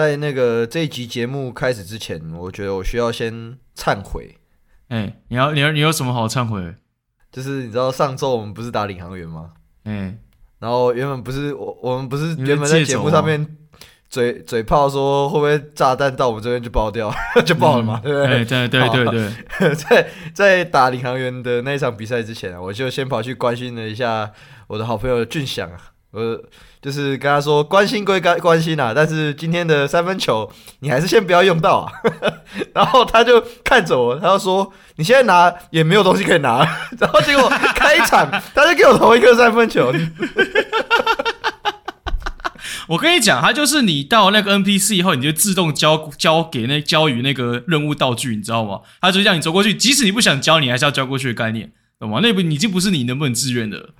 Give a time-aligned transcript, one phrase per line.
[0.00, 4.38] 在那个这一集节目开始之前，我觉得我需要先忏悔。
[4.88, 6.74] 哎、欸，你要你要你有什么好忏悔？
[7.30, 9.50] 就是你知道上周我们不是打领航员吗？
[9.84, 10.18] 嗯、欸，
[10.58, 13.46] 然后原本不是我我们不是原本在节目上面
[14.08, 17.12] 嘴嘴炮说会不会炸弹到我们这边就爆掉，
[17.44, 18.36] 就爆了嘛，嗯、对不对？
[18.38, 19.74] 欸、对对对对对。
[19.76, 24.32] 在在打领航员的那一场比赛之前啊，我就先跑去关心了一下
[24.66, 25.89] 我的好朋友俊祥啊。
[26.12, 26.42] 呃，
[26.82, 31.92] 就是跟他说关心归关关心啊，但是今天的三分球你还是先不要用到啊。
[32.74, 36.58] 然后他就看着我，他就说你现在拿也没有东西可以拿。
[36.98, 39.92] 然后结果开场他就给我投一个三分球。
[42.88, 48.80] 我跟你讲，他就是你到那个 NPC 以后，你就自动交交给那交予那个任务道具，你知道吗？
[49.00, 52.18] 他就让你走过去，即使你不想交，你还是要交过去的概念，懂吗？
[52.20, 53.90] 那不已经不是你能不能自愿的。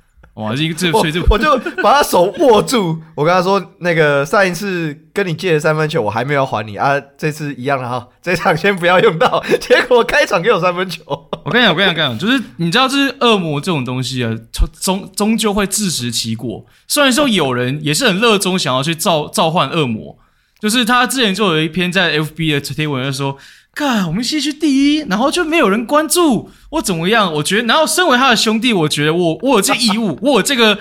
[0.41, 9.43] 哇，这这所以这我就把他手握住，我跟他说：“那个上一次跟你借的三分球，我还没有还你啊，这次一样的哈，这场先不要用到。
[9.61, 14.35] ”结果开场给我三分球，我跟你讲，我跟你讲，跟你讲，就是你知道，就是恶魔这种东西啊，
[14.81, 16.65] 终终究会自食其果。
[16.89, 20.17] 虽然说有人也是很热衷想要去召召唤恶魔，
[20.61, 23.37] 就是他之前就有一篇在 FB 的贴文说。
[23.81, 27.33] 看，我们西区第一，然后就没有人关注我怎么样？
[27.33, 30.79] 我觉得，然后身为他的兄弟，我觉得我我有这义务， 我有这个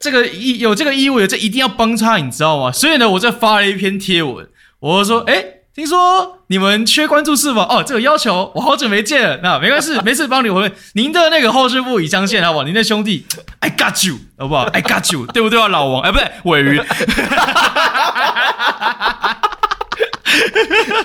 [0.00, 2.72] 这个义有这个义务，有这一定要帮他，你知道吗？
[2.72, 4.44] 所以呢，我就发了一篇贴文，
[4.80, 7.64] 我说：哎，听说你们缺关注是吧？
[7.70, 10.72] 哦，这个要求我好久没见了，那没关系， 没事帮你回。
[10.94, 12.64] 您的那个后事部已上线，好不好？
[12.64, 13.24] 您的兄弟
[13.60, 16.02] ，I got you，好不好？I got you，对不对啊，老王？
[16.02, 16.82] 哎，不对，尾鱼。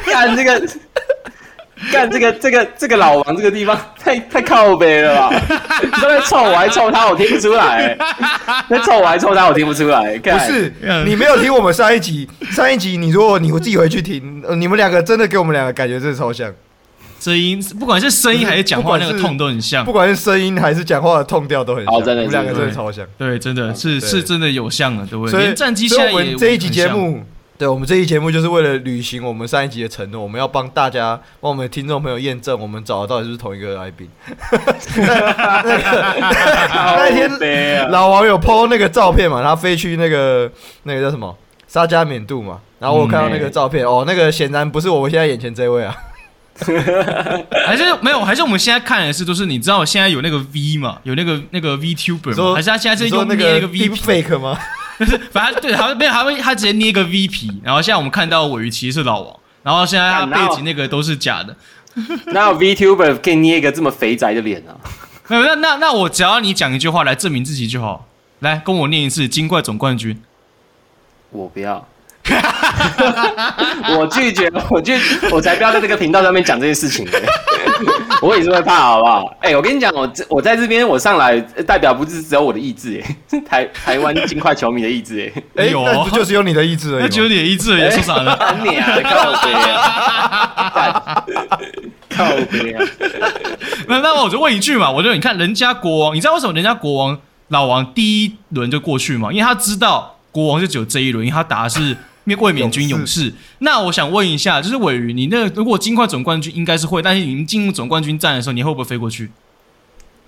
[0.06, 0.62] 看这个，
[1.92, 5.30] 干这个，这个，这个老王这个地方太太靠北了吧？
[5.84, 7.97] 你都在臭我还臭他，我听不出来。
[8.69, 10.18] 在臭我还臭他，我听不出来。
[10.19, 10.74] 不是，
[11.06, 16.50] 你没有听我们上一集，上一集你如果你自己回去听，你们两个真的给我们两个感觉真的超像。
[17.19, 22.03] 声音，不管是声音还是讲话那个痛都很像，不管是声音还是讲话的痛调都很像。
[22.03, 23.06] 真的，我们两个真的超像。
[23.18, 25.31] 对，真的是是真的有像的，对不对？
[25.31, 27.24] 所以战机现在也这一集节目。
[27.58, 34.10] 对，我们这期节目就是为了履行我们上一集的承诺，我们要帮大家、帮我们的听众朋友验证，我们找的到底是不是同一个来宾。
[36.98, 40.52] 那天老王有 po 那个照片嘛，他飞去那个
[40.84, 41.34] 那个叫什么
[41.66, 45.96] 沙加缅度嘛，然后我看到那个照片，嗯、哦，那个显然不是我们现在眼前这位啊，
[47.66, 52.56] 还是没有，还是我们现在看的是就是你知道现在有那个 V 嘛，有那个那个 VTuber 吗？
[52.56, 54.60] 还是他现在是用那个那个 V fake 吗？
[55.31, 61.56] 反正对，好像没有，还会他直接捏一个 V 皮，然后现在我们看到尾鱼其实是老王，然后现在他背景那个都是假的。
[62.28, 64.75] 哪有 VTuber 可以捏一个这么肥宅的脸啊？
[65.28, 68.07] 没有，那那那我只要你讲一句话来证明自己就好，
[68.39, 70.22] 来跟我念一次金怪总冠军。
[71.31, 71.88] 我不要。
[73.97, 74.97] 我拒绝，我拒，
[75.31, 77.08] 我才不要在这个频道上面讲这件事情。
[78.22, 79.25] 我也是会怕，好不好？
[79.41, 87.03] 哎、欸，我跟你讲，我我在这边，我上来代表不是只有我的意志，哎， 台台湾金块球迷的意志，哎，有、欸，不就是有你的意志而已？
[87.03, 88.36] 那就有你的意志而已，说啥呢？
[88.63, 91.24] 你啊，靠边啊，
[92.09, 92.84] 靠北啊！
[93.88, 97.19] 那那我就问一句嘛，我就你看人家国王，你知道为什么人家国王
[97.50, 99.31] 老王第一轮就过去吗？
[99.31, 101.96] 因为他知道国王就只有这一轮，因为他打的是。
[102.34, 109.30] 卫冕军勇士，那我想问一下，就是尾鱼，你那如果金块总冠军应该是会，但是你们进入总冠军战的时候，你会不会飞过去？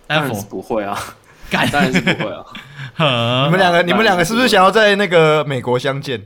[0.05, 0.95] 当然是不会啊，
[1.49, 2.45] 当然是不会啊。
[3.45, 6.21] 你们两个，你们两个是不是想要在那个美国相见？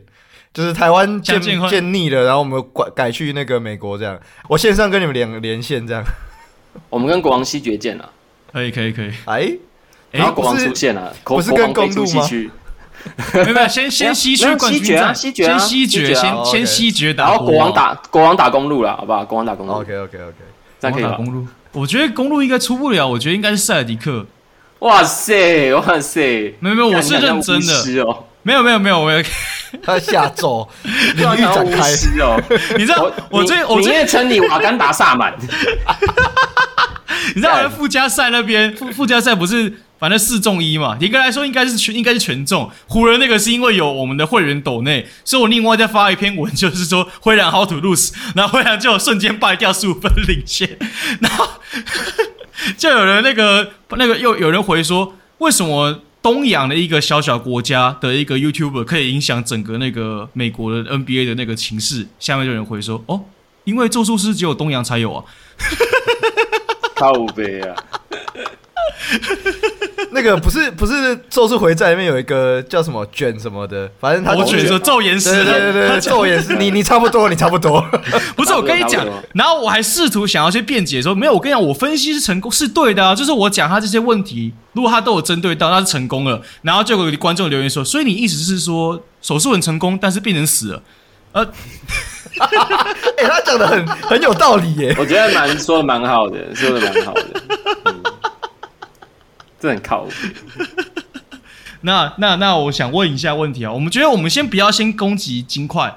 [0.53, 4.19] 就是台湾见见腻了，然后我们改改去那个美国这样。
[4.49, 6.03] 我线上跟你们两个连线这样。
[6.89, 8.09] 我们跟国王西决见了，
[8.51, 9.11] 可以可以可以。
[9.25, 9.49] 哎，
[10.11, 12.29] 然后国王出现了，不是跟公路吗？
[13.33, 19.23] 没有没有，先先西区冠军战，先西决，先先西决打，然后国王打国王打公路了，好不好？
[19.25, 20.35] 国王打公路，OK OK OK，
[20.79, 21.47] 这样可以打公路。
[21.73, 24.25] 我觉得公路应该出不了，我觉得应该是塞尔迪克。
[24.79, 28.05] 哇塞哇塞，没有没有，我是认真的。
[28.43, 29.21] 没有没有没有，我要
[29.83, 30.67] 他下咒，
[31.15, 32.41] 领域展开哦。
[32.75, 35.33] 你知道我最我最称你瓦干达萨满。
[37.35, 39.71] 你知道附加赛那边附附加赛不是？
[40.01, 42.67] 反正四中一嘛，严格来说应该是全应该是全中。
[42.87, 50.67] 湖人那个是因为有我们的会员抖内，所以我另外再发一篇文，就是说灰狼 how to lose，然后灰狼就瞬间败掉十五分领先，
[51.19, 51.47] 然后
[52.75, 62.07] 就有人那个那个又有人回说，为什么东洋的一个小小国家的一个 YouTuber 可以影响整个那个美国的 NBA 的那个情势？
[62.19, 63.21] 下面就有人回说，哦，
[63.65, 65.23] 因为咒术师只有东洋才有啊，
[66.97, 67.75] 靠北啊。
[70.13, 70.93] 那个不是不是
[71.29, 77.81] 《咒术回战》里面有一个叫什么卷什么的，反正他我觉得咒言师，对对对对，咒言师，你你差不多，你差不多。
[78.35, 86.41] 不是我跟你讲，然后我还试图想要去辩解说，没有，我跟你讲，我分析是成功是对的啊，就是我讲他这些问题，如果他都有针对到，那是成功了。
[86.61, 90.83] 然后就有观众留言说，所以你意思是说手术很成功，但是病人死了？
[91.31, 91.41] 呃，
[93.17, 97.25] 哎，他讲的很很有道理耶，我觉得蛮说的蛮好的，说的蛮好的。
[97.85, 98.00] 嗯
[99.61, 100.11] 这很靠谱。
[101.81, 103.71] 那 那那，我想问一下问题啊。
[103.71, 105.95] 我们觉得我们先不要先攻击金块，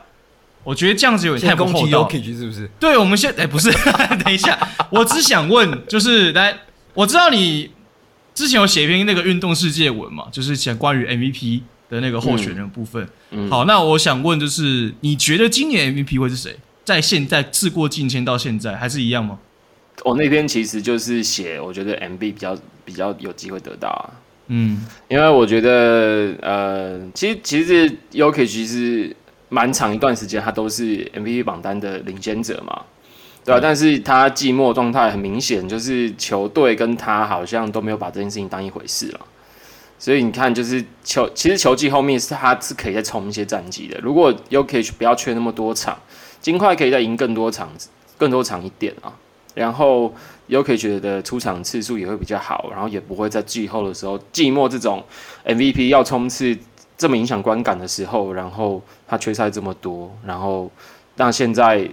[0.63, 2.71] 我觉得这样子有点太不厚道，是不是？
[2.79, 3.73] 对，我们先哎、欸，不是，
[4.23, 4.59] 等一下，
[4.91, 6.57] 我只想问，就是来，
[6.93, 7.71] 我知道你
[8.35, 13.03] 之前有写一篇那个运动世界文嘛，就是讲关于 MVP 的那个候选人部分。
[13.31, 16.57] 嗯嗯、好，那我想问，就是你觉得今年 MVP 会是谁？
[16.85, 19.39] 在现在事过境迁到现在，还是一样吗？
[20.05, 24.11] 我那篇其实就是写，我觉得 MB 比较比较有机会得到啊。
[24.49, 29.15] 嗯，因为我觉得呃，其实其实 Jokic 其实
[29.49, 32.83] 蛮长一段时间他都是 MVP 榜单的领先者嘛，
[33.45, 33.59] 对吧、啊？
[33.59, 39.21] 嗯、但是他寂寞状态很明显，就是球队跟他好像都没有把这件事情当一回事了。
[39.99, 43.99] 所以你看，就是球其实球季后面是他是可以再冲一些战绩的。
[44.03, 45.97] 如果 Jokic 不要缺那么多场，
[46.43, 47.71] 金块可以再赢更多场，
[48.19, 49.15] 更多场一点啊。
[49.55, 50.13] 然后
[50.49, 55.03] Jokic 的出场次数也会比较好，然后也不会在季后的时候、季末这种
[55.45, 56.57] MVP 要冲刺
[56.97, 60.71] 这么影响观感的时候，然后他缺赛这么多，然后
[61.17, 61.89] 让现在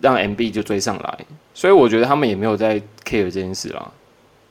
[0.00, 1.18] 让 MB 就追上来，
[1.52, 3.90] 所以我觉得他们也没有在 care 这件事啦。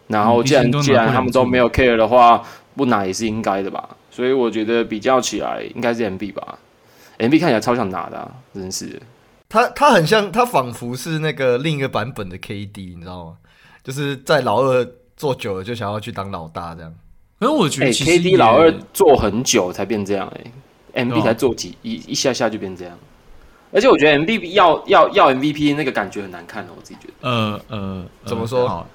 [0.08, 2.44] 然后既然既然他们都没有 care 的话，
[2.76, 3.90] 不拿也是应该的吧。
[4.12, 6.60] 所以我觉得比较起来应该是 MB 吧
[7.20, 9.00] ，MB 看起来超想拿的啊，真是。
[9.50, 13.38] 他他很像，他仿佛是那个另一个版本的 KD，你知道吗？
[13.84, 14.88] 就是在老二
[15.18, 16.94] 做久了，就想要去当老大这样。
[17.40, 20.32] 可是我觉得 KD 老二做很久才变这样，
[20.94, 22.96] 哎，MB 才做几一一下下就变这样。
[23.72, 27.14] 而且我觉得 MB 要要要 MVP 那个感觉很难看哦，我自己觉得。
[27.28, 28.86] 呃呃，怎么说？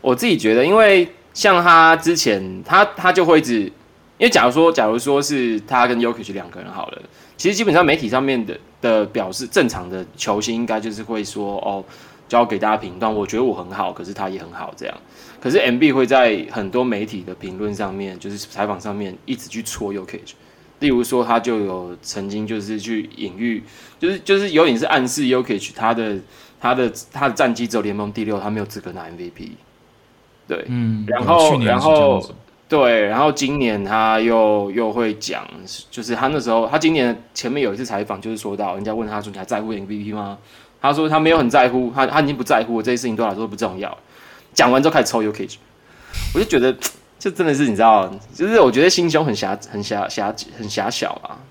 [0.00, 3.72] 我自己觉得，因为像他之前，他他就会一直，因
[4.20, 7.02] 为假如说，假如说是他跟 y o k i c 两个人好了。
[7.40, 11.82] 其实基本上媒体上面的的表示，正常的球星应该就是会说哦，
[12.28, 13.10] 交给大家评断。
[13.10, 14.94] 我觉得我很好，可是他也很好这样。
[15.40, 20.32] 可是 MB 会在很多媒体的评论上面，就是采访上面一直去戳 U Kage。
[20.80, 23.62] 例如说，他就有曾经就是去隐喻，
[23.98, 26.18] 就是就是有点是暗示 Jokic 他的
[26.60, 29.52] 他的他的战绩只有联盟第六，他没有资格拿 MVP。
[30.46, 32.22] 对，嗯，然后然后。
[32.70, 35.44] 对，然后今年他又又会讲，
[35.90, 40.38] 就是他那时候，他今年前面有一次采访，就是说到人家问他说：“你还在乎 MVP 吗？”
[40.80, 43.98] 他说他没有很在乎，他他已经不在乎，这些事情对他来说不重要。
[44.54, 45.56] 讲完之后开始抽 Jokic，
[46.32, 46.72] 我就觉得
[47.18, 51.42] 这真的是你知道，就是我觉得心胸很狭很狭狭很狭小啊，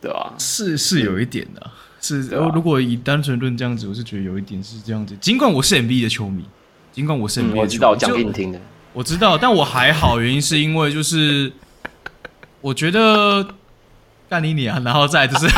[0.00, 0.32] 对吧？
[0.38, 1.70] 是是有一点的，
[2.00, 2.22] 是
[2.54, 5.14] 如果以单纯论这样子，我是觉得有一点是这样子。
[5.20, 6.44] 尽管我是 MB 的球迷，
[6.92, 8.58] 尽管我是 MB 的球迷，我知道我讲给你听的。
[8.96, 11.52] 我知道，但我还好，原因是因为就是
[12.62, 13.46] 我觉得
[14.26, 15.54] 干你你啊，然后再就是嘴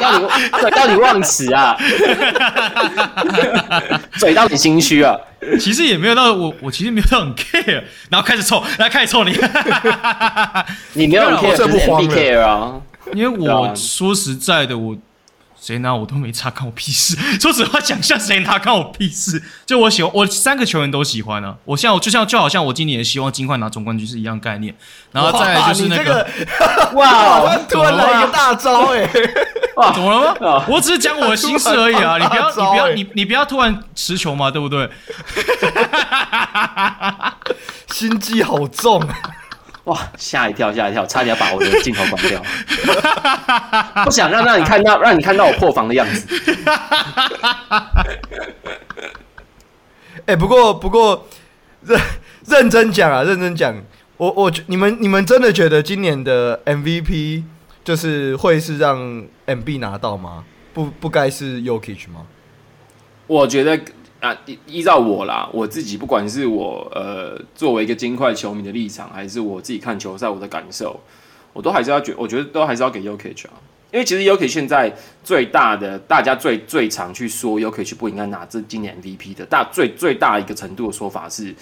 [0.00, 0.26] 到你
[0.58, 1.76] 嘴到你忘词啊，
[4.16, 5.14] 嘴到你心虚啊。
[5.60, 9.38] 其实也没有到我，我其实没有到很 care，然后开始臭，然后开始臭你，
[10.94, 12.72] 你没有 care，这不慌 care 啊？
[13.12, 14.96] 因为我说实在的，我。
[15.66, 17.16] 谁拿我都没差，干我屁事。
[17.42, 19.42] 说实话，讲像谁拿干我屁事。
[19.66, 21.56] 就我喜欢，我三个球员都喜欢啊。
[21.64, 24.72] 我像我就像就好像我今年也希望金块拿总冠军是一样概念。
[25.10, 26.24] 然后再来就是那个，
[26.94, 29.30] 哇，哇突然来一个大招哎、欸，
[29.74, 30.64] 哇，怎么了吗？
[30.68, 32.16] 我只是讲我的心事而已啊。
[32.16, 34.88] 你不要，你不要，你你不要突然持球嘛，对不对？
[37.90, 39.04] 心机好重。
[39.86, 39.96] 哇！
[40.16, 42.42] 吓一跳，吓一跳，差点要把我的镜头关掉。
[44.04, 46.26] 不想让让你看到， 让你看到我破防的样子。
[50.26, 51.26] 哎、 欸，不过不过
[51.82, 52.00] 认
[52.46, 53.74] 认真讲啊，认真讲，
[54.16, 57.44] 我我你们你们真的觉得今年的 MVP
[57.84, 60.44] 就是会是让 MB 拿到吗？
[60.74, 62.26] 不不该是 Yokich 吗？
[63.28, 63.80] 我觉得。
[64.20, 70.98] 啊，依依照我啦，我自己不管是我呃作为一个金块球迷的立场，还是我自己看球赛我的感受，
[71.52, 73.52] 我都还是要觉，我觉得都还是要给 Jokic 啊，
[73.92, 81.54] 因为其实 Jokic 现在最大的，大家最最常去说 Jokic 不应该拿这今年 MVP 的大最最大一个程度的说法是，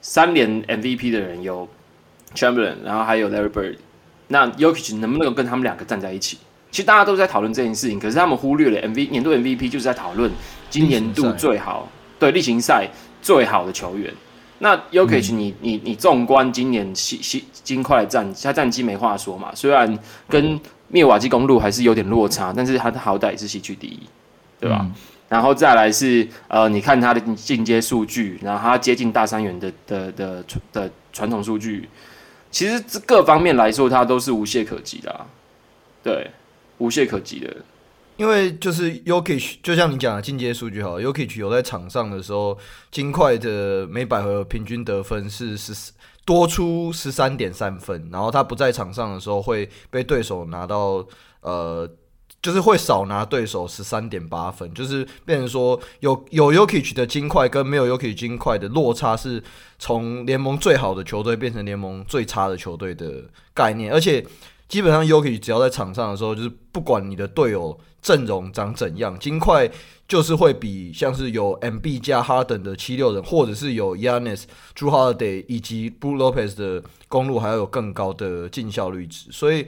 [0.00, 1.68] 三连 MVP 的人有
[2.34, 3.76] Chamberlain，然后还有 Larry Bird，
[4.28, 6.38] 那 Jokic 能不能跟他们两个站在一起？
[6.72, 10.30] 其实大家都在讨论这件事情，可是他们忽略了 MV 年度 MVP 就是在讨论
[10.72, 11.86] 今年度最好
[12.18, 12.88] 对例行赛
[13.20, 14.12] 最好的球员。
[14.58, 19.98] 那 Jokic 你你你纵观今年西西金块的战，他战绩没话说嘛，虽然
[20.28, 24.00] 跟灭瓦基公路还是有点落差，但是他好歹也是西区第一，
[24.60, 24.78] 对吧？
[24.82, 24.94] 嗯、
[25.28, 31.88] 然后再来是呃，你看他的进阶数据，然后他接近大三元的的的的传统数据，
[32.50, 35.26] 其实这各方面来说，他都是无懈可击的、啊，
[36.04, 36.30] 对，
[36.78, 37.56] 无懈可击的。
[38.16, 42.56] 因为就是 Jokic 就像你讲的进阶数据好，Jokic 有在场上的时候，
[42.90, 45.92] 金块的每百合平均得分是十四
[46.24, 51.04] 多出十三点三分，然后他不在场上的时候会被对手拿到
[51.40, 51.88] 呃，
[52.40, 59.42] 就是会少拿对手十三点八分，就是变成说有有 Jokic 的金块跟没有 Jokic 金块的落差是
[59.80, 64.24] 从联盟最好的球队变成联盟最差的球队的概念，而且
[64.72, 67.78] 基本上，Yogi 只要在场上的时候，就是不管你的队友。
[68.00, 69.16] 阵容长怎样？
[69.16, 69.70] 金块
[70.08, 74.42] 就是会比像是有 MB 加哈登的七六人，或者是有 Yanis、
[74.74, 79.30] j u Holiday 以及 Blue Lopez 的公路，还要有更高的进效率值。
[79.30, 79.64] 所以，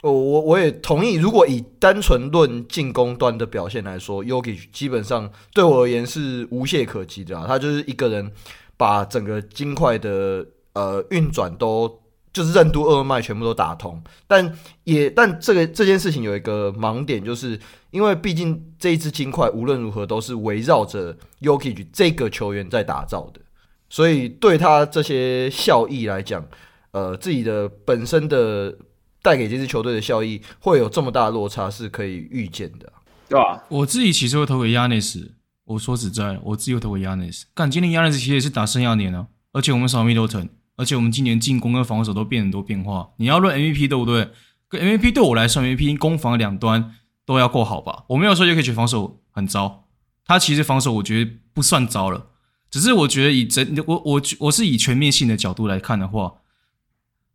[0.00, 7.44] 我我我也同意，如果以单纯论进攻端的表现来说，Yogi 基本上对我而言是无懈可击的啊。
[7.46, 8.32] 他就是一个人
[8.78, 12.00] 把整个金块的呃运转都。
[12.34, 17.58] 就是任督二脉全部都打通，但也但这个这件事情有一个盲点，就是
[17.92, 23.40] 因为毕竟这一支金块无论如何都是围绕着 Jokic 这个球员在打造的，
[23.88, 26.44] 所以对他这些效益来讲，
[26.90, 28.76] 呃，自己的本身的
[29.22, 32.92] 带给这支球队的效益会有这么大的落差是可以预见的，
[33.28, 33.62] 对吧？
[33.68, 35.28] 我自己其实会投给 Giannis，
[35.66, 40.48] 我说实在，我自己会投给 Giannis，但今天 Giannis 其实也是打生涯年啊，而且我们少 Middleton。
[40.76, 43.10] 而且我们今年进攻跟防守都变很多变化。
[43.16, 44.30] 你要论 MVP 对不对？
[44.68, 48.04] 跟 MVP 对我来说，MVP 攻防两端都要够好吧？
[48.08, 49.84] 我没有说就可以防守很糟，
[50.26, 52.26] 他其实防守我觉得不算糟了。
[52.70, 56.34] 只是我觉得以整我我我是以全面性的角度来看的话，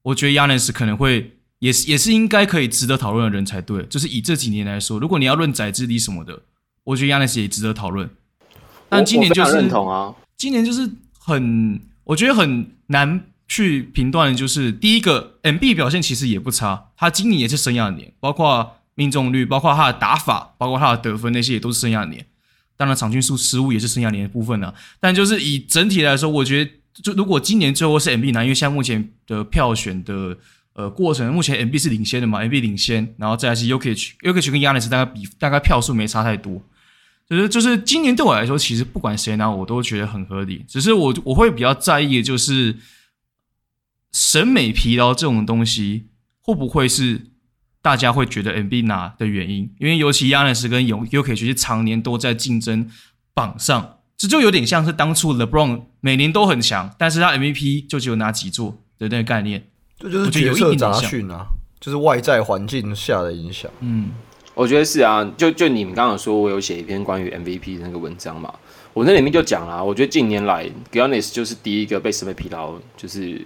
[0.01, 3.83] 我觉得 Giannis 可能会也是也是应该可以值得讨论的人才对。
[3.83, 6.41] 就是以这几年来说，如果你要论宰制力什么的，
[6.83, 8.09] 我觉得 Giannis 也值得讨论。
[8.89, 11.79] 但今年就是认同啊，今年就是很。
[12.09, 22.25] 我觉得很难去评断，就是第一个，MB 表现其实也不差，他今年也是生涯年，包括命中率，包括他的打法，包括他的得分那些也都是生涯年。
[22.75, 24.73] 当然，场均数失误也是生涯年的部分呢、啊。
[24.99, 26.71] 但就是以整体来说，我觉得
[27.03, 30.35] 就如果今年最后是 MB 拿，因为现在目前的票选的
[30.73, 36.59] 呃过程，目前 MB 是领先的嘛，MB 领先，然后再来是 Jokic，Jokic 跟 Giannis 大概比大概票数没差太多。
[37.29, 40.65] 就是就是今年对我来说，其实不管谁拿，我都觉得很合理。
[40.67, 42.75] 只是我我会比较在意的就是
[44.11, 46.07] 审美疲劳这种东西，
[46.41, 47.27] 会不会是
[47.83, 49.71] 大家会觉得 MB 拿的原因？
[49.79, 52.89] 因为尤其亚尼斯跟 Jokic 其实常年都在竞争
[53.35, 59.69] 榜上，这就有点像是当初 LeBron 每年都很强，但是他 MVP 就只有拿几座的那个概念。
[59.99, 61.45] 这就是角色杂讯啊，
[61.79, 63.69] 就是外在环境下的影响。
[63.81, 64.09] 嗯。
[64.59, 68.53] 我觉得是啊，就就你们刚刚说，我有写一篇关于 MVP 的那个文章嘛，
[68.93, 73.39] 我那里面就讲了，我觉得近年来 Giannis 就是第一个被审美疲劳就是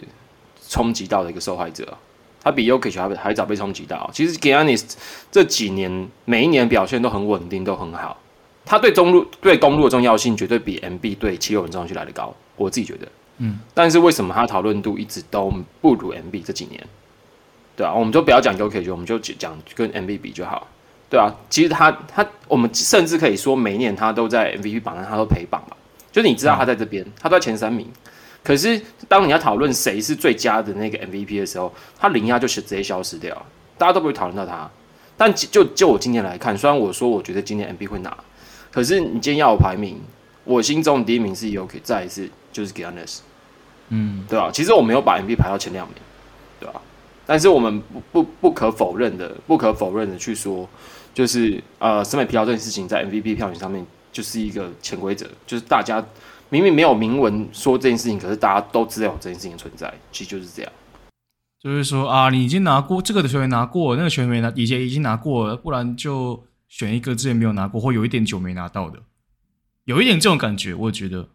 [0.68, 1.96] 冲击到的一个受害者，
[2.42, 4.10] 他比 Jokic 还还早被冲击到。
[4.12, 4.84] 其实 Giannis
[5.32, 8.20] 这几年每一年表现都很稳定，都很好，
[8.66, 16.84] 他对中路对公路的重要性绝对比 MB 对七六人重要性来得高，我自己觉得，嗯，但是为什么他讨论度一直都不如 MB 这几年？
[17.76, 20.68] 对啊，我们就不要讲 Jokic，我们就讲跟 MB 比就好。
[21.14, 25.78] 对啊，其实他他，我们甚至可以说，每一年他都在 MVP 榜上，他都陪榜吧。
[26.12, 27.88] 就是你知道他在这边，他都在前三名。
[28.44, 33.46] 可是当你要讨论谁是最佳的那个 MVP 的时候，他零压就是直接消失掉，
[33.78, 34.68] 大家都不会讨论到他。
[35.16, 38.18] 但就就我今年来看，虽然我说我觉得今年 MVP 会拿，
[38.72, 40.02] 可是你今天要我排名，
[40.46, 43.20] 我心中的第一名是 Jokic，再一次就是 Giannis，
[43.90, 44.50] 嗯，对啊？
[44.52, 45.96] 其实我没有把 MVP 排到前两名，
[46.60, 46.82] 对吧？
[47.28, 50.68] 但是我们不不不可否认的，不可否认的去说。
[51.14, 56.04] 就是呃，审美疲劳这件事情在 MVP 票选上面就是一个潜规则，就是大家
[56.50, 60.72] 明明没有明文说这件事情，可是大家都知道有这件事情存在，其实就是这样。
[61.62, 69.00] 就是说啊，你已经拿过这个的球员拿过，那个球员没拿，以前已经拿过了，不然就选一个之前没有拿过或有一点久没拿到的，
[69.86, 71.30] 有一点这种感觉，我觉得。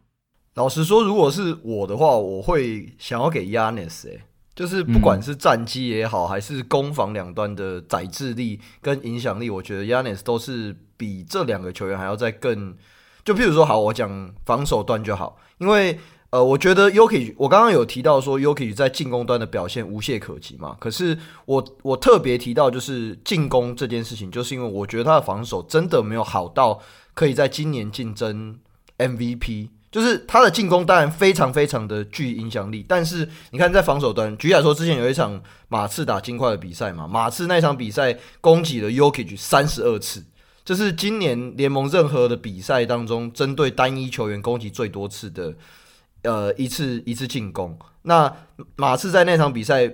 [0.54, 4.20] 老实说，如果是我的话，我会想要给 Giannis 诶。
[4.59, 12.77] 就是不管是战绩也好，还是攻防两端的载制力跟影响力，我觉得 Giannis 都是比这两个球员还要再更。
[13.25, 15.97] 就譬如说，好，我讲防守端就好，因为
[16.31, 20.77] 呃，我觉得 Jokic，我刚刚有提到说 Jokic 在进攻端的表现无懈可击嘛。
[20.81, 26.81] 可是我我特别提到就是进攻这件事情，就是因为我觉得他的防守真的没有好到
[27.15, 28.59] 可以在今年竞争
[28.99, 29.69] MVP。
[29.90, 40.23] 就是他的进攻当然非常非常的具影响力，但是你看在防守端，举例来说，之前有一场马刺打金块的比赛嘛，马刺那场比赛攻击了 y o k i c 三十二次，
[40.64, 45.54] 这是今年联盟任何的比赛当中针对单一球员攻击最多次的，
[46.23, 47.78] 呃，一次一次进攻。
[48.02, 48.30] 那
[48.76, 49.90] 马刺在那场比赛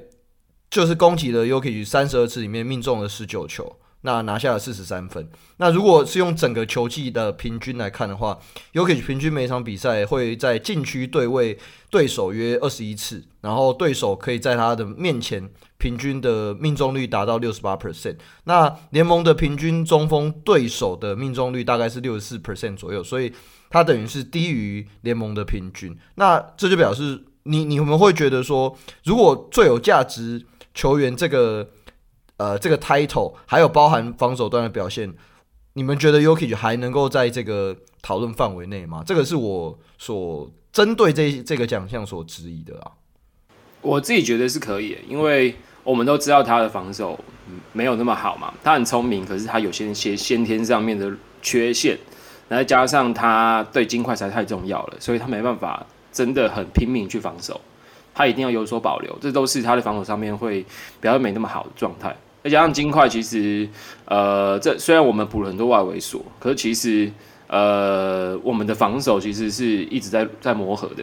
[0.69, 3.77] 就是攻击了 y o k i c 三十二次里面命中了十九球。
[4.07, 5.27] 那拿下了四十三分。
[5.57, 8.39] 那如果是用整个球季的平均来看的话
[8.75, 11.59] ，Jokic 平均每场比赛会在禁区对位
[11.89, 18.17] 对手约二十一次，然后对手可以在他的面前平均的命中率达到六十八 percent。
[18.45, 23.33] 那联盟的平均中锋对手的命中率大概是六十四 percent 左右，所以
[23.71, 25.97] 他等于是低于联盟的平均。
[26.17, 30.45] 那这就表示你你们会觉得说，如果最有价值
[30.75, 31.71] 球员这个。
[32.37, 35.13] 呃，这个 title 还有包含防守端的表现，
[35.75, 39.03] 你们觉得 y o k i 还能够在这个讨论范围内吗？
[39.07, 42.91] 这个是我所针对这这个奖项所质疑的啊。
[43.81, 47.19] 我自己觉得是可以，因为我们都知道他的防守
[47.73, 48.53] 没有那么好嘛。
[48.65, 51.97] 他很聪明，可是他有些些先天上面的缺陷，
[52.49, 57.61] 再加上他对金块实在太重要了，所以他没办法真的很拼命去防守。
[58.15, 62.17] 他一定要有所保留，这都是他的防守上面会比较没那么好的状态。
[62.45, 63.67] 再加上金块，其实
[64.05, 67.11] 呃，这虽然我们补了很多外围锁，可是其实
[67.47, 71.03] 呃，我们的防守其实是一直在在磨合的，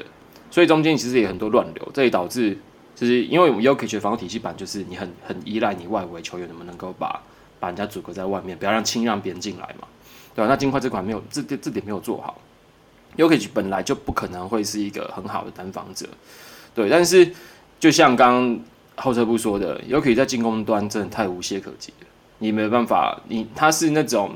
[0.51, 2.55] 所以中间其实也很多乱流，这也导致
[2.95, 7.19] 就是因为我们 Jokic 的防守体系版就是你很很依赖你外围球员能不能够把
[7.59, 9.87] 把人家阻隔在外面，不要让轻让别人进来嘛，
[10.35, 10.47] 对吧？
[10.47, 12.39] 那金块这款没有这这这点没有做好
[13.17, 16.05] ，Jokic 本来就不可能会是一个很好的单防者。
[16.75, 17.31] 对，但是
[17.79, 18.59] 就像刚刚
[19.01, 22.07] 后撤步说的，Jokic 在进攻端真的太无懈可击了。
[22.39, 24.31] 你没有办法，你他是那种，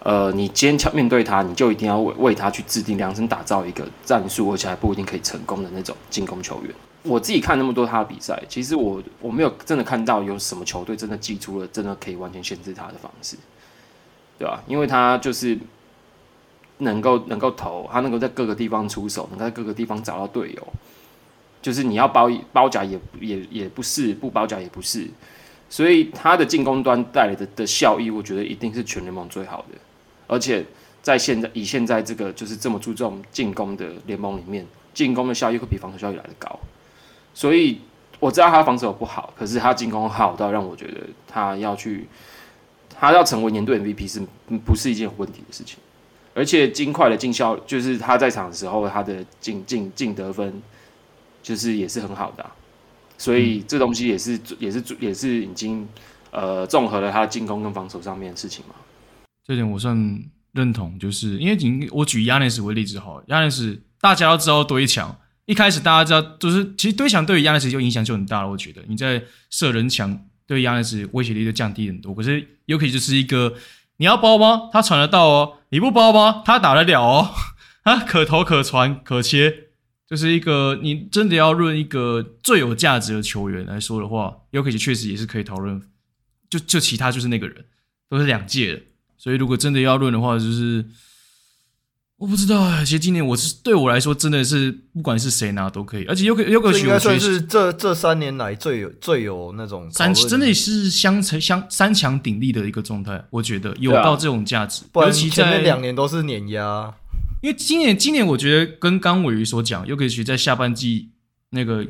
[0.00, 6.74] 呃，你坚强面对他，你就一定要为为他去制定量身打造一个战术，而且还不一定可以成功的那种进攻球员。
[7.04, 13.36] 我自己看那么多他的比赛，其实我我没有真的看到有什么球队真的祭出了真的可以完全限制他的方式，
[14.38, 14.62] 对吧？
[14.68, 15.58] 因为他就是
[16.78, 20.68] 能够能够投，他能够在各个地方出手，能够在各个地方找到队友。
[21.62, 25.08] 就是你要包包夹也也也不是，不包夹也不是，
[25.70, 29.78] 所以他的进攻端带来的的效益，我觉得一定是全联盟最好的。
[30.26, 30.64] 而且
[31.00, 36.58] 在现在以现在这个就是这么注重进攻的联盟里面，进攻的效益会比防守效益来得高。
[37.32, 37.80] 所以
[38.18, 42.08] 我知道他防守不好，可是他进攻好到让我觉得他要去，
[42.98, 44.20] 他要成为年度 MVP 是
[44.64, 45.78] 不是一件有问题的事情？
[46.34, 50.60] 而且金块的进效，就是他在场的时候，他的进进进得分。
[51.42, 52.52] 就是也是很好的、啊，
[53.18, 55.86] 所以这东西也是也是也是已经
[56.30, 58.74] 呃综合了他进攻跟防守上面的事情嘛。
[59.44, 59.96] 这点我算
[60.52, 68.48] 认同，就是因为你我举亚尼斯为例子好，亚尼斯大家都知道堆墙，一开始大家知道就是其实堆墙对于亚尼斯就影响就很大了。
[68.48, 72.14] 我觉得你在射人墙对亚尼斯威胁力就降低很多。
[72.14, 73.54] 可是尤其就是一个
[73.96, 74.70] 你要包吗？
[74.72, 76.42] 他传得到哦，你不包吗？
[76.44, 77.30] 他打得了哦，
[77.82, 79.71] 啊可投可传可切。
[80.12, 85.80] 就是一个你真的要论一个最有价值的球员来说的话，Jokic 确实也是可以讨论。
[86.50, 87.64] 就就其他就是那个人，
[88.10, 88.82] 都是两届的。
[89.16, 90.84] 所以如果真的要论的话，就是
[92.18, 92.84] 我不知道啊。
[92.84, 103.24] 其实今年我是对我来说真的是不管是谁拿都可以，而且 Jokic 应该算是这这三年来最有最有那种三真的是相成相三强鼎立的一个状态。
[103.30, 106.92] 我觉得有到这种价值，尤其前面两年都是碾压。
[107.42, 111.10] 因为今年，今年我觉得跟刚伟鱼所讲，Jokic 在下半季
[111.50, 111.84] 那个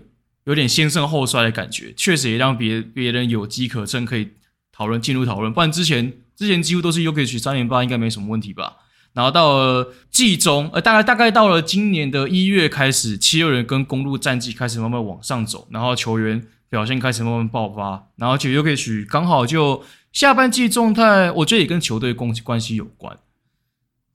[0.45, 4.31] 有点先胜后衰的感觉，确实也让别别人有机可乘，可以
[4.73, 5.53] 讨论进入讨论。
[5.53, 8.79] 不然之前之前几乎都是 Jokic 三连败，应该没什么问题吧？
[9.13, 19.85] 然后到了季中，呃，大概大概到了今年的一月开始，七六人跟公路战绩开始慢慢往上走，然后球员表现开始慢慢爆发，然后就 Jokic 刚好就
[20.15, 23.19] 下半季状态，我觉得也跟球队关关系有关。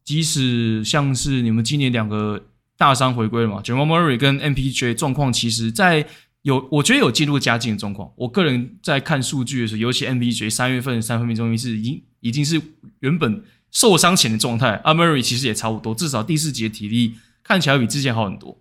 [0.08, 2.42] 即使像是你们今年两个
[2.78, 6.08] 大伤回归了嘛，Jamal Murray 跟 MPJ 状况，其实在
[6.44, 8.10] 有我觉得有进入佳境的状况。
[8.16, 12.62] 我个人在看数据的时候，尤其 MPJ 三月份三分命中率是已经已经是
[13.02, 18.58] 原本受伤前的状态，阿 Murray 其实也差不多，至少第四节体力看起来比之前好很多。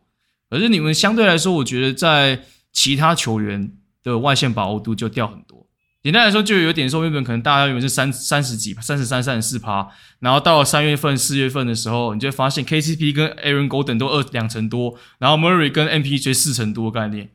[0.51, 3.71] 可是你们相对来说，我觉得在其他球员
[4.03, 5.65] 的外线把握度就掉很多。
[6.07, 9.88] 简单来说，就有点说，原本可能大家原本是三三十几、三十三、三十四趴，
[10.21, 17.29] 然后到了三月份、四月份的时候，你就会发现 KCP 跟 Aaron Golden 都二两成多，然后 Murray 跟 MPJ 四成多概念，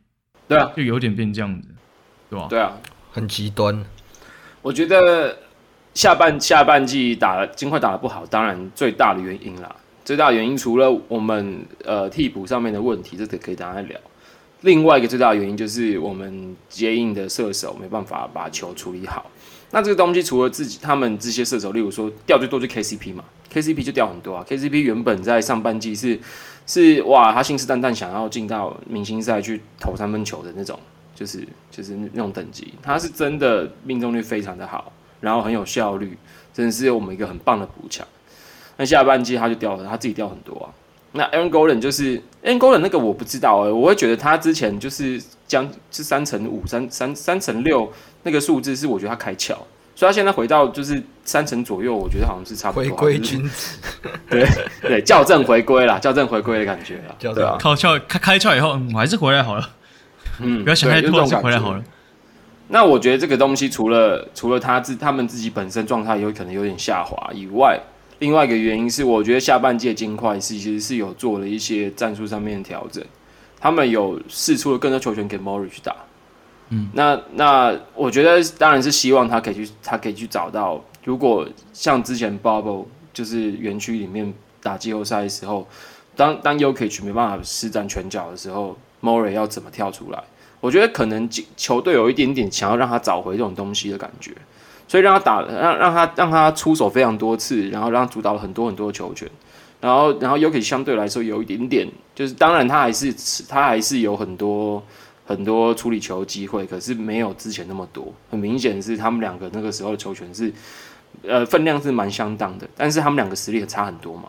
[0.47, 1.67] 对啊，就有点变这样子，
[2.29, 2.47] 对吧？
[2.49, 2.71] 对啊，
[3.11, 3.83] 很极端。
[4.61, 5.37] 我觉得
[5.93, 13.99] 下半下半季打金块打的不好，当然最大的原因啦，最大的原因除了我们呃替补上面的问题，这个可以大家聊。
[14.61, 19.25] 另外一个最大的原因就是我们接应的射手没办法把球处理好。
[19.71, 24.45] 那这个东西除了自己他们这些射手，例如说掉最多就 KCP 嘛，KCP 就掉很多啊。
[24.47, 26.19] KCP 原本在上半季是
[26.67, 30.77] 是哇，他信誓旦旦想要进到明星赛去投三分球的那种，
[31.15, 32.73] 就是就是那种等级。
[32.83, 36.17] 他是真的命中率非常的好，然后很有效率，
[36.53, 38.05] 真的是我们一个很棒的补强。
[38.77, 40.67] 那下半季他就掉了，他自己掉很多啊。
[41.13, 47.91] 那 Aaron Golden 就是 Aaron Golden 那个我不知道哎、欸，我会觉得他之前就是将是三乘五三三三乘六
[48.23, 49.55] 那个数字是我觉得他开窍，
[49.93, 53.77] 所以他现在回到就是三成左右，我觉得好像是差不多回归君子，
[54.29, 54.47] 对
[54.81, 59.69] 对，校正回归啦，校正回归的感觉啦，对啊，开窍开开窍以后，嗯，我还是回来好了，
[60.39, 61.83] 嗯，不要想太多，就回来好了。
[62.69, 67.77] 那我觉得这个东西除了除了他自他们自己本身状态有可能有点下滑以外。
[68.21, 73.03] 另外一个原因是，我觉得下半届金块是其实是有做了一些战术上面的调整，
[73.59, 75.95] 他们有试出了更多球权给 Murray 去打。
[76.69, 84.31] 嗯，那那我觉得当然是希望他可以去，他可以去找到，如果像之前 Bubble 就是园区里面
[84.61, 85.67] 打季后赛的时候，
[86.15, 90.23] 当当 Jokic 没办法施展拳脚的时候，Murray 要怎么跳出来？
[90.59, 94.31] 我觉得可能球队有一点点想要让他找回这种东西的感觉。
[94.91, 99.25] 所以让他打，让让他让他出手非常多次，然后让他主导了很多很多的球权，
[99.79, 103.15] 然后然后 Jokic 相对来说有一点点，就是当然他还是
[103.47, 104.83] 他还是有很多
[105.25, 108.13] 很多处理球机会，可是没有之前那么多。
[108.29, 110.51] 很明显是他们两个那个时候的球权是，
[111.25, 114.23] 呃，分量是蛮相当的，但是他们两个实力也差很多嘛。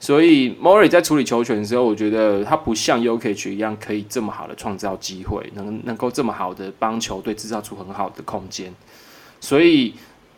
[0.00, 8.74] 所以 Mori 在处理球权的时候，我觉得他不像 Jokic 一样可以这么好的创造机会，能能够这么好的帮球队制造出很好的空间。
[9.44, 9.92] 所以，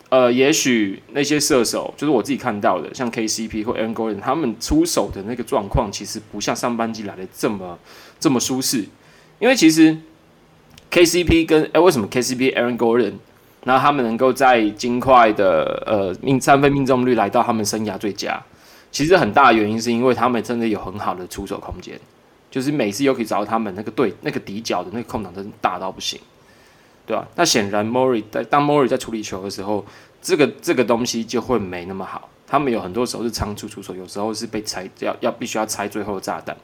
[0.09, 7.79] 呃，也许那些射手，就是我自己看到的，像 KCP 或 Aaron Gordon，他们出手的那个状况，其实不像上半季来的这么
[8.19, 8.83] 这么舒适。
[9.39, 9.97] 因为其实
[10.91, 13.13] KCP 跟哎、为什么 KCP、Aaron Gordon，
[13.63, 18.43] 那他们能够在金块的呃命三分命中率来到他们生涯最佳，
[18.91, 21.97] 其实很大的原因是因为他们真的有很好的出手空间，
[22.51, 26.19] 就是每次又可以找到他们那个对那个底角的那个空档，真的大到不行。
[27.07, 27.27] 对吧、啊？
[27.35, 29.83] 那显然，Mori 在当 Mori 在处理球的时候，
[30.21, 32.29] 这个这个东西就会没那么好。
[32.45, 36.55] 他们有很多时候是仓促出手，有时候是被拆要要必须要拆最后的炸弹，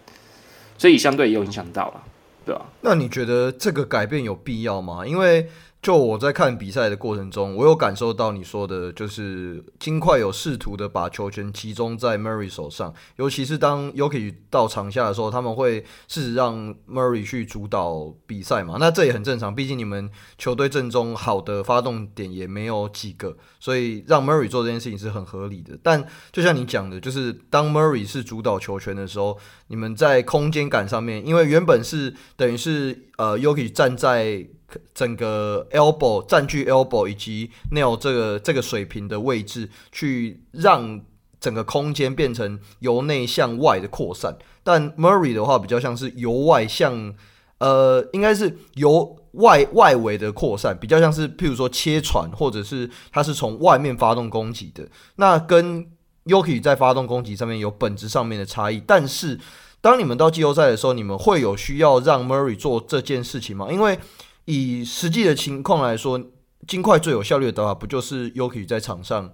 [0.77, 2.03] 所以相对也有影响到了，
[2.45, 2.67] 对吧、啊？
[2.81, 5.05] 那你觉得这个改变有必要吗？
[5.05, 5.49] 因为
[5.83, 18.77] 就我在看比赛的过程中，我有感受到你说的，就是金块有试图的把球权集中在 Murray 手上，尤其是当 y o k i 到场下的时候，他们会试着让 Murray 去主导比赛嘛。
[18.79, 25.77] 那这也很正常，毕竟你们球队阵中好的发动点也没有几个，所以让 Murray 做这件事情是很合理的。
[25.83, 34.47] 但就像你讲的，就是当 Murray 是主导球权的时候，你们在空间感上面，因为原本是等于是呃 y o k i 站在。
[34.93, 41.01] 整个 elbow 占据 elbow 以及 nail 这个这个水平的位置，去让
[41.39, 44.37] 整个空间变成由内向外的扩散。
[44.63, 47.13] 但 Murray 的话比较像是由外向，
[47.57, 54.87] 呃，应该是由外外围的扩散，比较像是譬如说切传，或者是他是从外面发动攻击的。
[55.17, 55.85] 那跟
[56.25, 58.81] Yuki 在发动攻击上面有本质上面的差异。
[58.87, 59.37] 但是
[59.81, 63.67] 当你们到季后赛的时候，你们会有需要让 Murray 做这件事情吗？
[63.69, 63.99] 因为
[64.45, 66.21] 以实际的情况来说，
[66.67, 69.31] 金块最有效率的打法不就是 Jokic 在场上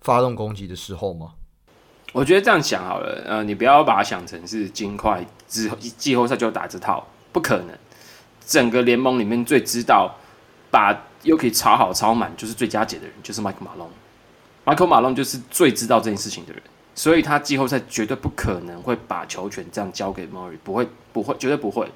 [0.00, 1.32] 发动攻击的时候吗？
[2.12, 7.68] 我觉得这样想好了，呃，你不要把它想成是金块之后季后赛就打这套，不可能。
[8.46, 10.14] 整个联盟里面最知道
[10.70, 13.88] 把 Jokic 炒好炒满就是最佳解的人，就是 Michael Malone。
[14.64, 16.62] Mike Malone 就是最知道这件事情的人，
[16.94, 21.88] 所以他季后赛绝对不可能会把球权这样交给 Murray，不会，不会，绝对不会。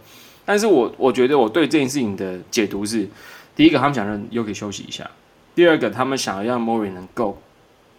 [0.50, 3.08] 但是我我觉得我对这件事情的解读是：
[3.54, 5.04] 第一个，他们想让 Jokic 休息一下；
[5.54, 7.40] 第二个，他们想要让 Murray 能够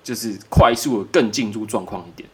[0.04, 2.28] 就是快速的更进入状况一点。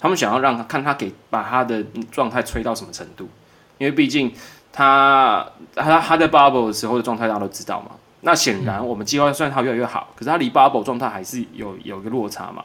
[0.00, 3.28] 他们想要让他看他给把他的状态吹到什么程度，
[3.78, 4.32] 因为毕竟
[4.72, 5.46] 他
[5.76, 7.92] 他他在 bubble 的时候的状态大家都知道嘛。
[8.22, 12.64] 那显然我们计划算他越来越好，可是他离 bubble 状态还是有有一个落差嘛。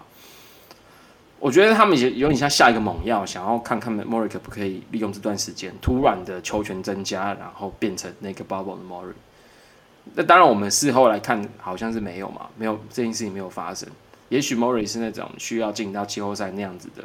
[1.39, 9.13] 我觉得他们也有点像下一个猛药，想要看看 Murray 可不可以利用这段时间突然的球权增加，然后变成那个 bubble 的 m o r i。
[10.15, 13.87] 那当然，我们事后来看，好像是没有嘛，没有这件事情没有发生。
[14.29, 17.03] 也许 Murray 是那种需要进到季后赛那样子的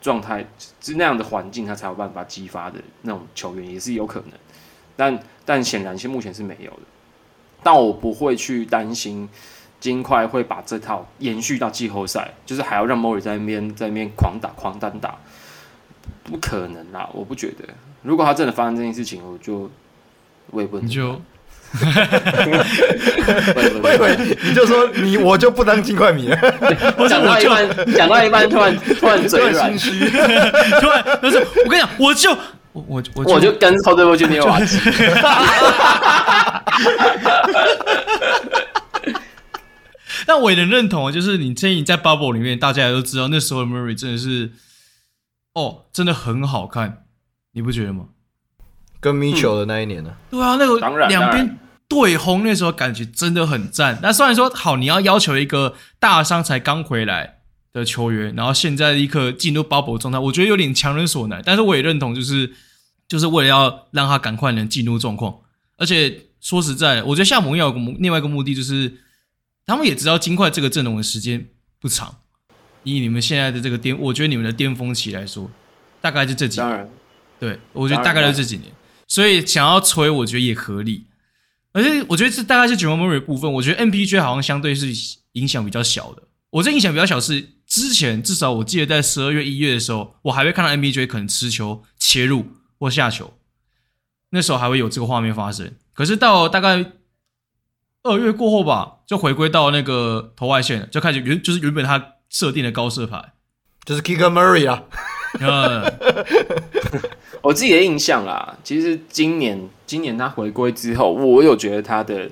[0.00, 0.44] 状态，
[0.80, 4.32] 是那样的环境，他才有办法激发的那种球员，也是有可能。
[4.96, 6.82] 但但显然，现目前是没有的。
[7.62, 9.28] 但我不会去担心。
[9.80, 15.16] 金块会把这套延续到季后赛，就是还要让 Murray 在那边在那边狂打狂单打，
[16.22, 17.08] 不可能啦！
[17.12, 17.64] 我不觉得，
[18.02, 19.70] 如果他真的发生这件事情，我就
[20.50, 21.20] 我也不能你就。
[23.82, 26.36] 我以为你就说你我就不当金块迷了。
[26.98, 32.32] 我讲到一半，讲到一半，突然突然嘴软，突然不是我跟你讲，我就
[32.72, 34.78] 我我我我就跟超队过去捏瓦基。
[40.32, 44.52] 但我也能认同啊，就是你建议在 bubble 里面，大家也都知道那时候的 Murray 真的是
[45.54, 47.06] 哦，真的很好看，
[47.54, 48.10] 你不觉得吗？
[49.00, 50.38] 跟 Mitchell 的那一年呢、嗯？
[50.38, 53.98] 对啊，那个两边对轰，那时候感觉真的很赞。
[54.04, 57.40] 那虽然说好，你要要求一个大伤才刚回来
[57.72, 61.42] 的球员，然后现在立刻进入 bubble 状态，我觉得有点强人所难。
[61.44, 62.52] 但是我也认同，就是
[63.08, 65.38] 就是为了要让他赶快能进入状况。
[65.76, 68.92] 而且说实在的，我觉得夏蒙要有个另外一个目的，就是
[69.70, 71.46] 他们也知道金块这个阵容的时间
[71.78, 72.12] 不长。
[72.82, 75.48] 以你们现在的这个巅，我觉得你们的巅峰期来说，
[76.00, 76.90] 大概就这几年。
[77.38, 78.68] 对，我觉得大概就这几年。
[79.06, 81.06] 所以想要吹，我觉得也合理。
[81.72, 83.52] 而且我觉得这大概是 Jamal Murray 部分。
[83.52, 84.88] 我觉得 MPJ 好像相对是
[85.34, 86.22] 影响比较小的。
[86.50, 92.44] 我这影响比较小是之前至少我记得在十二月一月的时候，我还会看到 MPJ 可能持球切入
[92.76, 93.32] 或下球，
[94.30, 95.72] 那时候还会有这个画面发生。
[95.92, 96.84] 可是到大概
[98.02, 103.32] 二月过后吧，就回归到那个投外线，就开始原就是原本他设定的高射牌，
[103.84, 104.84] 就是 Keegan Murray 啊。
[105.38, 105.84] 嗯，
[107.40, 112.28] 我自己的印象啦，其实今年今年他回归之后，我有觉得他的，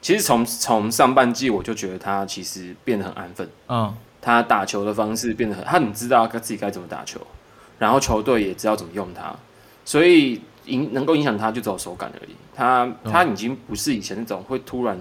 [0.00, 7.20] 其实从从上半季我就觉得他其实变得很安分，嗯，他打球的方式变得很，他很知道他自己该怎么打球，
[7.78, 9.36] 然后球队也知道怎么用他，
[9.84, 14.98] 所以影能够影响他就只有手感而已，他他已经不是以前那种会突然。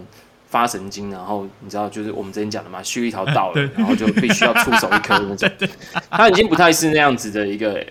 [0.49, 5.51] 发神经，然后你知道，就是我们之前讲的嘛，蓄一条道了，然后就必须要出手一颗那种。
[6.09, 7.85] 他已经不太是那样子的一个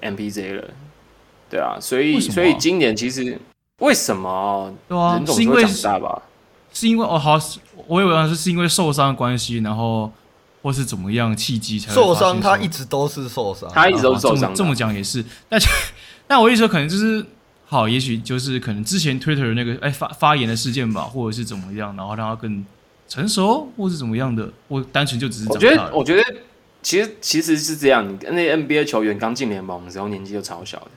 [0.00, 0.64] MPJ 了，
[1.50, 3.38] 对啊，所以所以今年其实
[3.80, 6.22] 为什么人总是会长大吧？
[6.72, 7.38] 是因为哦，好，
[7.86, 10.10] 我以为是是因为受伤的关系，然后
[10.62, 12.40] 或是怎么样契机才受伤？
[12.40, 14.54] 他一直都是受伤，他一直都受伤。
[14.54, 15.60] 这么讲也是，但
[16.32, 17.24] 但我意思说可能就是。
[17.64, 22.62] 好，也许就是可能之前 Twitter 那个哎发发言的事件吧，或者是怎么样，然后让他更
[23.08, 24.46] 成熟，或是怎么样的。
[24.68, 26.22] 我单纯就只是我觉得，我觉得
[26.82, 28.06] 其实其实是这样。
[28.06, 30.90] 你跟那 NBA 球员刚进联盟的时候年纪就超小的，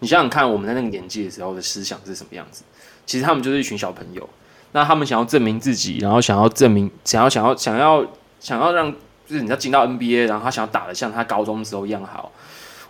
[0.00, 2.64] 你想想看，我们在那个年纪的时候的思想是什么样子？
[3.06, 4.28] 其实他们就是一群小朋友，
[4.72, 8.04] 那他们想要证明自己，然后想要证明，想要想要想要
[8.40, 8.90] 想要让，
[9.28, 12.32] 就是你要进到 NBA，然后他想要打的像他高中的时候一样好。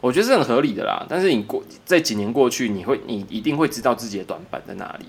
[0.00, 5.06] 我觉得是很合理的啦，但是你过这几年过去，你会你一定会知道自己的短板在哪里，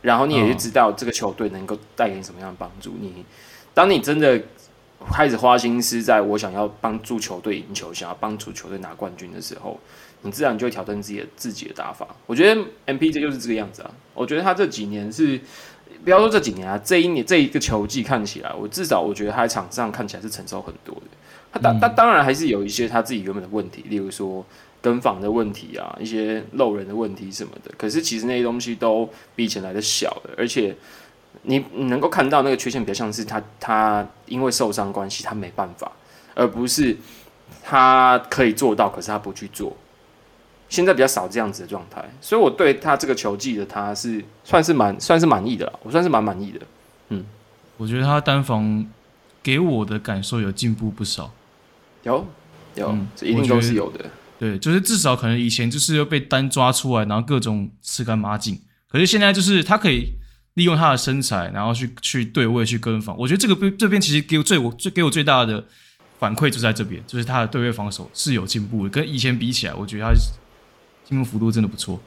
[0.00, 2.94] 然后你也就知道这个球队能够带给你什么样的帮助。
[3.00, 3.24] 你
[3.74, 4.40] 当你真的
[5.10, 9.78] 开始花心思在我想要帮助球队赢球，想要帮助球队拿冠军的时候，
[10.22, 12.06] 你自然就会调整自己的自己的打法。
[12.26, 13.90] 我觉得 MPJ 就是这个样子啊。
[14.14, 15.40] 我觉得他这几年是
[16.04, 21.02] 不要说这几年啊，这一年这一个球季看起来，我至少我觉得他在场上看起来是承受很多的。
[21.52, 24.44] 他当他当然还是有一些他自己原本的问题，例如说
[24.80, 27.70] 跟防的问题啊，一些漏人的问题什么的。
[27.76, 30.74] 可是其实那些东西都比以前来的小了，而且
[31.42, 35.92] 你你能够看到那个缺陷比较像是他他因为受伤关系他没办法，
[36.34, 36.96] 而不是
[37.62, 39.76] 他可以做到，可是他不去做。
[40.68, 46.60] 现在比较少这样子的状态，所以我对他这个球技的他是算是蛮算是满意的啦，我算是蛮满意的。
[47.10, 47.26] 嗯，
[47.76, 48.86] 我觉得他单防
[49.42, 51.30] 给我的感受有进步不少。
[52.02, 52.26] 有
[52.74, 54.04] 有，嗯、这一定都是有的。
[54.38, 58.60] 对，就是至少可能以前就是要被单抓出来，然后各种吃干抹净。
[58.88, 60.14] 可是现在就是他可以
[60.54, 63.16] 利用他的身材，然后去去对位去跟防。
[63.16, 65.64] 我觉得这个这边其实给我最我最给我最大的
[66.18, 70.12] 反馈就在这边，就是他的对位防守是有进步的，跟以前比起来，我觉得他
[71.08, 72.02] 进步幅度真的不错。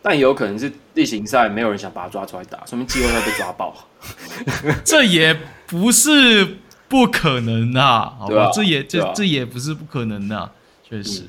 [0.00, 3.88] 但也有可能是例行赛没有人想把他抓出来打，说明季后赛被抓爆。
[4.84, 6.56] 这也不是。
[6.94, 10.52] 不可能啊，好吧，啊、这也这、啊、这也不是不可能的、啊，
[10.88, 11.28] 确实、嗯。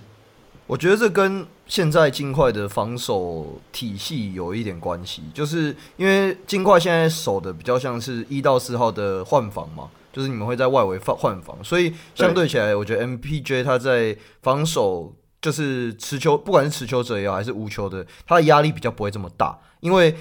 [0.68, 20.16] 我觉得这跟现在金块的防守体系有一点关系，就是因为金块现在守的比较像是一到四号的换防嘛，就是你们会在外围换换防，所以相对起来，我觉得 MPJ 他在防守就是持球，不管是持球者也好还是无球的，他的压力比较不会这么大，因为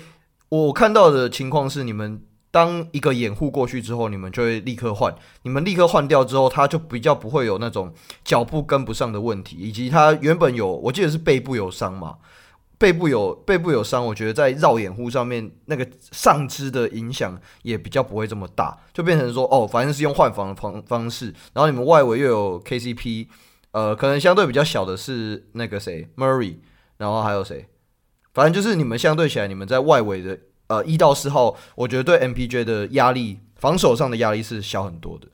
[0.48, 2.22] 我看到的情况是你们。
[2.54, 5.12] 当一个掩护过去之后，你们就会立刻换。
[5.42, 12.18] 你们立刻换掉之后，他就比较不会有那种脚步跟不上的问题，以及他原本有，我记得是背部有伤嘛。
[12.78, 23.26] 背部有背部有伤，我觉得在绕掩护上面那个上肢的影响也比较不会这么大，就变成说哦，反正是用换防的方方式，然后你们外围又有 KCP，
[23.72, 26.58] 呃，可能相对比较小的是那个谁 Murray，
[26.98, 27.66] 然后还有谁，
[28.32, 30.38] 反正就是你们相对起来，你们在外围的
[30.76, 35.26] 呃一到四号，我觉得对 MPJ 的压力，防守上的压力是小很多的。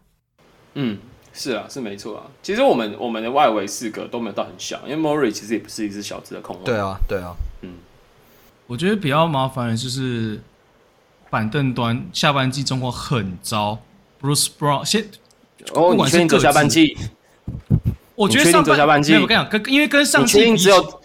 [0.74, 0.98] 嗯。
[1.32, 2.24] 是啊，是没错啊。
[2.42, 6.64] 其实我们我们的外围四个都没有到很小，因为 Murray 其实也不是一只小只的控卫。
[6.64, 7.74] 对啊，对啊，嗯。
[8.66, 10.40] 我觉得比较麻烦的就是
[11.30, 13.78] 板凳端下半季状况很糟。
[14.20, 15.08] Bruce Brown 先
[15.72, 16.96] 哦，你确定走下半季？
[18.16, 19.14] 我觉得上半，下半季。
[19.14, 20.99] 我跟你讲，跟因为跟上季你确定只有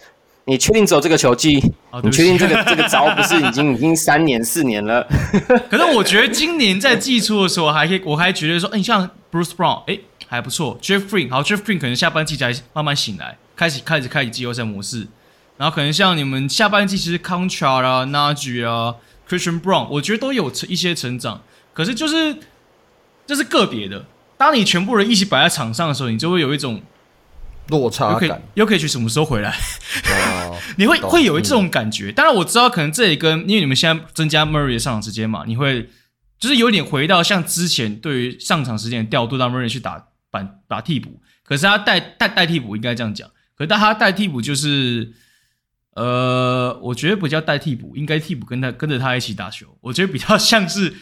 [0.46, 1.60] 你确定只有这个球季？
[1.90, 5.06] 哦、你确定这个这个招不是已经已经三年四年了？
[5.68, 9.98] 可是我觉得今年在季初的时候还可以，我还觉得说，哎，你像 Bruce Brown，哎。
[10.28, 15.06] 还不错，Jeff Green 好，Jeff Green 可能下半季才慢慢醒来，开始开始开启季后赛模式，
[15.56, 18.96] 然后可能像你们下半季其实 Contra 啊、Naj 啊、
[19.28, 22.38] Christian Brown，我觉得都有一些成长，可是就是
[23.24, 24.04] 这是个别的。
[24.36, 26.82] 当你全部人一起摆在场上的时候，你就会有一种
[27.68, 29.50] 落差感，又可以去什么时候回来？
[29.50, 32.12] 哦、 你会会有这种感觉。
[32.12, 35.88] 当然我知道，可能这也跟因为你们现在增加 Murray 的上场时间嘛，你会
[36.38, 40.60] 就是有点回到像之前对于上场时间的调度，让 Murray 去打板。
[40.68, 45.12] 打替补，可是他代代代替补应该这样讲，可是他代替补就是，
[45.94, 50.92] 呃，我觉得不叫代替补，应该替补跟他跟着他一起打球，我觉得比较像是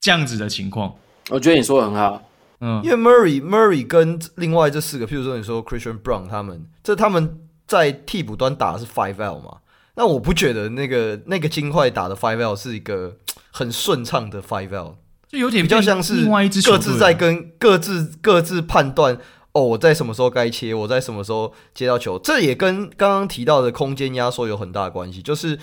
[0.00, 0.94] 这样子的情况。
[1.28, 2.27] 我觉得你说的很好，
[2.60, 9.58] 嗯，因为 Murray Murray 跟另外这四个，譬如说你说 Christian Brown 他们，这他们在替补端打的是 Five L 嘛，
[9.94, 13.16] 那我不觉得那个那个金块打的 Five L 是一个
[13.50, 14.96] 很顺畅的 Five L。
[15.28, 16.26] 就有点比较像是
[16.64, 19.18] 各自在跟各自各自判断
[19.52, 25.20] 哦，我在什么时候该切，我在什么时候接到球，这也跟刚刚提到的空间压缩有很大的关系。
[25.20, 25.58] 就是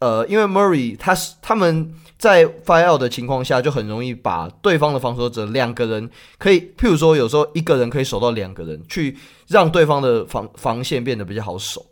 [0.00, 9.16] 呃，因为 Murray 他是他们在 fire out 的情况下，就很容易把对方的防守者两个人可以，譬如说有时候一个人可以守到两个人，去
[9.48, 11.84] 让对方的防防线变得比较好守。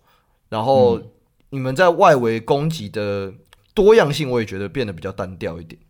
[0.51, 1.01] 然后
[1.49, 3.33] 你们在外围攻击的
[3.73, 5.81] 多样性，我也觉得变得比较单调一点。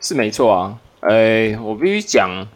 [0.00, 1.10] 是没错啊，哎、
[1.50, 2.46] 欸，我必须讲，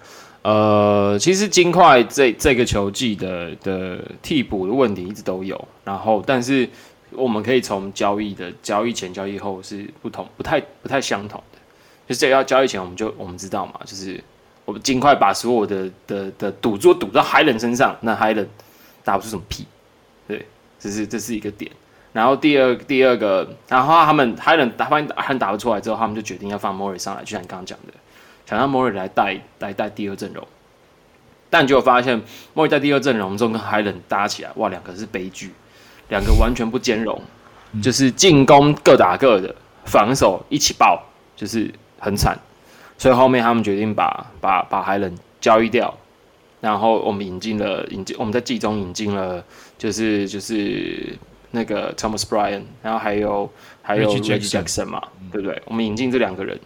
[0.41, 6.67] 呃，其实金块这这个球季的的替补的问题一直都有，然后但是
[7.17, 11.59] 我们可以从交易的交易前、交易后是不同、不太、不太相同的。
[12.07, 14.23] 就是这要交易前，我们就我们知道嘛，就是
[14.65, 18.47] 我们尽快把所有的的的赌注赌到海伦身上，那海伦
[19.03, 19.67] 打不出什么屁，
[20.29, 20.47] 对，
[20.79, 21.71] 这是这是一个点。
[22.13, 27.93] 然后第二第二个，然后他们还能打，发现还打不出来之后，他们就决定要放莫瑞上来，就像你刚刚讲的，
[28.47, 30.47] 想让莫瑞来带来带第二阵容。
[31.51, 32.21] 但结果发现
[32.53, 35.53] 莫瑞在第二阵容中跟海伦搭起来，哇，两个是悲剧，
[36.09, 37.21] 两个完全不兼容，
[37.83, 41.03] 就是进攻各打各的，防守一起爆，
[41.37, 42.39] 就是很惨。
[42.97, 45.93] 所以后面他们决定把把把海伦交易掉，
[46.61, 49.45] 然后我们引进了引进我们在季中引进了，
[49.79, 51.17] 就是就是。
[51.57, 53.49] 那个 Thomas Bryant，然后还有
[53.81, 55.63] 还有 Reggie Jackson 嘛，对不对？
[55.67, 56.59] 我们引进这两个人，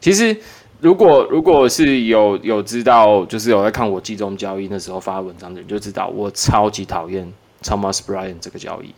[0.00, 0.36] 其实
[0.80, 8.94] 如果如果是有有知道，就是有在看我季中交易那时候发文章的人，就知道我超级讨厌 Thomas Bryan 这个交易，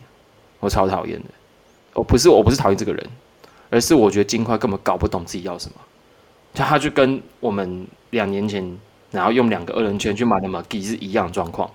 [0.59, 1.25] 我超讨厌的。
[1.93, 3.09] 我不是我不是讨厌这个人，
[3.69, 5.75] 而是我觉得金块根本搞不懂自己要什么。
[6.53, 8.77] 就他就跟我们两年前
[9.11, 11.69] 然后用两个二人圈去买的 McGee 是一样的状况。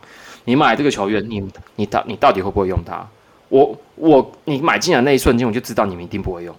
[0.44, 3.06] 你买这个球员，你你到你到底会不会用他？
[3.48, 6.54] 我我你买进来那一瞬间，我就知道你们一定不会用，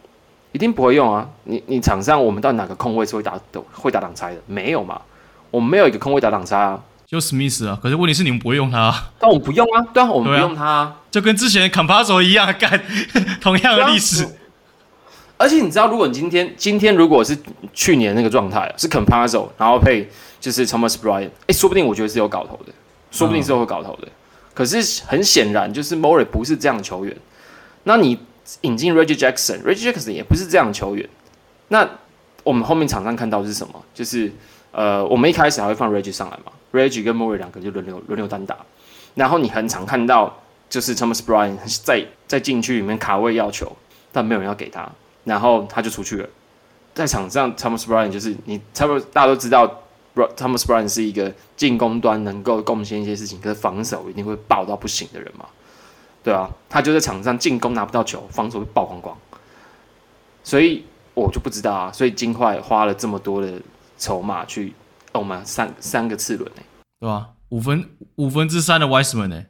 [0.52, 1.28] 一定不会用啊！
[1.46, 4.42] 你你场上我们到哪个空位是会打的会打挡拆的？
[4.46, 5.02] 没有嘛？
[5.50, 7.78] 我们没有一个空位打挡拆啊，就 Smith 啊。
[7.84, 12.82] 可是问题是你们不会用他，啊，但我们不用啊，对啊，我们不用他，啊，就跟之前 Campazzo 一样干
[13.42, 14.32] 同样的历史，啊。
[15.38, 17.38] 而且你知道，如果你今天今天如果是
[17.74, 22.72] 去年那个状态是 Campazzo 然后配就是 Thomas Bryant，哎，欸，说不定我觉得是有搞头的，
[23.12, 24.08] 说不定是有搞头的。
[24.08, 24.12] 嗯
[24.54, 27.16] 可是很显然，就是 Murray 不是这样的球员。
[27.86, 28.20] 那你
[28.62, 31.08] 引进 Reggie Jackson，Reggie Jackson 也不是这样的球员。
[31.70, 31.90] 那
[32.44, 33.84] 我们后面场上看到是什么？
[33.94, 34.32] 就是
[34.72, 38.58] 呃，我们一开始还会放 Reggie 上来嘛，Reggie 跟 Murray 两个就轮流轮流单打。
[39.16, 43.76] 然后你很常看到就是 Thomas Bryan 在在禁区里面卡位要球，
[44.12, 44.90] 但没有人要给他，
[45.24, 46.30] 然后他就出去了。
[46.94, 49.80] 在场上，Thomas Bryan 就是你差不多大家都知道。
[50.14, 55.46] Thomas Bryan 是一个进攻端能够贡献一些事情，可是防守一定会爆到不行的人嘛，
[56.22, 59.18] 对啊，他就在场上进攻拿不到球，防守会爆光光，
[60.44, 60.84] 所以
[61.14, 61.92] 我就不知道啊。
[61.92, 63.62] 所以金块花了这么多的
[63.98, 64.74] 筹码去，
[65.14, 66.62] 哦嘛，三三个次轮呢，
[67.00, 67.30] 对吧？
[67.50, 69.44] 五分五分之三的 Wiseman 呢？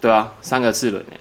[0.00, 1.12] 对啊，三个次轮呢，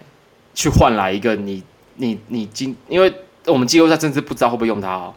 [0.54, 1.64] 去换来一个你
[1.96, 3.14] 你你今，因为
[3.46, 5.14] 我们季后赛甚至不知道会不会用他哦，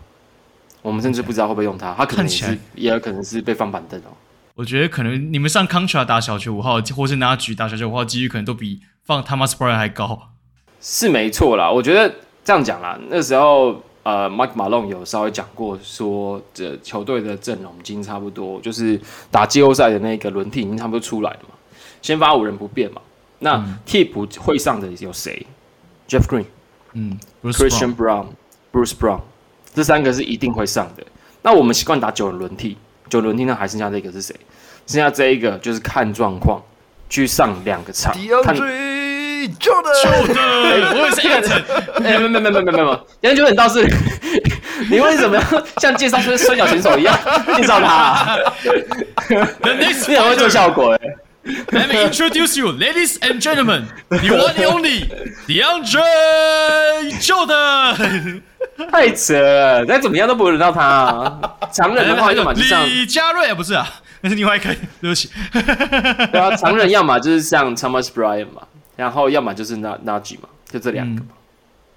[0.82, 4.12] 我们甚至不知道会不会用他，他可能也是也有可能是被放板凳哦。
[4.55, 10.30] 我觉得可能你们上 Contra 打小球五号，或是拿局打小球五号，几率可能都比放 Thomas Bryant 还高。
[10.80, 19.00] 是没错啦，我觉得这样讲啦，那时候呃，Mike Malone 有稍微讲过说，这球队的阵容已经差不多，就是
[19.30, 21.55] 打季后赛的那个轮替已经差不多出来了嘛。
[22.00, 23.00] 先发五人不变嘛，
[23.38, 25.46] 那替补会上的有谁
[26.09, 26.46] ？Jeff Green，
[26.94, 29.20] 嗯，Christian Brown，Bruce Brown，
[29.72, 31.05] 这三个是一定会上的。
[31.42, 32.76] 那我们习惯打九人轮替。
[33.09, 34.34] 九轮替，那还剩下这个是谁？
[34.86, 36.61] 剩下这一个就是看状况
[37.11, 38.12] 去上两个场。
[38.42, 38.57] 看
[39.49, 42.05] Jordan，Jordan，我也是这个。
[42.05, 43.86] 哎，没没没没没没没，杨九远倒是，
[44.90, 45.43] 你为什么要
[45.78, 47.18] 像介绍摔跤选手一样
[47.57, 48.38] 介绍他？
[49.28, 51.01] 你很会做效果哎。
[51.72, 55.09] Let me introduce you, ladies and gentlemen, the one and only
[55.49, 56.01] DeAndre
[57.20, 58.43] Jordan。
[58.93, 61.40] 太扯了，再怎么样都不会轮到他啊！
[61.72, 63.86] 常人的话，要么就像李佳瑞，不是啊，
[64.20, 65.28] 那 是另外一个，对不起。
[65.53, 68.62] 对啊，常人要么就是像 Thomas Bryant 嘛，
[68.97, 71.28] 然后要么就是那那吉嘛，就这两个嘛。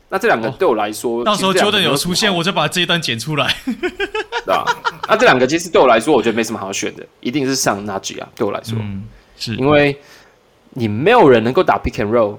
[0.10, 3.56] 那这两个对我来说，到时候 Jordan 有出现，我就把这一段剪出来。
[4.46, 4.64] 对啊，
[5.08, 8.30] 那这两个其实对我来说，我觉得没什么好选的，一定是上 Naj 啊。
[8.36, 8.78] 对我来说，
[9.38, 10.00] 是因为
[10.72, 12.38] 你没有人能够打 Pick and Roll，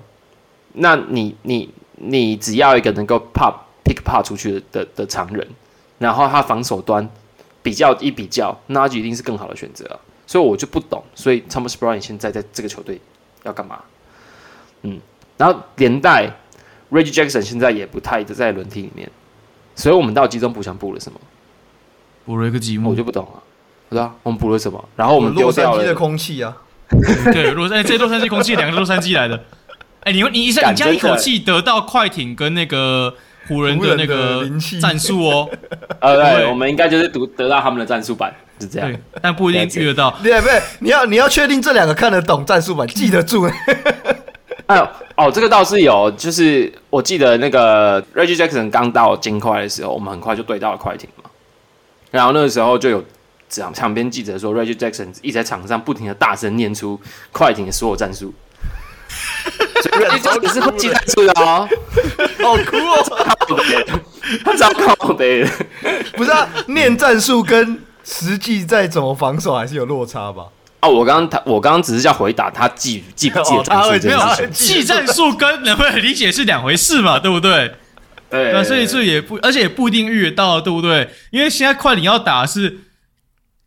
[0.72, 3.66] 那你你你只要一个能够 Pop。
[3.86, 5.46] pick pop 出去的的的常人，
[6.00, 7.08] 然后他防守端
[7.62, 9.94] 比较一比较，那就一定是更好的选择啊。
[10.26, 13.00] 所以我就不懂，所以 Thomas Bryant 现在在这个球队
[13.44, 13.78] 要干嘛？
[14.86, 15.00] 嗯，
[15.36, 16.30] 然后连带
[16.90, 19.10] Reggie Jackson 现在也不太在轮替里面，
[19.74, 21.18] 所以我们到集中补强补了什么？
[22.24, 23.42] 补了一个积木，我就不懂了，
[23.88, 24.82] 不知道我们补了什么？
[24.96, 26.56] 然后我们丢掉了的空气啊，
[27.32, 29.44] 对，洛杉，这洛杉矶空气两个洛杉矶来的，
[30.00, 33.14] 哎，你你一下你这样一口气得到快艇跟那个。
[33.48, 34.44] 湖人的那个
[34.80, 35.48] 战术哦，
[36.02, 40.10] 呃，对，我们应该就是读得到他们的战术版，是这样，但不一定遇得到。
[40.20, 43.48] 对，不对，你要你要确定这两个看得懂战术版，记得住。
[44.68, 51.30] 哎呦，哦，这个倒是有，就是我记得那个 Reggie Jackson 刚到金块的时候，我们很快就对到了快艇嘛。
[52.10, 53.04] 然后那个时候就有
[53.48, 57.00] 场场边记者说，Reggie Jackson 一直在场上不停的大声念出
[57.30, 58.34] 快艇的所有战术。
[59.82, 60.00] 这
[60.42, 61.68] 也是会记战术的哦，
[62.42, 63.26] 好酷哦！
[64.44, 65.46] 他糟糕的，
[66.14, 66.48] 不是啊？
[66.66, 70.46] 念战术跟实际在怎么防守还是有落差吧？
[70.86, 74.50] 哦，我刚刚他，我刚刚只是在回答他记记不记 战术这件事情。
[74.52, 77.18] 记战术跟能不能理解是两回事嘛？
[77.18, 77.74] 对不对？
[78.28, 81.10] 对，那所以这也不，而且也不一定遇得到，对不对？
[81.30, 82.78] 因为现在快艇要打的是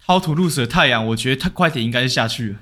[0.05, 2.55] How to lose 的太阳，我觉得他快艇应该是下去了。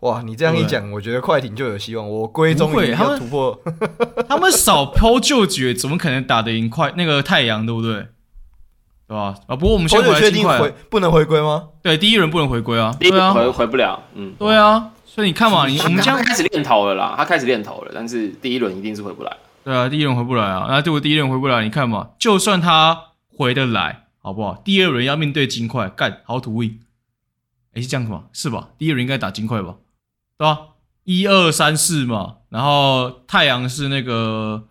[0.00, 2.08] 哇，你这样一讲，我觉得快艇就有希望。
[2.08, 3.60] 我龟终于要突破，
[4.28, 8.06] 他们少抛旧绝，怎么可能打得赢快那个太阳，对不对？
[9.08, 9.34] 对吧？
[9.46, 11.70] 啊，不过我们先回来，确定回不能回归吗？
[11.82, 13.98] 对，第一轮不能回归啊，对啊，回回不了。
[14.14, 19.34] 嗯，对啊，所以你看嘛，你我们将开始练投了啦，他开始练投了，但是第一轮一定是回不来。
[19.64, 23.04] 对啊，第一轮回不来啊，那结果第一轮回不来，你看嘛，就算他
[23.34, 24.54] 回得来，好不好？
[24.62, 26.76] 第二轮要面对金块，干好土味。
[27.72, 28.24] 哎，是这样子吗？
[28.34, 28.68] 是吧？
[28.76, 29.76] 第一轮应该打金块吧？
[30.36, 30.58] 对吧？
[31.04, 34.64] 一二三四嘛，然后太阳是那个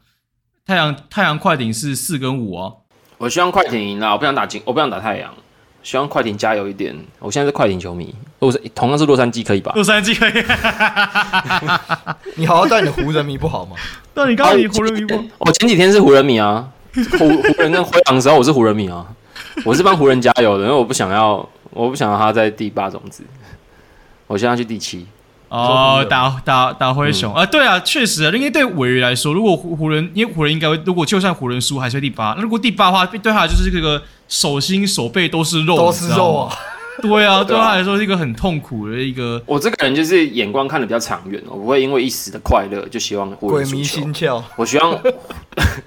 [0.63, 2.73] 太阳太阳快艇是四跟五啊。
[3.17, 5.33] 我希望快艇赢啦，我不想打金，我不想打太阳。
[5.83, 6.93] 希望快艇加油一点。
[7.19, 9.71] 我现在是快艇球迷，洛杉同样是洛杉矶可以吧？
[9.73, 10.43] 洛杉矶可以。
[12.35, 13.77] 你好好带你的湖人迷不好吗？
[14.13, 15.23] 对，你刚刚你湖人迷不？
[15.37, 16.67] 我前几天是湖人迷啊，
[17.17, 19.05] 湖湖人跟灰狼的时候我是湖人迷啊，
[19.63, 23.23] 我是帮湖人加油的，因为我不想要，我不想要他在第八种子，
[24.27, 25.07] 我现在去第七。
[25.49, 32.33] 哦，打打打灰熊、嗯、啊，对啊，确实啊，因为对鮪鱼来说，如果湖湖人，因为湖人应该会，如果就算湖人输，还是第八。
[32.37, 36.53] 那如果第八的话，对他就是这个手心手背都是肉，都是肉啊。
[36.99, 39.41] 对啊， 对他来说是一个很痛苦的一个。
[39.45, 43.75] 我这个人就是眼光看的比较长远，我不会因为一时的快乐就希望湖人输球。
[43.75, 44.99] 鬼迷心窍，我希望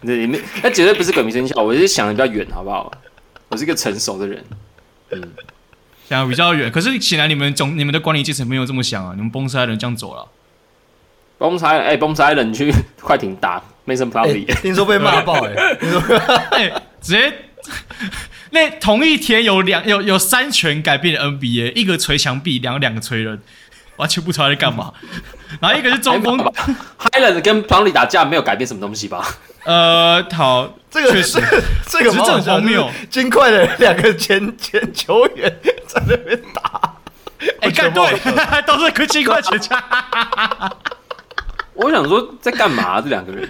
[0.02, 0.14] 那
[0.62, 2.90] 那绝对不是鬼迷心窍，我是想的比较远，好不好？
[3.48, 4.44] 我是一个成熟的人，
[5.10, 5.20] 嗯。
[6.16, 9.12] 想比较远，可是显然你们总你们的管理阶层没有这么想啊！
[9.14, 10.26] 你们崩塞人这样走了
[11.38, 16.00] ，Bones Hyland 哎，Bones Hyland 去 快艇打，Mason Plumlee，听说被骂爆哎、 欸，听说
[16.50, 17.32] 哎，直接
[18.50, 23.40] 那同一天有两有有三拳改变了 NBA，一个捶墙壁，两个两个捶人，
[23.96, 24.92] 完全不知道在干嘛。
[25.60, 26.38] 然后一个是中锋
[26.98, 29.26] ，Hyland 跟 Plumlee 打架没有改变什么东西吧？
[29.64, 31.40] 呃，好，这个确实，
[31.88, 32.88] 这个很荒谬。
[33.10, 35.54] 金块的两个前前球员
[35.86, 36.94] 在那边打，
[37.60, 39.78] 哎，干对，都是金块前锋。
[41.74, 43.48] 我想说在干嘛、啊、这两个人？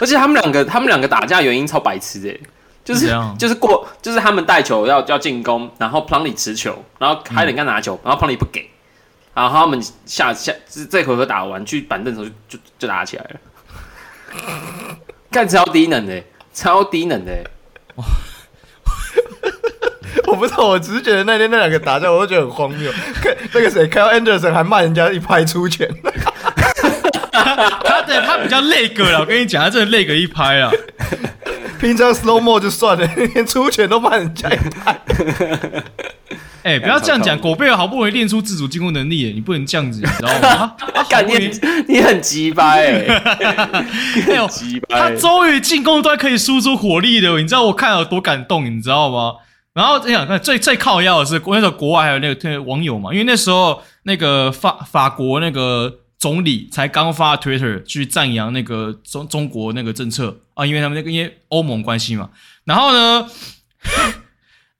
[0.00, 2.36] 而且他们两个，他们两个打架原因超白痴哎，
[2.84, 8.68] 就是就是过，就是他们带球要要进攻，然后 Plumlee 持球，然后海伦刚拿球，然后 Plumlee 不给，
[9.34, 13.36] 然后他们下下这这回合打完去板凳的时候就就就打起来了，
[15.30, 16.22] 干超低能的，
[16.52, 17.32] 超低能的，
[17.96, 18.04] 哇！
[20.26, 22.92] 我不知道，我只是觉得那天那两个打架，我都觉得很荒谬。
[23.52, 25.88] 那个谁，Kyle Anderson 还骂人家一拍出拳。
[27.32, 30.70] 他对他比较累个了，我跟你讲，他真的累个一拍啊。
[31.80, 35.00] 平常 slow mo 就算了，连出拳都骂人家一拍。
[36.62, 40.74] 哎、欸，不要这样讲，狗贝尔好不容易练出自主进攻能力，你不能这样子，你知道吗？
[41.08, 41.50] 感觉你，
[41.94, 43.22] 你很鸡掰， 哎，
[44.88, 49.34] 他终于进攻端可以输出火力了，你知道我看了有多感动，你知道吗？
[49.72, 55.98] 然后你想看最最靠腰的是，那时候国外还有那个网友嘛，因为那时候那个法法国那个。
[56.20, 62.28] 总理才刚发 Twitter 去赞扬那个中中国那个政策啊，因为他们那个因为欧盟关系嘛。
[62.64, 63.26] 然后呢，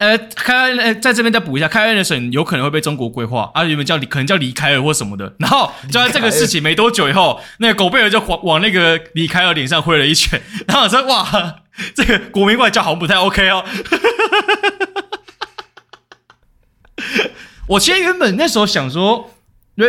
[0.01, 5.35] 呃，开呃，在这边再补一下，开恩的省有可能会被中国规划，啊，原本叫可能叫李凯尔或什么的。
[5.39, 10.41] 然后就在这个事情没多久以后，那个狗贝尔就往往那个李凯尔脸上挥了一拳。
[10.67, 11.57] 然后我说：“哇，
[11.95, 13.65] 这个国民外交好像不太 OK 哦。”
[17.69, 19.31] 我其实原本那时候想说。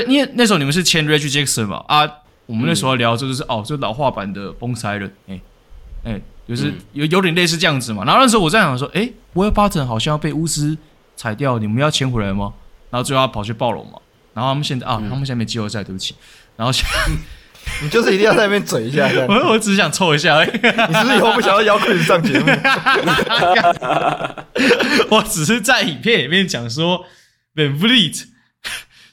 [0.07, 2.09] 因为那时候你们是签 Reggie Jackson 嘛啊，
[2.45, 5.41] 我们那时候聊就是、哦，就老化版的 Bones Hyland，哎
[6.05, 6.21] 哎，
[6.55, 8.03] 就是有有点类似这样子嘛。
[8.03, 10.77] 然后那时候我在想说，哎，Will Barton 好像要被巫师
[11.15, 12.51] 踩掉，你们要签回来吗？
[12.89, 13.93] 然后最后他跑去暴龙嘛。
[14.33, 16.13] 然后他们现在啊，他们现在没季后赛，对不起。
[16.57, 16.73] 然后
[17.81, 20.49] 你就是一定要在那边嘴一下，我我只是想凑一下而已。
[20.51, 22.45] 你是不是以后不想要邀克里上节目？
[25.09, 27.05] 我只是在影片里面讲说
[27.55, 28.23] VanVleet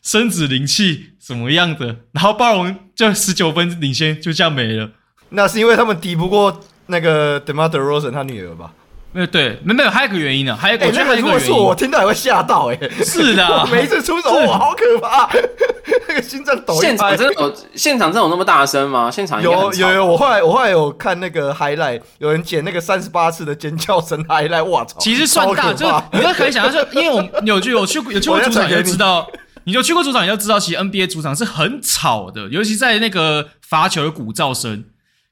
[0.03, 1.97] 生殖灵气怎么样的？
[2.13, 4.91] 然后暴龙就十九分领先，就这样没了。
[5.31, 8.71] 那是因为他们敌不过那个 DeMar DeRozan 他女儿吧？
[9.11, 10.59] 没有，对，没没有，还有一个原因呢、啊。
[10.61, 12.75] 还有一个，我觉得如果是我听到也会吓到、欸。
[12.77, 15.27] 哎，是的， 每一次出手哇，好可怕，
[16.09, 16.89] 那个心脏抖一拍。
[16.89, 19.11] 现场真的有，现场真的有那么大声吗？
[19.11, 24.99] 现场有有有，我后来我后来有看那个 highlight，有人剪那个三十八次的尖叫声 highlight，哇操！
[25.01, 29.27] 其实算大，就你就可以想象，就 因为我们有去有去有去过主场，就知道。
[29.65, 34.85] 你就去过主场，你就知道，其实 NBA 主场是很吵的，尤其在那个罚球的鼓噪声。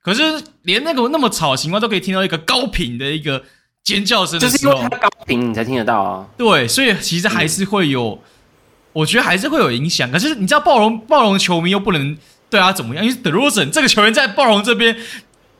[0.07, 0.23] 可是
[0.63, 3.43] 连那个那么吵的情况都可以听到一个高频的一个
[3.83, 6.25] 尖叫声，就是因为它高频你才听得到啊。
[6.37, 8.19] 对，所以其实还是会有，嗯、
[8.93, 10.09] 我觉得还是会有影响。
[10.13, 12.17] 可是你知道暴龙暴龙球迷又不能
[12.49, 14.97] 对他怎么样，因为 DeRozan 这个球员在暴龙这边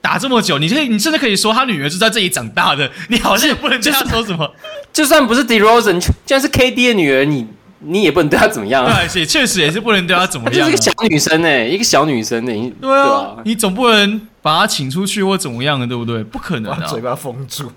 [0.01, 4.55] 打这么久，你可以你甚至可以说他女儿是在这里长大的，你好像也不能这样说什么。
[4.93, 7.49] 就算不是 DeRozan，就算是 KD 的女儿，你。
[7.81, 9.01] 你也不能对她怎么样啊！
[9.13, 10.55] 对，也确实也是不能对她怎么样。
[10.55, 12.73] 就是一个小女生哎，一个小女生哎。
[12.81, 16.23] 对啊，你总不能把她请出去或怎么样的，对不对？
[16.25, 16.87] 不可能啊！
[16.87, 17.71] 嘴巴封住。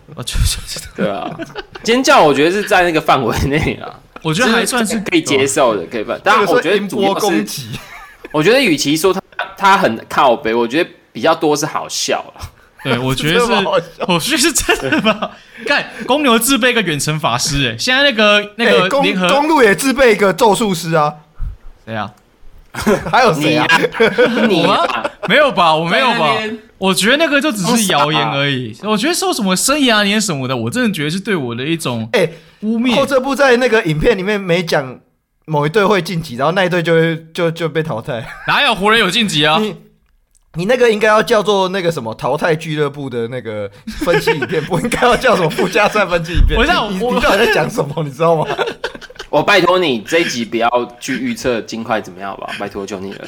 [0.96, 1.30] 对啊。
[1.84, 4.00] 尖叫，我觉得是在那个范围内啊。
[4.22, 6.18] 我觉得还算是可以接受的，可以吧？
[6.24, 7.46] 但我觉得主要是，
[8.32, 9.22] 我觉得与其说他
[9.58, 12.50] 他很靠北，我觉得比较多是好笑了。
[12.84, 13.52] 对，我觉得是，
[14.08, 15.32] 我觉得是真的吧。
[15.66, 21.14] 看公牛自备一个远程法师，哎，现在那个那个联合公路也自备一个咒术师啊。
[21.86, 22.12] 谁啊？
[23.12, 23.66] 还有谁啊？
[24.48, 24.78] 你 吗？
[25.28, 25.76] 没有吧？
[25.76, 26.36] 我没有吧？
[26.78, 28.74] 我觉得那个就只是谣言而已。
[28.84, 32.30] 我觉得说什么生涯年什么的，我真的觉得是对我的一种哎
[32.62, 32.96] 污蔑。
[32.96, 35.00] 后这部在那个影片里面没讲
[35.46, 38.24] 某一队会晋级，然后那一队就会就就被淘汰。
[38.48, 39.58] 哪有湖人有晋级啊？
[39.60, 39.76] 你
[40.56, 43.70] 那个应该要叫做那个什么淘汰俱乐部的那个
[44.00, 46.58] 分析影片，不应该要叫什么附加赛分析影片。
[46.58, 48.04] 我知道，你你到底在讲什么？
[48.04, 48.46] 你知道吗？
[49.30, 50.68] 我拜托你这一集不要
[51.00, 53.28] 去预测金块怎么样吧，拜托求你了，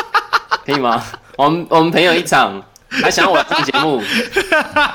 [0.64, 1.04] 可以吗？
[1.36, 4.02] 我们我们朋友一场，还想我上节目，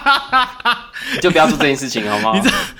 [1.21, 2.31] 就不要做这件事情好吗？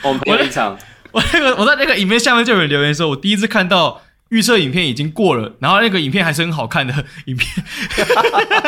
[0.02, 0.76] 我们朋友一场，
[1.12, 4.02] 我那个我在那个影片下面就有人留言说，我第一次看到。
[4.30, 7.48] 预测影片已经过了，然后那个影片还是很好看的 影片。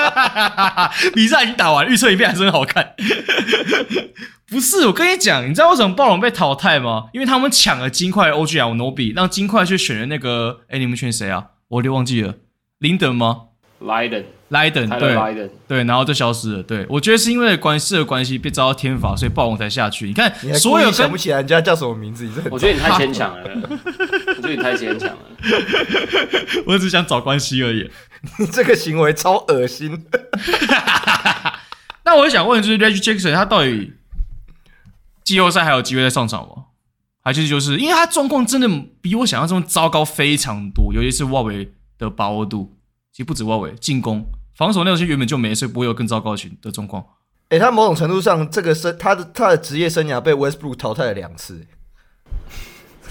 [1.14, 2.94] 比赛已经打完，预测影片还是很好看。
[4.50, 7.06] 不是，我跟你讲，你知道为什么暴龙被淘汰吗？
[7.14, 11.46] 因为他们抢了金块 OG 啊，我 Nobi，让金块去选了那个，哎，你们选谁啊？
[11.70, 12.36] 我都忘记了，
[12.80, 13.44] 林德吗？
[13.80, 16.64] 莱登，莱登，对，对，然后就消失了。
[16.64, 20.06] 对，我觉得是因为关系的关系被遭到天罚，所以暴龙才下去。
[20.08, 23.44] 你看，你所有想不起来人家叫什么名字，你这我觉得你太牵强了，
[24.28, 25.18] 我觉得你太牵强了。
[26.68, 27.90] 我只想找关系而已。
[28.40, 30.06] 你这个行为超恶心。
[32.04, 33.94] 那我想问，就是 Reggie Jackson 他到底
[35.24, 36.66] 季后赛还有机会再上场吗？
[37.24, 38.68] 还是就是因为他状况真的
[39.00, 42.76] 比我想象中糟糕非常多，尤其是外围的把握度。
[43.14, 44.26] 其实不止外围，进攻、
[44.62, 47.04] 防守那些原本就没，所以不会有更糟糕的情的状况。
[47.50, 51.66] 哎、欸，他某种程度上，这个生他的他的职业生涯被 Westbrook 淘汰了两次。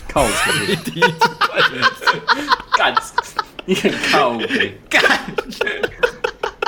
[0.08, 1.28] 靠北，第一次
[2.78, 2.94] 干，
[3.64, 5.02] 你很靠北，干，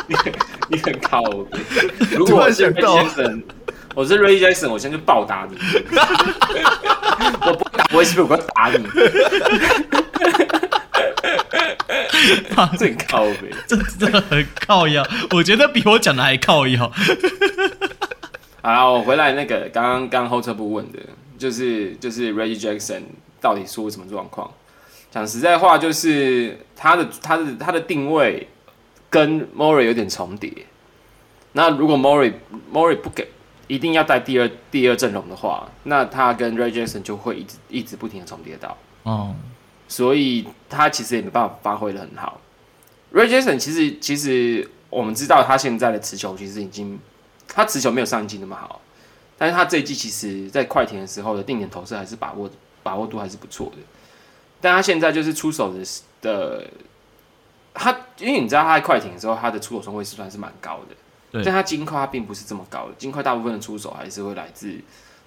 [0.08, 0.32] 你很
[0.68, 1.60] 你很靠北。
[2.16, 3.44] 如果我是 Ray Jackson，
[3.94, 5.56] 我是 Ray Jackson，我先去暴打你。
[7.46, 8.84] 我不打 Westbrook，我要打你。
[12.78, 15.06] 这很靠北，这 真的很靠腰。
[15.30, 16.90] 我觉得比我讲的还靠腰。
[18.62, 20.98] 好，我回来那个刚刚刚后车部问的，
[21.38, 23.02] 就是就是 Reggie Jackson
[23.40, 24.50] 到底出什么状况？
[25.10, 28.48] 讲实在话，就是他的他的他的定位
[29.10, 30.50] 跟 Murray 有点重叠。
[31.52, 32.32] 那如果 Murray
[32.72, 33.28] Murray 不给
[33.66, 38.76] 一定要带第二第二阵容的话，那他跟 Reggie Jackson 就会一直一直不停的重叠到。
[39.02, 39.34] 哦。
[39.92, 42.40] 所以他其实也没办法发挥的很好。
[43.12, 46.98] Ray Jackson 其实其实我们知道他现在的持球其实已经，
[47.46, 48.80] 他持球没有上一季那么好，
[49.36, 52.50] 但是他这一季其实在快艇的时候的定点投射还是把握
[52.82, 53.82] 把握度还是不错的。
[54.62, 55.84] 但他现在就是出手的
[56.22, 56.66] 的，
[57.74, 60.96] 他因为你知道他在快艇的时候他的出手中位是算是蛮高的，
[61.32, 64.74] 对但他金块他并不是这么高的，金块大部分的出手还是会来自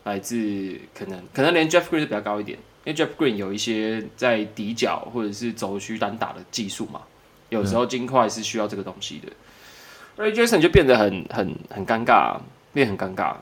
[0.05, 2.57] 来自可能可能连 Jeff Green 都比较高一点。
[2.86, 7.02] 因为 Jeff Green 有一些在底角或者是轴区单打的技术嘛，
[7.50, 10.24] 有时候金块是需要这个东西的。
[10.24, 12.38] Ray Jason 就变得很很很尴尬，
[12.72, 13.36] 变得很尴尬。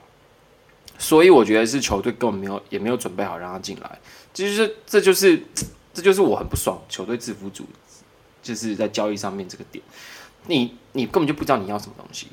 [0.97, 3.99] 所以我觉得是球队根本没有也没有准备好让他进来，
[4.33, 5.43] 就是这就是
[5.93, 7.65] 这就是我很不爽球队制服组，
[8.41, 9.83] 就是在交易上面这个点，
[10.47, 12.27] 你你根本就不知道你要什么东西，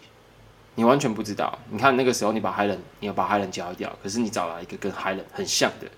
[0.76, 1.58] 你完全不知道。
[1.70, 5.90] 你看那个时候你把 Harden 你要把 Harden 交易掉，可是你找来一个跟 Harden 很像的。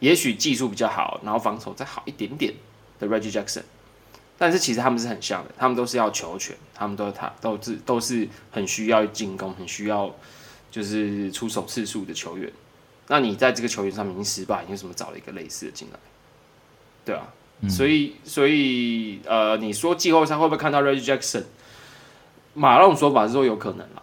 [0.00, 2.52] 也许技术比较好，然后防守再好一点点
[2.98, 3.62] 的 Reggie Jackson，
[4.36, 10.14] 但是其实他们是很像的，他们都是要球权，他们都他都是都是很需要进攻，很需要
[10.70, 12.50] 就是出手次数的球员。
[13.08, 15.98] 那你在这个球员上面已经失败，你为什么找了一个类似的进来？
[17.04, 17.26] 对啊，
[17.60, 21.44] 嗯、所以所以呃，你说季后赛会不会看到 Reggie Jackson？
[22.54, 24.02] 马龙说法是说有可能啦。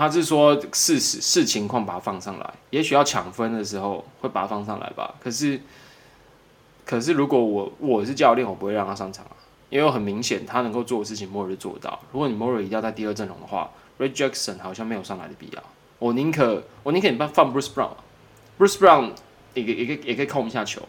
[0.00, 5.14] 他是说视视视情况把他放上来，也许要抢分的时候会把他放上来吧。
[5.22, 5.60] 可是，
[6.86, 9.36] 可是如果我我是教练，我不会让他上场啊，
[9.68, 12.00] 因为很明显他能够做的事情，Murray 做到。
[12.12, 15.62] 如果你 Murray 一定要在第二阵容的话，Ray Jackson 好像没有上来的必要。
[15.98, 19.10] 我宁可我宁可你放放 Bruce Brown，Bruce Brown
[19.52, 20.80] 也也可也可以控一下球，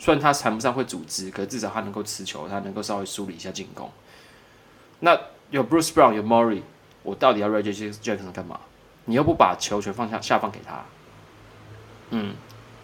[0.00, 3.88] 虽然他谈不上会组织，可至少他能够持球，他能够稍微梳理一下进攻。
[4.98, 5.16] 那
[5.52, 6.62] 有 Bruce Brown 有 Murray。
[7.06, 8.58] 我到底要 Reggie Jackson 干嘛？
[9.04, 10.84] 你又不把球权放下下放给他，
[12.10, 12.34] 嗯，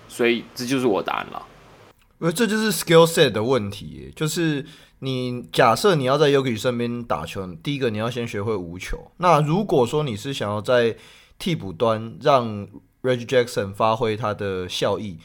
[0.07, 1.43] 所以这就是我的答案了。
[2.21, 4.65] 因为这就是 skill set 的问题，就是
[5.01, 9.11] 你假设你要在 y o k i 身边打球，第一个你要先学会无球。
[9.17, 10.97] 那如果说你是想要在
[11.41, 12.69] 替补端让
[13.03, 15.19] Reggie Jackson 发挥他的效益，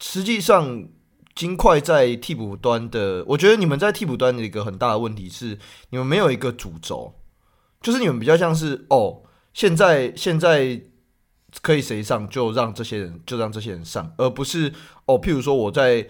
[0.00, 0.88] 实际上
[1.36, 5.56] 金块在替补端的，我觉得你们在替补端的一个很大的问题是，
[5.90, 7.14] 你们没有一个主轴。
[7.82, 9.22] 就是你们比较像是哦，
[9.52, 10.80] 现在现在
[11.60, 14.72] 可以谁上就让这些人就让这些人上，而不是
[15.06, 16.06] 哦，譬如说我在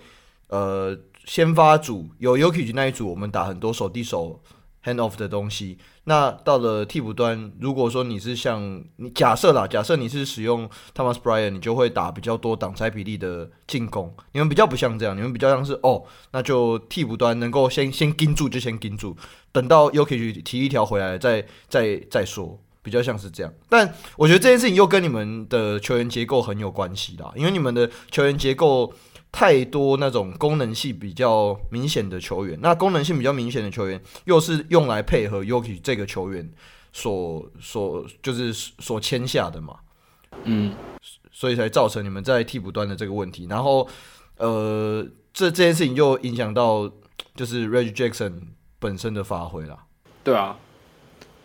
[0.48, 4.40] 呃先发组有 Yuki 那一组，我们打很多手递手
[4.84, 5.78] hand off 的东西。
[6.04, 14.12] 那到了替补端，如果说你是像你假设啦，假设你是使用 Thomas Bryan，你就会打比较多挡拆比例的进攻。
[14.32, 16.02] 你们比较不像这样，你们比较像是哦，
[16.32, 19.16] 那就替补端能够先先盯住就先盯住，
[19.52, 23.52] 等到 Jokic 提一条回来再再再说，比较像是这样。
[23.68, 28.92] 但我觉得这件事情又跟你们的球员结构很有关系啦，因为你们的球员结构。
[29.32, 36.52] 太多那种功能性比较明显的球员，那功能性比较明显的球员，又是用来配合 Yuki 这个球员
[36.92, 39.76] 所所就是所签下的嘛，
[40.44, 40.74] 嗯，
[41.32, 43.46] 所以才造成你们在替补端的这个问题。
[43.48, 43.88] 然后，
[44.36, 45.02] 呃，
[45.32, 46.92] 这这件事情又影响到
[47.34, 48.34] 就是 Reggie Jackson
[48.78, 49.86] 本身的发挥啦。
[50.22, 50.58] 对啊，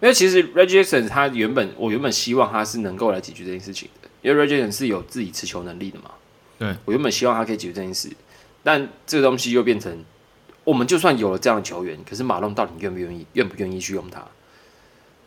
[0.01, 6.11] 因为其实 Reggie Jackson 他原本我原本希望他是能够来解决这件事情的，因为 Reggie Jackson 是有自己持球能力的嘛。
[6.57, 8.09] 对，我原本希望他可以解决这件事，
[8.63, 10.03] 但这个东西又变成，
[10.63, 14.23] 我们就算有了这样的球员，可是马龙到底愿不愿意，愿不愿意去用他？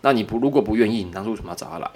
[0.03, 1.91] 那你不如果不愿意，你当初为什么要找他来？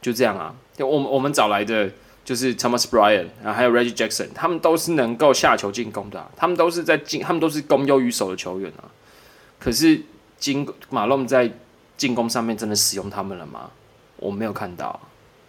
[0.00, 1.90] 就这样啊，就我们我们找来的
[2.24, 8.84] 就是 Thomas Bryant，然后还有 Reggie Jackson，他们都是能够下球进攻的，他们都是在进，他们都是攻优于守的球员啊。
[9.58, 10.00] 可是
[10.38, 11.50] 进马龙在
[11.96, 13.70] 进攻上面真的使用他们了吗？
[14.18, 15.00] 我没有看到，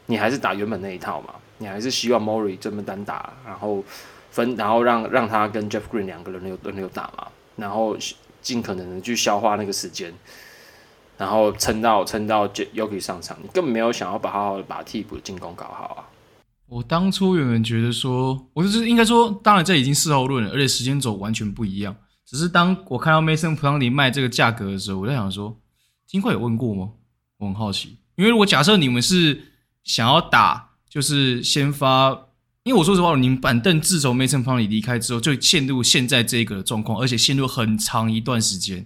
[0.08, 1.36] 你还是打原本那一套嘛。
[1.58, 3.84] 你还是希望 Mori 这么单打，然后
[4.32, 7.98] 分，然后让让他跟 Jeff Green 两个人轮流轮流打嘛，然后
[8.42, 10.14] 尽可能的去消化那个时间。
[11.18, 16.06] 然后撑到撑到 Jokic 上场，你根本没有想要把好把替补进攻搞好啊。
[16.68, 21.96] 我当初原本觉得说，我就是应该说，当然这已经事后论了，而且时间轴完全不一样。
[22.24, 25.58] 只是当我看到 Mason Plumlee 卖这个价格的时候，我在想说，
[26.06, 26.92] 金块有问过吗？
[27.40, 29.42] 我很好奇，因为如果假设你们是
[29.84, 32.26] 想要打，就是先发。
[32.64, 38.86] 因为我说实话，你们板凳自从 Mason Plumlee 离开之后，就陷入现在这个状况，而且陷入很长一段时间，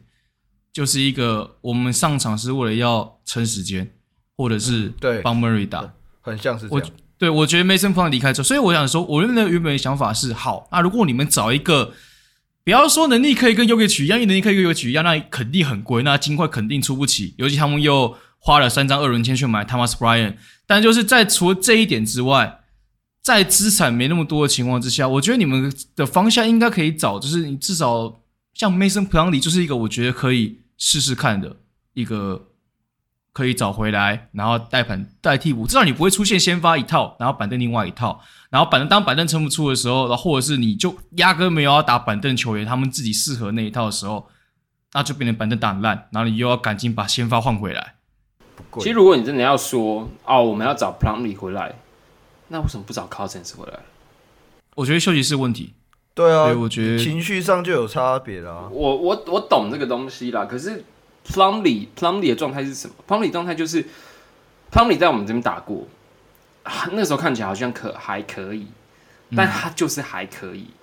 [0.71, 3.91] 就是一个我们上场是为了要撑时间，
[4.37, 6.87] 或者是对帮 Murray 打，很像是这样。
[6.87, 11.93] 我对我觉得 Mason Plumlee 离开之后，所以我想说，我原本原本的想法是好，那如果你们找一个，
[12.63, 20.35] 不要说能力可以跟 Jokic 一样，因为能力可以跟 Jokic 一样，那肯定很贵，那金块肯定出不起，尤其他们又花了三张二轮签去买 Thomas Bryan，
[20.67, 22.57] 但就是在除了这一点之外。
[23.23, 28.19] 在资产没那么多的情况之下，我觉得你们的方向应该可以找，就是你至少
[28.55, 31.57] 像 Mason Plumlee 就是一个我觉得可以试试看的
[31.93, 32.47] 一个
[33.31, 38.19] 可以找回来，然后带盘代替补，至少你不会出现先发一套，然后板凳另外一套，
[38.49, 44.27] 然后板凳当板凳撑不出的时候，然后或者是你就压根没有要打板凳球员，他们自己适合那一套的时候，
[44.93, 47.97] 那就变成板凳打烂，然后你又要赶紧把先发换回来。
[48.79, 51.75] 其实如果你真的要说哦，我们要找 Plumlee 回来。
[52.49, 53.79] 那为什么不找 Cousins 回来？
[54.75, 55.73] 我觉得休息室问题。
[56.13, 58.67] 对啊，对我觉得情绪上就有差别啦。
[58.69, 60.43] 我我我懂这个东西啦。
[60.43, 60.83] 可是
[61.25, 63.85] Plumlee Plumlee 的状态是什么？Plumlee 状态就是
[64.69, 65.87] Plumlee 在我们这边打过，
[66.63, 68.67] 啊，那时候看起来好像可还可以，
[69.33, 70.75] 但他就是还可以，嗯、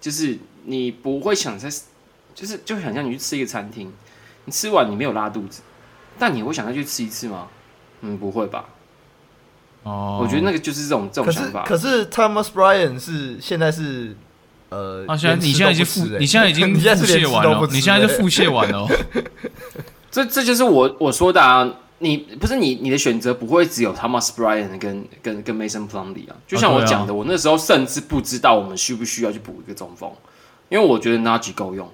[0.00, 1.68] 就是你不会想在，
[2.32, 3.92] 就是就想像你去吃一个餐厅，
[4.44, 5.62] 你吃完你没有拉肚子，
[6.18, 7.46] 但你会想再去吃一次吗？
[8.00, 8.64] 嗯，不会吧。
[9.84, 11.64] 哦，我觉得那个就是这种这种想法。
[11.64, 14.16] 可是，可是 Thomas Bryant 是现在是
[14.70, 18.86] 呃，啊，现在你现在已经腹，你现在已经 腹泻完了，你现在就腹泻完了。
[20.10, 26.36] 这这就是我我说的啊，你不是你你的选择不会只有 Thomas Bryant 跟跟跟 Mason Plumlee 啊。
[26.46, 30.10] 就像我讲的，我那时候甚至不知道我们需不需要去补一个中锋，
[30.68, 31.88] 因为我觉得 Nurkic 够用。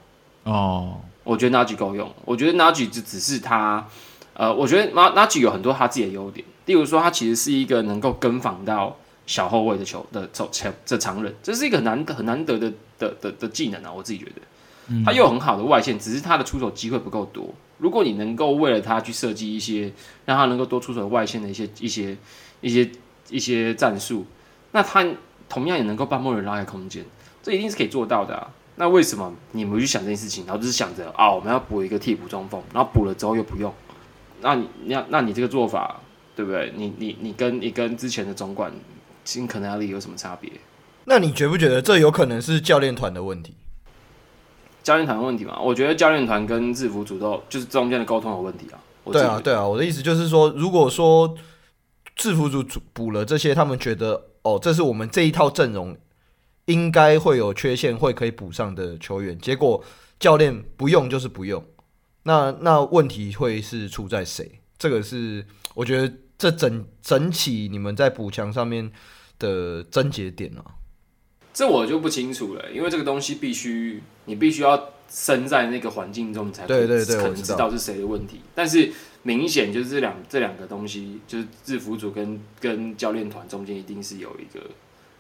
[0.45, 3.87] 哦，我觉得 Nurkic 够用，我觉得 Nurkic 只只是他，
[4.35, 6.45] 呃，我觉得 Nurkic 有很多他自己的优点。
[6.67, 13.93] 例如说，他其实是一个能够跟防到小后卫的球的走前这常人，这是一个很难得很难得的的的的技能啊！
[13.93, 17.47] 我自己觉得，他又有很好的外线，只是他的出手机会不够多。
[17.79, 19.93] 如果你能够为了他去设计一些
[20.25, 22.17] 让他能够多出手外线的一些一些
[22.61, 22.91] 一些
[23.29, 24.25] 一些战术，
[24.73, 25.07] 那他
[25.49, 27.05] 同样也能够帮莫人拉开空间，
[27.43, 28.49] 这一定是可以做到的啊！
[28.77, 33.73] 那为什么你们去想这件事情，然后就是想着啊，我们要补一个替补中锋，然后补了之后又不用？
[34.45, 36.01] 那你那那你这个做法？
[36.37, 36.73] 对不对？
[36.77, 38.73] 你你你跟你跟之前的总管
[39.23, 40.51] 尽可能压力有什么差别？
[41.05, 43.55] 那你觉不觉得这有可能是教练团的问题？
[44.83, 45.57] 教练团的问题嘛？
[45.61, 48.79] 我觉得教练团跟制服组都就是中间的沟通有问题啊。
[49.13, 51.33] 对啊，对啊，我的意思就是说，如果说
[52.17, 55.97] 制服组补了这些，他们觉得哦，这是我们这一套阵容
[56.65, 59.81] 应该会有缺陷，会可以补上的球员，结果
[60.19, 61.65] 教练不用就是不用，
[62.25, 64.61] 那那问题会是出在谁？
[64.77, 66.13] 这个是我觉得。
[66.37, 68.91] 这整整起你们在补强上面
[69.39, 70.65] 的症结点啊，
[71.55, 78.41] 这我就不清楚了，因为这个东西必须你必须要身在那个环境中，你才对对对，可能知道是谁的问题。
[78.53, 84.61] 但是明显就是这两这两个东西，就是制服组跟跟教练团中间一定是有一个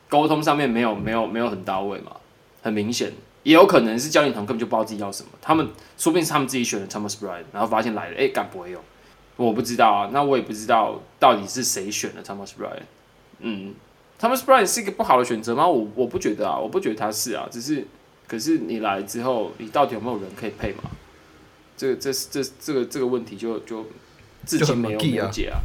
[0.09, 2.17] 沟通上面没有没有没有很到位嘛，
[2.61, 3.13] 很明显，
[3.45, 8.83] 也有可能是教练团根本就不知道自己要什么，他们说不定是他们自己选的 Thomas Bryant，然后发现来了，哎，干不会用。
[9.37, 12.83] 我不知道啊，那我也不知道到底是谁选的 Thomas Bryant。
[13.41, 13.75] 嗯
[14.21, 15.67] ，Thomas Bryant 是一个不好的选择吗？
[15.67, 17.87] 我我不觉得啊，我不觉得他是啊，只是
[18.27, 20.91] 可是你来之后，你到底有没有人可以配嘛？
[21.77, 23.85] 这个这这这个这个问题就就
[24.47, 25.59] 至今没有解啊。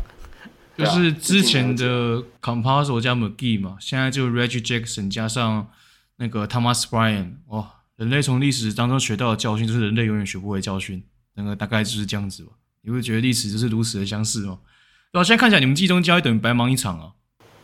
[0.75, 5.67] 就是之前的 Composer 加 McGee 嘛，现在就 Reggie Jackson 加上
[6.19, 7.31] 那个 Thomas Bryant。
[7.47, 11.03] 哇，人类从历史当中学到的教训就是人类永远学不会教训，
[11.33, 12.51] 那个大概就是这样子吧。
[12.81, 14.59] 你会觉得历史就是如此的相似吗？
[15.11, 17.11] 对啊，现在看起来你们季中交易等于白忙一场啊，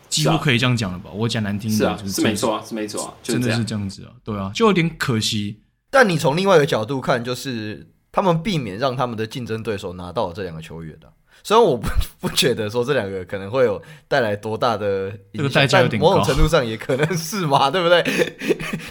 [0.10, 1.12] 几乎可以这样讲了吧？
[1.12, 5.62] 我讲难听的，是啊，是没错啊，是没错啊，真的是这样子啊，对啊，就有点可惜。
[5.90, 11.14] 但你从另外一个角度看，就是他们避免让他们的竞争对手拿到了这两个球员的。
[11.48, 11.88] 虽然我不
[12.20, 18.04] 不觉得说这两个可能会有带来多大的影响，这个代价有点高，某种程度上也可能是嘛， 对不对？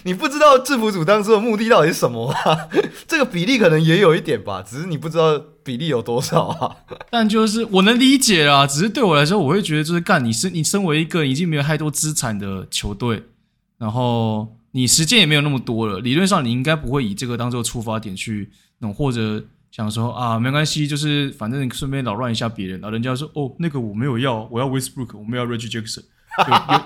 [0.05, 2.69] 你不知道制服组当初的目的到底是什么啊？
[3.09, 6.77] 这个比例可能也有一点吧，只是你不知道比例有多少啊。
[7.11, 13.25] 但就是我能理解啊，只是对我来说，我会觉得就是干你身你身为一个已经没有太多资产的球队，
[13.79, 19.43] 然后你时间也没有那么多了，理论上你应该不会以这个当做出发点去弄或者。
[19.75, 26.05] 想说啊，没关系，就是反正顺便扰乱一下别人，然后人家说哦，那个我没有要，我要 Westbrook，我没有要 Reggie Jackson，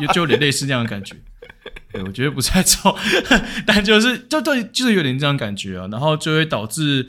[0.00, 1.14] 就就有点类似这样的感觉。
[1.92, 2.98] 对，我觉得不太错，
[3.66, 7.06] 但就是就对，就是有点这样感觉啊，然后就会导致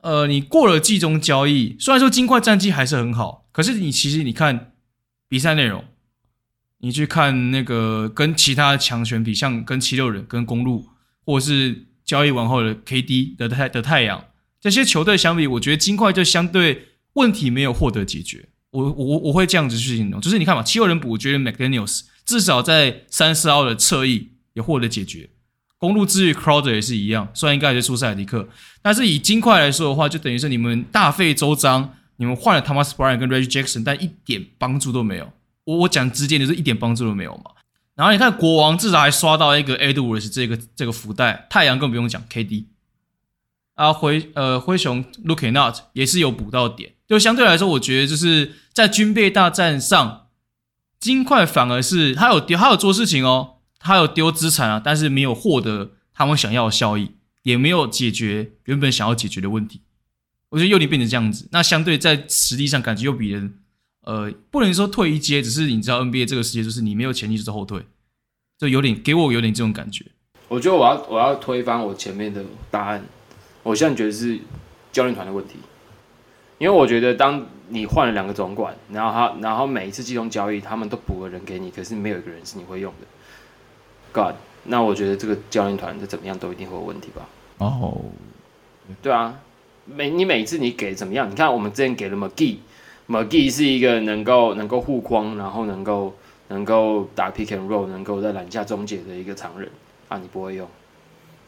[0.00, 4.72] 呃，你过了季中交易，虽然说金块战绩还是很好，可是你其实你看
[5.28, 5.84] 比赛内容，
[6.78, 10.88] 你去看那个跟其他强权比，像跟七六人、跟公路，
[11.24, 14.24] 或者是交易完后的 KD 的太的太阳。
[14.62, 18.48] 这些球队相比，我觉得金块就相对问题没有获得解决。
[18.70, 25.28] 我我我会这样子去形容，就是你看嘛，七六人补，我觉得 McDaniels 至少在三四号的侧翼也获得解决。
[25.78, 28.48] 公路之于 Crowder 也是一样，虽然应该也是出塞迪克，
[28.80, 35.32] 但是以金块来说的话，就等于是你们大费周章，你们换了 Thomas Bryant 跟 Reggie Jackson，但一点帮助都没有。
[35.64, 37.50] 我我讲直接就是一点帮助都没有嘛。
[37.96, 42.64] 然后你看国王至少还刷到一个 Edwards 这个这个福袋，太阳更不用讲 KD。
[43.74, 50.28] 啊，灰呃灰熊 Luke Kennard 也是有补到点，就相对来说，我觉得就是在军备大战上，
[51.00, 57.12] 金块反而是他有丢，他有做事情哦，他有丢资产啊，但是没有获得他们想要的效益，
[57.44, 59.80] 也没有解决原本想要解决的问题。
[60.50, 63.54] 我觉得幽灵变成这样子，那相对在实力上感觉又比人
[64.02, 67.86] 呃不能说退一阶，只是你知道 NBA 这个世界就是你没有前进就是后退，
[68.58, 70.04] 就有点给我有点这种感觉。
[70.48, 73.02] 我觉得我要我要推翻我前面的答案。
[73.62, 74.38] 我现在觉得是
[74.90, 75.54] 教练团的问题，
[76.58, 83.06] 因为我觉得当你换了两个总管，然后他，然后每一次季中交易，他们都补了人给你，可是没有一个人是你会用的。
[84.12, 84.34] God，
[84.64, 87.28] 那我觉得这个教练团的怎么样都一定会有问题吧？
[87.58, 87.94] 哦，oh.
[89.00, 89.40] 对啊，
[89.86, 91.30] 每你每一次你给怎么样？
[91.30, 96.14] 你看我们之前给了 McGee，McGee 是一个能够能够护框，然后能够
[96.48, 99.70] 能够打 pick and roll，能够在篮下终结的一个常人
[100.08, 100.68] 啊，你不会用。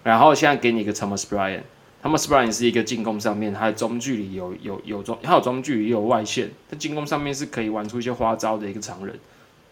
[0.02, 1.62] 然后现在给你一个 Thomas Bryant。
[2.04, 9.18] Thomas Bryant 是一个进攻上面，他的中距离有有有中，他有中距离也有外线，他进攻上面是可以玩出一些花招的一个常人，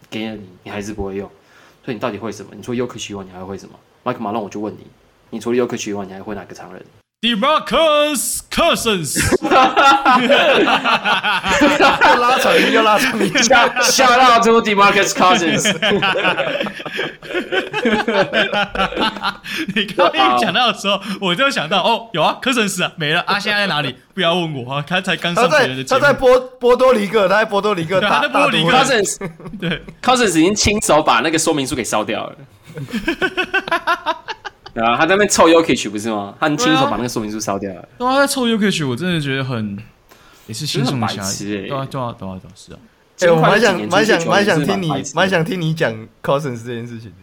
[0.08, 1.28] 给了你，你还是不会用，
[1.84, 2.52] 所以你到底会什么？
[2.56, 3.78] 你除了 Jokic 以外，你还会什么？
[4.02, 4.86] 麦克马让我就问你，
[5.28, 6.82] 你除了 Jokic 以外，你还会哪个常人？
[7.22, 9.48] ？DeMarcus Cousins，又
[12.20, 15.72] 拉长音，又拉长音，下下到之后 DeMarcus Cousins。
[19.74, 23.96] 你刚刚一讲到的时候，我就想到哦，有啊，Cousins 啊，没了啊，现在在哪里？
[24.14, 26.00] 不要问我啊，他才刚上别人的节目。
[26.00, 28.70] 他在波波多黎各，他在波多黎各打，他在波多黎各。
[28.76, 29.16] Cousins
[29.60, 32.36] 对，Cousins 已经亲手把那个说明书给烧掉了。
[34.74, 36.34] 啊，他在那边凑 Ukich 不是吗？
[36.40, 37.88] 他亲手把那个说明书烧掉了。
[37.98, 39.76] 对啊，他在凑 Jokic，我真的觉得很
[40.46, 41.44] 也是心中的瑕疵。
[41.44, 42.78] 对啊，对啊，对啊，是啊。
[43.20, 45.92] 哎，我蛮想蛮想蛮想听你蛮想听你讲
[46.22, 47.16] Cousins 这件事情的。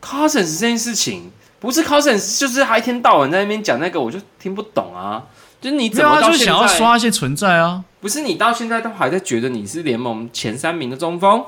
[0.00, 1.30] Cousins 这件事情
[1.60, 5.24] 不是 Cousins，就是他一天到晚在那边讲那个，我就听不懂啊。
[5.60, 7.84] 就是你怎么就是想要刷一些存在啊？
[8.00, 11.44] 不是你到现在都还在觉得你是联盟前三名的中锋？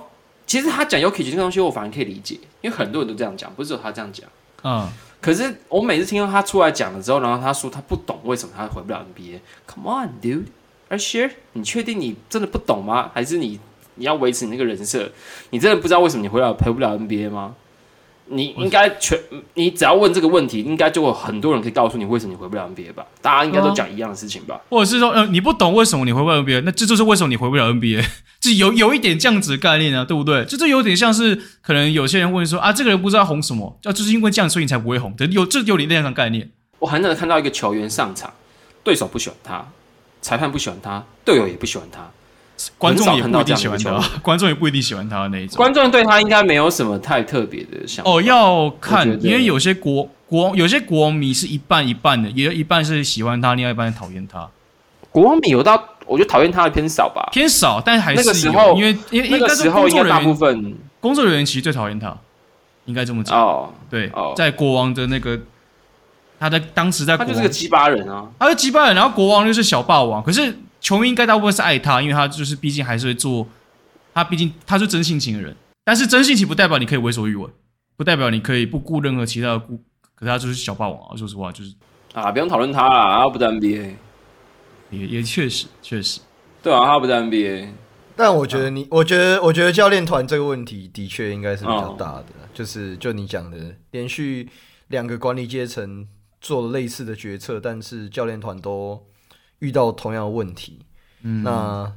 [0.46, 4.28] 其实他讲 Jokic 这个东西，我反而可以理解，因为很多人都这样讲，不是只有他这样讲。
[4.64, 4.88] 嗯。
[5.20, 9.40] 可是我每次听到他出来讲了之后，然后他说他不懂为什么他回不了 NBA。
[9.66, 10.46] Come on, dude,
[10.88, 11.30] are you sure？
[11.52, 13.10] 你确定你真的不懂吗？
[13.12, 13.60] 还是你
[13.96, 15.10] 你要维持你那个人设？
[15.50, 17.54] 你真的不知道为什么你回来回不了 NBA 吗？
[18.32, 19.18] 你应该全，
[19.54, 23.04] 你只要问这个问题，应该就有很多人可以告诉你为什么你回不了 NBA 吧？
[23.20, 24.60] 大家应该都讲一样的事情吧？
[24.68, 28.04] 或者是说，呃，你不懂为什么你回不了 NBA，那这就是为什么你回不了 NBA，
[28.40, 30.44] 这有有一点这样子的概念啊，对不对？
[30.44, 36.48] 就这有点像是可能有些人问说啊，这个人不知道红什么，啊，就是因为这样所以你才不会红，对，有这有点那样的概念。
[36.78, 38.32] 我很少看到一个球员上场，
[38.84, 39.66] 对手不喜欢他，
[40.22, 42.08] 裁判不喜欢他，队友也不喜欢他。
[42.76, 45.56] 观众也不一定喜欢他，观众也不一定喜欢他的那一种。
[45.56, 48.10] 观众对他应该没有什么太特别的想法。
[48.10, 54.48] 哦，要看，因为有些国国有些国王迷是一半一半的，也有一半是喜欢他，另外一半是讨厌他。
[55.10, 62.14] 国王迷有到，我觉得讨厌他的偏少吧，偏少，但还是有，那个时候，因为因为那个时候应该大部分工作人员其实最讨厌他，
[62.84, 63.38] 应该这么讲。
[63.40, 65.38] 哦，对，在国王的那个，
[66.38, 70.54] 他在当时在，他就是个鸡巴人啊，他是鸡巴人，然后国王就是小霸王，可是。
[70.80, 73.46] 球迷应该大部分是爱他，因为他就是毕竟还是会做，
[74.14, 75.54] 他毕竟他是真性情的人。
[75.84, 77.48] 但是真性情不代表你可以为所欲为，
[77.96, 79.76] 不代表你可以不顾任何其他的顾。
[80.14, 81.74] 可是他就是小霸王啊，说实话就是
[82.12, 83.94] 啊，不用讨论他了，他不在 NBA，
[84.90, 86.20] 也也确实确实，
[86.62, 87.68] 对啊，他不在 NBA。
[88.16, 94.48] 但我觉得你，我觉得我觉得教练团这个问题的确应该是比较大的，哦、就是就你讲的，连续
[94.88, 96.06] 两个管理阶层
[96.40, 99.06] 做了类似的决策，但是教练团都。
[99.60, 100.80] 遇到同样的问题，
[101.22, 101.90] 嗯，那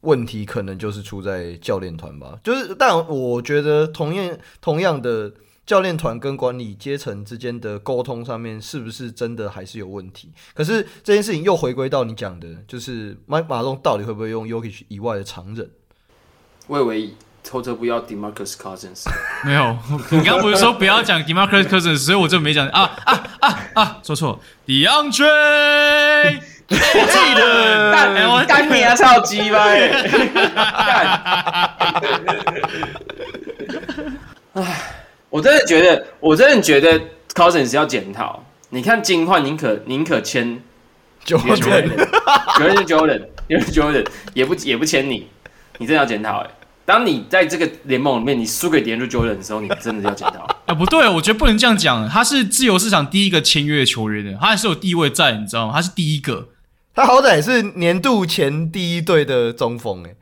[0.00, 2.38] 问题可能就是出在教练团吧。
[2.44, 5.32] 就是，但我觉得同样同样的，
[5.66, 10.30] 教练团跟管理阶层之间的沟通上面是不是真的还是有问题？
[10.54, 15.70] 可是这件事情又回归到你讲的，就是马马龙到底会不会用 Jokic 以外的常人？
[16.68, 19.04] 我以为偷着不要 DeMarcus Cousins，
[19.44, 19.76] 没有，
[20.10, 25.26] 你刚刚不是说不要讲 DeMarcus Cousins，所以我就没讲啊啊啊啊，说错，DeAndre，
[26.34, 26.76] 我记
[27.34, 29.88] 得，干我干你啊，超鸡掰，
[34.54, 34.92] 唉。
[35.28, 36.98] 我真的觉得，我真的觉得
[37.34, 38.42] Cousins 要检讨。
[38.70, 40.62] 你看金块宁可宁可签
[41.26, 45.26] Jordan，Jordan，Jordan，也不也不签你，
[45.78, 46.48] 你真的要检讨哎。
[46.86, 50.46] 当你在这个联盟里面，你输给 DeAndre Jordan 的时候，你真的要检讨。
[50.64, 52.08] 啊， 不对，我觉得不能这样讲。
[52.08, 55.74] 他是自由市场第一个签约的球员的，他还是有地位在，你知道吗？
[55.74, 56.48] 他是第一个，
[56.96, 60.16] 他好歹也是年度前第一队的中锋哎。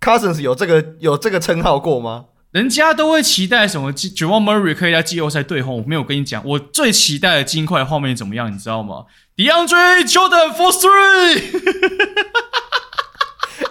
[0.00, 2.24] Cousins 有这个有这个称号过吗？
[2.52, 5.76] 人家都会期待什么？Jamal Murray 可以在季后赛对轰。
[5.76, 8.52] 我没有跟你讲，我最期待的金块画面怎么样？
[8.52, 9.04] 你知道吗
[9.36, 11.42] ？DeAndre Jordan for three。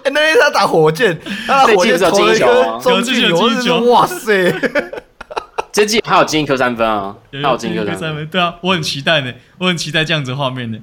[0.04, 4.54] 哎，那天他打火箭，他打火箭投了一颗中距离，我是说，哇塞！
[5.72, 8.26] 这季还有进一颗三分啊，还有进一颗三分。
[8.28, 10.78] 对啊，我很期待呢，我很期待这样子的画面呢。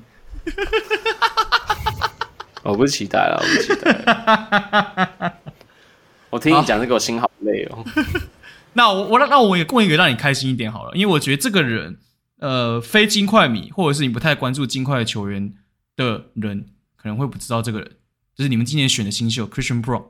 [2.67, 5.33] 我不期待了，我不期待。
[6.29, 7.83] 我听你讲这个，我心好累哦。
[8.73, 11.97] 那我我那我也问一个让你开心一点好了，因为我觉得这个人，
[12.39, 15.53] 呃，非金块迷或者是你不太关注金块的球员
[15.95, 16.65] 的人，
[16.95, 17.91] 可能会不知道这个人，
[18.35, 20.03] 就是你们今年选的新秀 Christian Brown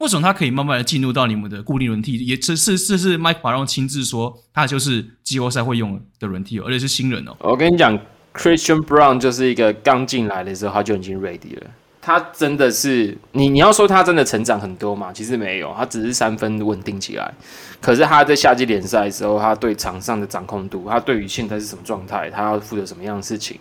[0.00, 2.18] 为什么他可以慢慢的进入到你们的固定轮替？
[2.24, 7.34] 也是是是是 Mike Malone 亲自说，他就是季后赛会用的轮替，哦而且是新人哦。
[7.40, 7.98] 我跟你讲
[8.32, 11.70] ，Christian Brown 就是一个刚进来的时候他就已经 ready 了。
[12.00, 15.12] 他真的是你，你要说他真的成长很多嘛？
[15.12, 17.32] 其实没有，他只是三分稳定起来。
[17.80, 23.58] 可是他在夏季联赛的时候，他对场上的掌控度，他对于现在是什么状态，他要负责什么样的事情，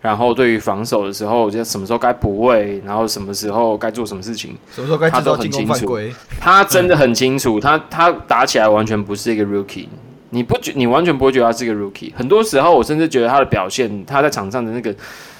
[0.00, 5.98] 然后对于防守的时候，就什么时候该补位，然后什么时候该做什么事情，什么时候该他都很清楚。
[6.40, 9.86] 他真的很清楚，他他打起来完全不是一个 rookie，
[10.30, 12.12] 你不觉你完全不会觉得他是一个 rookie。
[12.14, 14.94] 很多时候，我甚至觉得他的表现，他在场上的那个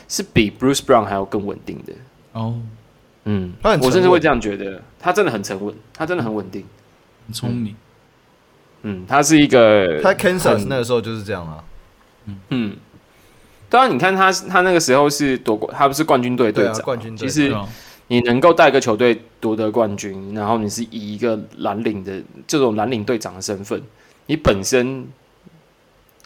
[0.09, 1.93] 是比 Bruce Brown 还要更稳定的。
[2.35, 2.55] 哦，oh,
[3.24, 6.64] 嗯，我甚至会这样觉得，他真的很沉稳，他真的很稳定，
[7.26, 7.74] 很聪明。
[8.82, 11.64] 嗯，他是一个，他 Kansas 那个时候就是这样啊。
[12.26, 12.76] 嗯嗯，
[13.70, 17.26] 当然，你看他他那个时候是夺冠，他不是冠军队队长，冠军队。
[17.26, 17.55] 其实
[18.09, 23.80] 你能够带个球队夺得冠军，然后你是以一个蓝领的这种蓝领队长的身份，
[24.26, 25.07] 你本身，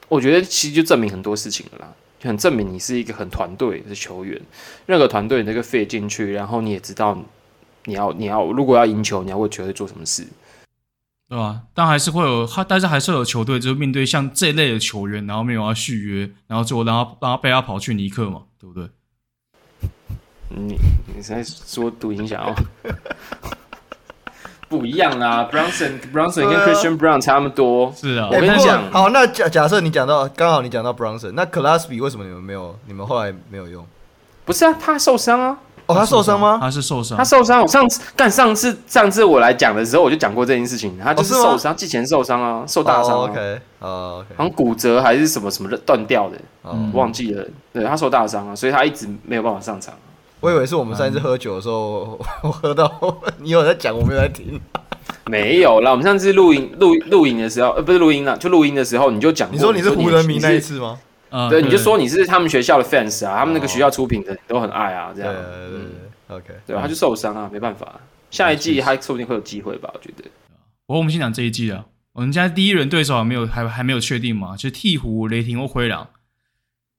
[0.08, 1.92] 我觉得其实就证明很多事情了啦。
[2.18, 4.40] 就很证明你是一个很团队的球员，
[4.86, 7.16] 任何团队你那个 fit 进去，然后你也知道
[7.84, 10.26] 你要你要如果要赢球，你要为球队做什么事，
[11.28, 11.62] 对吧？
[11.74, 18.88] 但还是会有，但是还是有球队就是面对像这类的球员，然后没有要续约，然后最后让他让他被他跑去尼克嘛，对不对？
[20.50, 20.78] 你
[21.14, 22.54] 你在说独行侠哦？
[24.68, 27.92] 不一样啦 Brunson 跟 Christian Brown 差那么多。
[27.96, 32.76] 是啊，我跟你讲，好，那假假设你讲到刚好你讲到 Brunson，那 c l a s b y 为什么你们没有？
[32.86, 33.84] 你们后来没有用？
[34.44, 35.58] 不是啊，他受伤啊。
[35.86, 36.58] 哦，他受伤吗？
[36.60, 37.62] 他是受伤，他受伤。
[37.62, 40.98] 我上次干上次上次我来讲的时候，我就讲过这件事情。
[41.02, 43.22] 他就是受伤，季前受伤啊，受大伤。
[43.22, 46.36] OK，哦，好像骨折还是什么什么断掉的，
[46.92, 47.42] 忘记了。
[47.72, 49.94] 对，他受大伤啊，所以他一直没有办法上场。
[50.40, 52.90] 我以为是我们上次喝酒的时候， 我喝到
[53.38, 54.60] 你有在讲，我没有在听。
[55.26, 59.52] 没有啦，我们上次录音录录影的时候，呃，不是录音啦，就录音的时候你就讲。
[59.52, 60.98] 你说你是湖人迷那一次吗？
[61.30, 65.34] 啊，对，你就说你是他们学校的 fans 啊，他们那个学校出品的都很爱啊，这样。
[65.34, 66.54] 对对对，OK。
[66.66, 70.24] 对，他就受伤啊，没办法，下一季他说不定会有机会吧，我觉得。
[70.86, 71.84] 不过我们先讲这一季啊，
[72.14, 76.08] 我们家第一轮对手还没有还还没有确定嘛，就是鹈鹕、雷霆或灰狼，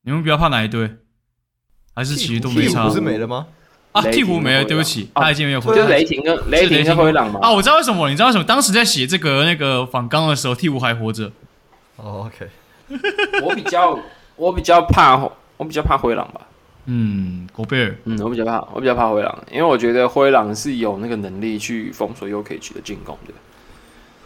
[0.04, 0.98] 你们比较怕哪一队？
[2.00, 2.88] 还是其实都没差？
[2.88, 3.46] 不是没了吗？
[3.92, 5.60] 啊，鵜鹕没了，对不起，他已经没有。
[5.60, 7.42] 就是雷霆跟雷霆跟灰狼嘛。
[7.42, 8.44] 啊，我知道为什么，你知道为什么？
[8.46, 11.30] 当时在写这个那个访纲的时候，鵜鹕还活着。
[11.98, 12.48] 哦，OK。
[13.44, 14.00] 我比较
[14.38, 15.18] 我比较怕
[15.58, 16.40] 我比较怕灰狼吧。
[16.86, 17.94] 嗯，狗贝尔。
[18.06, 23.34] 嗯，我比较怕我比较怕灰狼，因为我觉得灰狼是有那个能力去封锁 Jokic 的进攻的。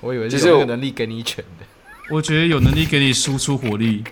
[0.02, 1.66] 我以为是有那个能力给你拳的。
[2.12, 4.04] 我觉得有能力给你输出火力。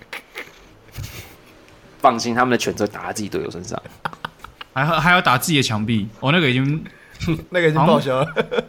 [2.02, 3.80] 放心，他们的拳都打在自己队友身上，
[4.74, 6.06] 还还要打自己的墙壁。
[6.20, 6.84] 哦，那个已经
[7.48, 8.26] 那个已经报销了，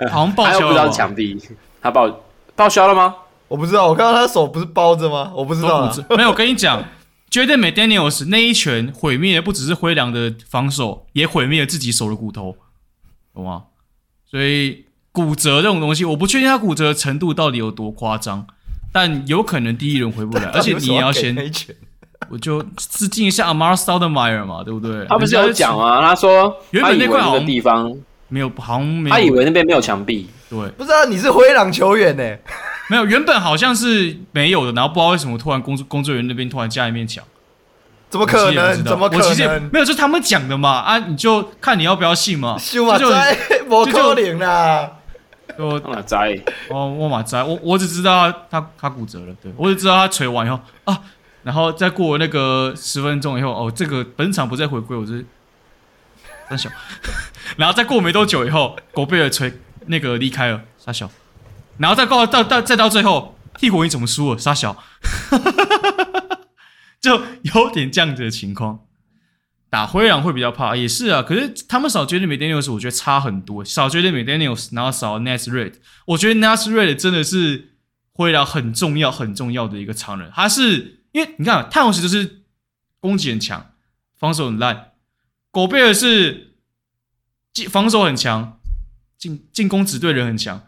[0.09, 0.67] 好像报销了。
[0.67, 1.37] 不知道墙壁，
[1.81, 2.09] 他报
[2.55, 3.15] 报销了吗？
[3.47, 5.31] 我不知道，我看到他的手不是包着吗？
[5.35, 5.91] 我不知道。
[6.15, 6.83] 没有，我跟你讲
[7.29, 12.55] ，Jaden McDaniels 那一拳毁灭的不只是灰狼的防守，也毁灭了自己手的骨头，
[13.33, 13.63] 懂吗？
[14.29, 18.47] 所以骨折这种东西，我不确定他骨折的程度到底有多夸张。
[18.91, 21.35] 但有可能第一轮回不来，而且你也要先，
[22.29, 25.05] 我就致敬一下 Amar Stoudemire 嘛，对不对？
[25.07, 27.95] 他不是有讲啊，他说原本那块好的地方
[28.29, 32.23] 没有，好像没有，他以为那边没有墙壁，对，不知道你是灰狼球员呢？
[32.89, 37.23] 没有，原本好像是没有的，然后不知道为什么突然工作工作人员那边突然加一面墙。
[38.09, 38.83] 怎么可能？
[38.83, 39.69] 怎么可能？
[39.71, 40.99] 没有，就是他们讲的嘛啊！
[40.99, 42.55] 你就看你要不要信嘛。
[42.59, 44.87] 修马仔，我可怜啦！
[45.57, 46.15] 我马仔，
[46.69, 50.99] 哦，我马仔，我我只知道他他，他骨折了，对我只知道他捶完以后啊，
[51.43, 55.25] 然后再过那个十分钟以后，哦，这个本场不再回归，我是
[56.49, 56.69] 三小，
[57.57, 59.53] 然后再过没多久以后，狗贝尔捶
[59.87, 61.09] 那个离开了，三小，
[61.77, 64.37] 然后再过到到再到最后，替火鹰怎么输了？
[64.37, 64.81] 三小。
[67.01, 68.79] 就有点这样子的情况，
[69.69, 71.21] 打灰狼会比较怕，也是啊。
[71.21, 73.65] 可是他们少 Jaden McDaniels，我觉得差很多。
[73.65, 75.73] 少 Jaden McDaniels，然后少 Naz Reid，
[76.05, 77.73] 我觉得 Naz Reid 真的是
[78.13, 80.31] 灰狼很重要、很重要的一个常人。
[80.33, 82.43] 他是因为你看，泰晤士就是
[82.99, 83.73] 攻击很强，
[84.15, 84.91] 防守很烂。
[85.49, 86.57] 狗贝尔是
[87.53, 88.59] 进防守很强，
[89.17, 90.67] 进进攻只对人很强，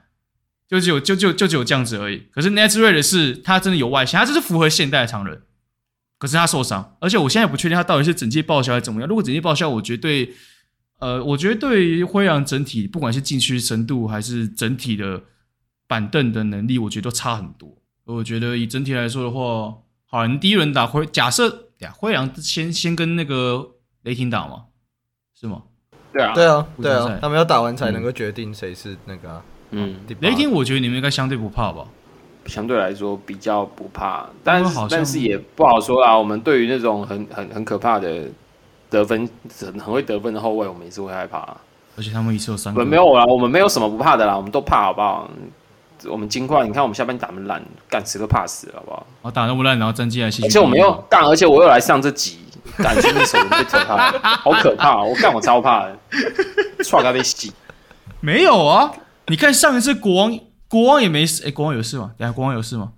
[0.67, 2.27] 就只有就就就只有这样子而已。
[2.31, 5.41] 可是 Naz Reid 是他真的有外线，他就是符合现代常人。
[6.17, 9.09] 可是他受伤，而且我现在不确定他到底是整季报销还是怎么样。
[9.09, 10.33] 如果整季报销，我绝对，
[10.99, 15.23] 呃，我觉得对于灰狼整体，不管是禁区深度还是整体的
[15.87, 17.81] 板凳的能力，我觉得都差很多。
[18.05, 19.75] 我觉得以整体来说的话，
[20.15, 23.71] 好，你第一轮打灰，假设呀，灰狼先先跟那个
[24.03, 24.67] 雷霆打嘛，
[25.37, 25.63] 是吗？
[26.13, 29.43] 对啊，对啊，对啊，他们要打完才能够决定谁是那个、啊。
[29.71, 31.85] 嗯，雷霆，我觉得你们应该相对不怕吧。
[32.45, 36.17] 相对来说比较不怕，但是但是也不好说啦。
[36.17, 38.23] 我们对于那种很很很可怕的
[38.89, 41.39] 得分很很会得分的后卫，我们也是会害怕。
[41.97, 45.29] 而且他们一次有三个，没有啦，我们没有什么不怕的啦，我们都怕，好不好？
[46.09, 49.05] 我们金块，你看我们下半场打那么烂，干谁都怕死，好不好？
[49.21, 52.39] 我打那么烂，然后战绩还是，而且我们又干，而且我又来上这集，
[52.77, 55.03] 感觉那手被扯开，好可怕！
[55.03, 55.97] 我干，我超怕的，
[56.79, 57.51] 唰他被洗。
[58.19, 58.91] 没有啊，
[59.27, 60.39] 你看上一次国王。
[60.67, 62.11] 国王也没事，哎、欸，国王有事吗？
[62.17, 62.91] 等下国王有事吗？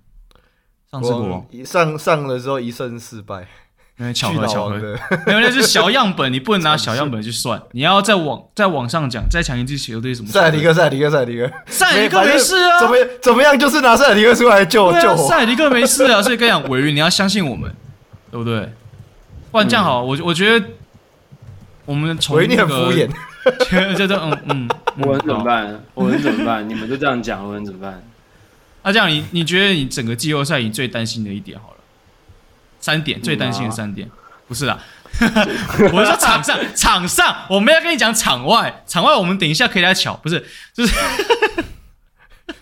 [0.90, 3.46] 上次国王一上上的时候一胜四败，
[3.98, 4.76] 因为巧合巧合，
[5.26, 10.28] 因为那是小样本，你不能拿小样本去算， 你要再往再往上讲，再强一支球队什么？
[10.28, 15.28] 塞尔提克，塞尔提克，塞尔迪克，塞尔提克没事啊，怎么怎么样，就是拿塞尔提克出来救、啊、救我。
[15.28, 17.74] 塞尔提克没事啊，所以跟你讲，韦云你要相信我们，
[18.30, 18.72] 对不对？
[19.50, 20.66] 不然这样好，我我觉得
[21.84, 23.08] 我们从那个。
[23.96, 24.68] 就这嗯嗯，
[24.98, 25.82] 我能怎么办？
[25.94, 26.68] 我能怎么办？
[26.68, 28.02] 你们就这样讲，我能怎么办？
[28.82, 31.77] 那这样，你你觉得你整个季后赛你最担心的一点好了，
[32.80, 34.08] 三点最担心的三点，
[34.46, 34.78] 不是啦，
[35.20, 40.94] 我是说场上 场上，我们要跟你讲场外，场外我们等一下可以来乔，不是就是。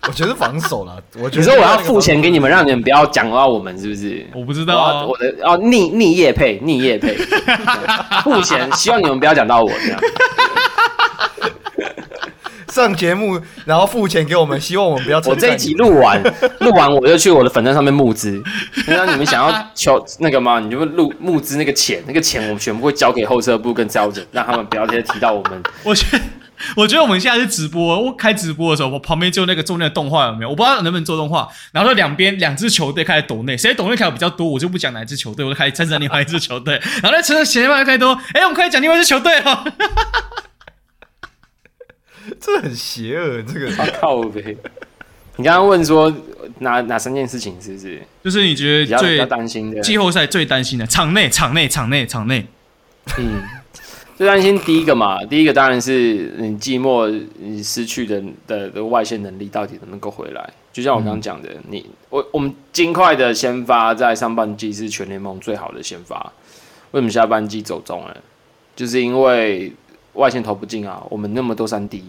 [0.07, 4.25] 我觉得防守了，我觉得你说我要付钱给你们，让你们不要讲到我们，是不是？
[4.33, 7.15] 我不知道啊，我的哦逆逆业配逆业配，
[8.23, 9.99] 付钱希望你们不要讲到我这样。
[12.73, 15.21] 上节目然后付钱给我们，希望我们不要。
[15.25, 16.21] 我这一集录完
[16.59, 18.41] 录完我就去我的粉站上面募资，
[18.87, 20.59] 那你们想要求那个吗？
[20.59, 25.63] 你就录募资那个钱，那个钱我们全部会交给后车部跟招人，让他们不要直接提到我们。
[25.83, 26.05] 我去。
[26.75, 30.49] 我觉得我们现在是直播，我开直播的时候，我旁边就那个做那个动画有没有？
[30.49, 31.47] 我不知道能不能做动画。
[31.71, 36.81] 然后两边两支球队开始抖内，谁抖内开的比较多，我就不讲哪支球队，我就开始称赞另外一支球队。
[37.03, 39.63] 然后在称赞前面开多，哎、欸，我们开始讲另外一支球队哦。
[42.39, 44.55] 这很邪恶，这个靠呗。
[45.35, 46.11] 你刚刚问说
[46.59, 48.01] 哪哪三件事情是不是？
[48.23, 52.45] 就是你觉得最担心的季后赛最担心的场内场内场内场内，
[53.17, 53.41] 嗯。
[54.17, 60.49] 最担心第一个嘛，第一个当然是你寂寞你失去的的的外线能力到底能不能够回来？
[60.73, 66.33] 就像我刚刚讲的，嗯、你我我们金块的先发在上半季是全联盟最好的先发，
[66.89, 68.17] 为什么下半季走中了？
[68.75, 69.71] 就是因为
[70.17, 72.03] 外线投不进啊，我们那么多三 D，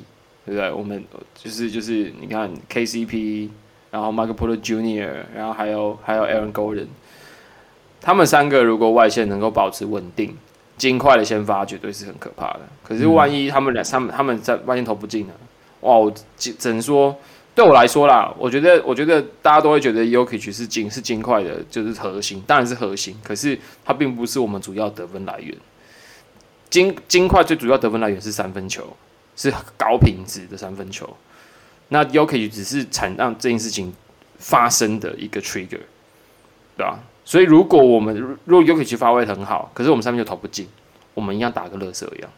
[0.45, 0.73] 对不对？
[0.73, 1.03] 我们
[1.35, 3.49] 就是就是你看 KCP，
[3.91, 6.89] 然后 Michael Porter Jr.，然后还有还有 Aaron Gordon，
[8.01, 10.37] 他们三个如果外线能够保持稳定。
[10.77, 15.33] 金块的先发绝对是很可怕的，可是万一他们俩、他们他们在外线投不进呢？
[15.81, 17.13] 哇，我只只能说，
[17.53, 25.53] 对我来说啦，我觉得我觉得大家都会觉得 Yokic 是金是金块的，就是核心，当然是核心，可是他并不是我们主要得分来源。
[26.71, 28.97] 金金块最主要得分来源是三分球，
[29.37, 31.09] 是高品质的三分球。
[31.89, 33.93] 那 Jokic 只是产让这件事情
[34.39, 35.81] 发生的一个 trigger，
[36.77, 37.01] 对吧？
[37.25, 40.67] 所以，如果我们如果 Jokic 发挥很好，可是我们三分球投不进，
[41.15, 42.31] 我们一样打个乐色一样，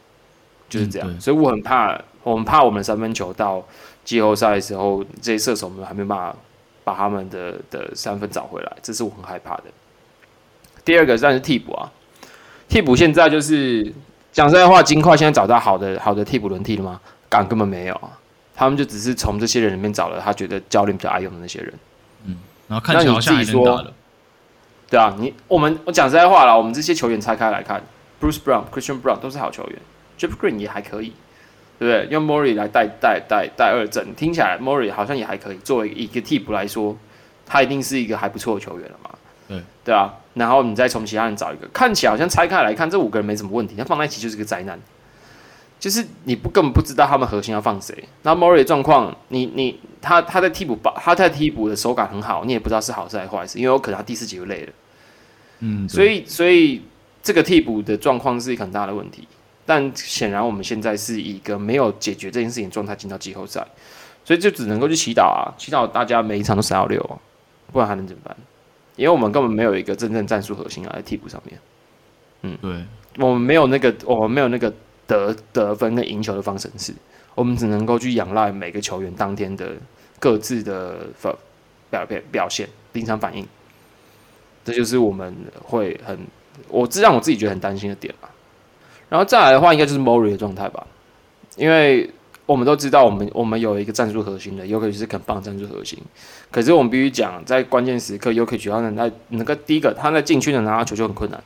[0.68, 1.08] 就是这样。
[1.10, 3.64] 嗯、所以我很怕，我很怕我们三分球到
[4.04, 6.36] 季后赛的时候，这些射手们还没办法
[6.82, 9.64] 把他们的的三分找回来，这是我很害怕的。
[10.84, 11.92] 第二个算是替补啊，
[12.68, 13.92] 替补现在就是
[14.32, 17.00] 讲实在话，金块现在找到好的好的替补轮替了吗？
[17.28, 18.10] 敢根本没有啊，
[18.54, 21.72] 他们就只是从这些人里面找了他觉得教练比较爱用的那些人，
[22.24, 22.36] 嗯，
[22.68, 23.92] 然后看起来好像还能打了，
[24.88, 27.82] 对啊，你我们我讲实在话啦，我们这些球员拆开来看
[28.20, 29.78] ，Bruce Brown、Christian Brown 都是好球员
[30.18, 31.12] ，Jeff Green 也还可以。
[31.78, 32.12] 对不对？
[32.12, 35.56] 用 Murray 来带带带带二阵，听起来 Murray 好像也还可以。
[35.64, 36.94] 作为一个替补来说，
[37.46, 39.10] 他一定是一个还不错的球员了嘛？
[39.48, 40.12] 对对啊。
[40.40, 44.80] 然后你再从其他人找一个，看起来好像拆开来看，这五个人没什么问题，他放在一起就是个灾难。
[45.78, 48.04] 就是你不根本不知道他们核心要放谁。
[48.22, 54.72] 那 Murray 状况，你你他他在替补把他在替补的手感很好，你也不知道是好事还是坏事，因为有可能他第四节就累了。
[55.60, 56.82] 嗯，所以所以
[57.22, 59.26] 这个替补的状况是一个很大的问题。
[59.64, 63.66] 但显然我们现在是一个没有解决这件事情状态进到季后赛，
[64.24, 67.00] 所以就只能够去祈祷啊，祈祷大家每一场都三到六，
[67.72, 68.36] 不然还能怎么办？
[69.00, 71.58] 因为我们根本没有一个真正战术核心啊，在替补上面。
[72.42, 72.84] 嗯，对，
[73.16, 74.70] 我们没有那个，我们没有那个
[75.06, 76.92] 得得分跟赢球的方程式，
[77.34, 79.72] 我们只能够去仰赖每个球员当天的
[80.18, 81.38] 各自的表
[81.88, 83.46] 表表表现、临场反应。
[84.62, 86.18] 这就是我们会很，
[86.68, 88.28] 我这让我自己觉得很担心的点啊。
[89.08, 90.86] 然后再来的话，应该就是 Murray 的状态吧，
[91.56, 92.10] 因为
[92.44, 95.98] 我们都知道，我们我们有一个战术核心的，尤其是肯棒战术核心。
[96.50, 101.42] 可是我们必须讲，在关键时刻，尤其主要能在那个第一个，他在禁区能拿到球就很困难，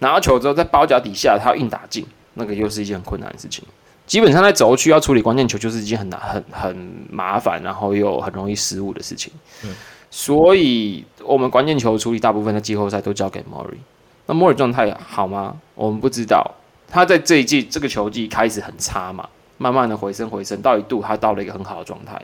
[0.00, 3.64] 拿到球之后在包夹底下，他要硬打进，那个又是一件很困难的事情。
[4.06, 6.76] 基本上在轴区要处理关键球，就是一件很难、很很
[7.10, 9.32] 麻烦，然后又很容易失误的事情。
[9.64, 9.74] 嗯，
[10.10, 13.78] 所以我们关键球处理大部分的季后赛都交给 Mori。
[14.26, 15.56] 那 Murray 状态好吗？
[15.74, 16.50] 我们不知道。
[16.90, 19.26] 他在这一季这个球季开始很差嘛，
[19.56, 22.20] 慢慢的回升回升，到一度他到了一个很好的状态。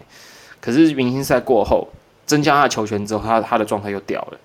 [0.61, 1.89] 可是明星赛过后，
[2.31, 4.39] 增加他的球权之后，他他的状态又掉了，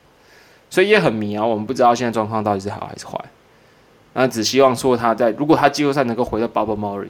[0.71, 1.45] 所以也很迷啊。
[1.45, 3.23] 我们不知道现在状况到底是好还是坏。
[4.13, 7.09] 那只希望说他在如果他季后赛能够回到 Bubble Murray，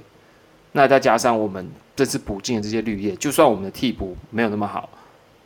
[0.74, 4.90] 那再加上我们这次补进的这些绿叶，就算我们的替补没有那么好，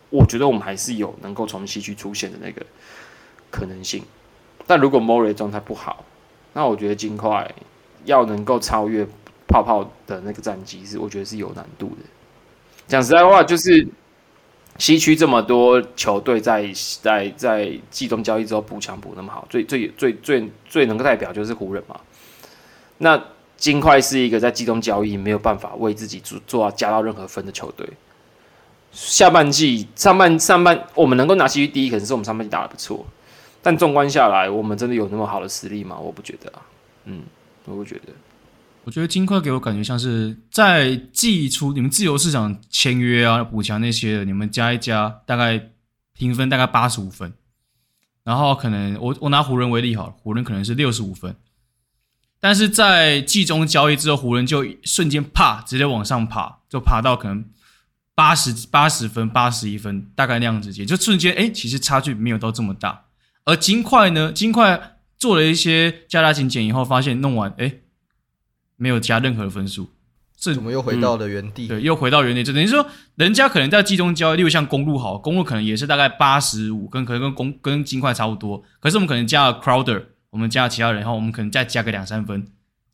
[0.10, 2.66] 我觉得我们还是有能够从西区出现的那个
[3.52, 4.04] 可能性。
[4.66, 6.04] 但如果 Murray 状态不好，
[6.54, 7.54] 那我觉得尽快
[8.06, 9.06] 要能够超越
[9.48, 12.04] 泡泡的那个战绩，是我觉得是有难度的。
[12.88, 13.88] 讲实在话，就是
[14.80, 16.68] 西区这么多球队在
[17.02, 22.00] 在在季中交易之后补强补那么好，最最最最最能够代表就是湖人嘛。
[22.98, 23.22] 那
[23.58, 27.88] 金块是一个在季中交易没有办法为自己做做到加到任何分的球队。
[28.92, 33.06] 下半季上半上半我们能够拿西区第一，可能是我们上半季打得不错。
[33.62, 36.00] 但纵观下来，我们真的有那么好的实力吗？
[36.00, 36.62] 我不觉得啊。
[37.04, 37.24] 嗯，
[37.66, 38.14] 我不觉得。
[38.90, 45.70] 我觉得金块给我感觉像是在季初你们自由市场签约啊、补强那些，你们加一加，大概
[46.18, 47.32] 评分大概八十五分。
[48.24, 51.36] 然后可能我我拿湖人为例好了，湖人可能是六十五分。
[52.40, 57.46] 但是在季中交易之后，湖人就瞬间啪直接往上爬，就爬到可能
[58.16, 63.06] 八十八十分、八十一分，大概那样子，也就瞬间哎，其实差距没有到这么大。
[63.46, 64.32] 而金块呢？
[64.32, 67.72] 金块做了一些加大精简以后，发现弄完哎，
[68.80, 69.90] 没有加任何的分数，
[70.36, 71.68] 这怎么又回到了原地？
[71.68, 78.64] 嗯、对，又回到原地，就等于说，人家可能在季中交易，例如像公路好，公路可能也是大概八十五，跟可能跟公跟金块差不多。
[78.80, 82.42] 可是我们可能加了 Crowder，我们加了其他人，然后我们可能再加个两三分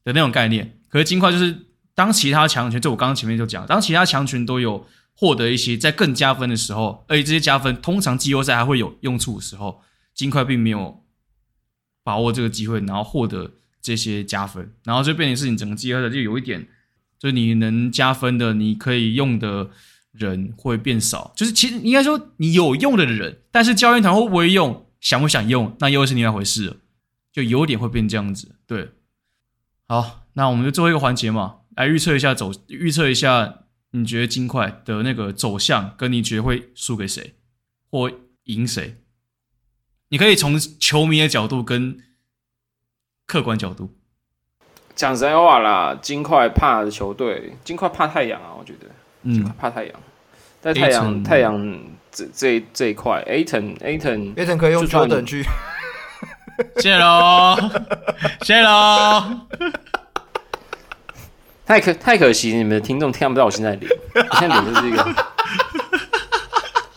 [0.04, 0.78] 的那种概念。
[0.90, 1.56] 可是金块就是
[1.94, 4.86] 当其他强权，就我刚刚前面就讲，当其他强权都有
[5.16, 9.82] 获得一些在更加分的时候，而且这些加分通常季后赛还会有用处的时候。
[10.16, 11.04] 金块并没有
[12.02, 13.52] 把握这个机会，然后获得
[13.86, 16.68] 这些加分，然后就变成是你整个季后赛就有一点，
[17.20, 19.70] 就是你能加分的，你可以用的
[20.12, 21.32] 人会变少。
[21.36, 26.78] 就是其实应该说你有用的人，但是教练团会不会用，想不想用，那又是另外一回事了。
[27.32, 28.56] 就有点会变这样子。
[28.66, 28.90] 对，
[29.88, 37.36] 好，那我们就最后一个环节嘛，来预测一下走，预测一下你觉得金块的那个走向，跟你觉得会输给谁
[37.92, 38.12] 或
[38.46, 38.98] 赢谁？
[40.10, 41.98] 你可以从球迷的角度跟
[43.28, 43.90] 客观角度
[44.96, 45.98] 讲实在话啦。
[46.02, 48.88] 金块怕的球队，金块怕太阳啊，我觉得，
[49.24, 49.94] 嗯，怕太阳。
[50.62, 51.80] 在太阳太阳
[52.12, 55.44] 这这这一块，Ayton Ayton Ayton 可以用 Jordan 去。
[56.82, 57.56] 谢喽，
[58.42, 59.42] 谢喽。
[61.66, 65.06] 太可太可惜，你们的听众听不到我现在脸，我现在脸就是一个。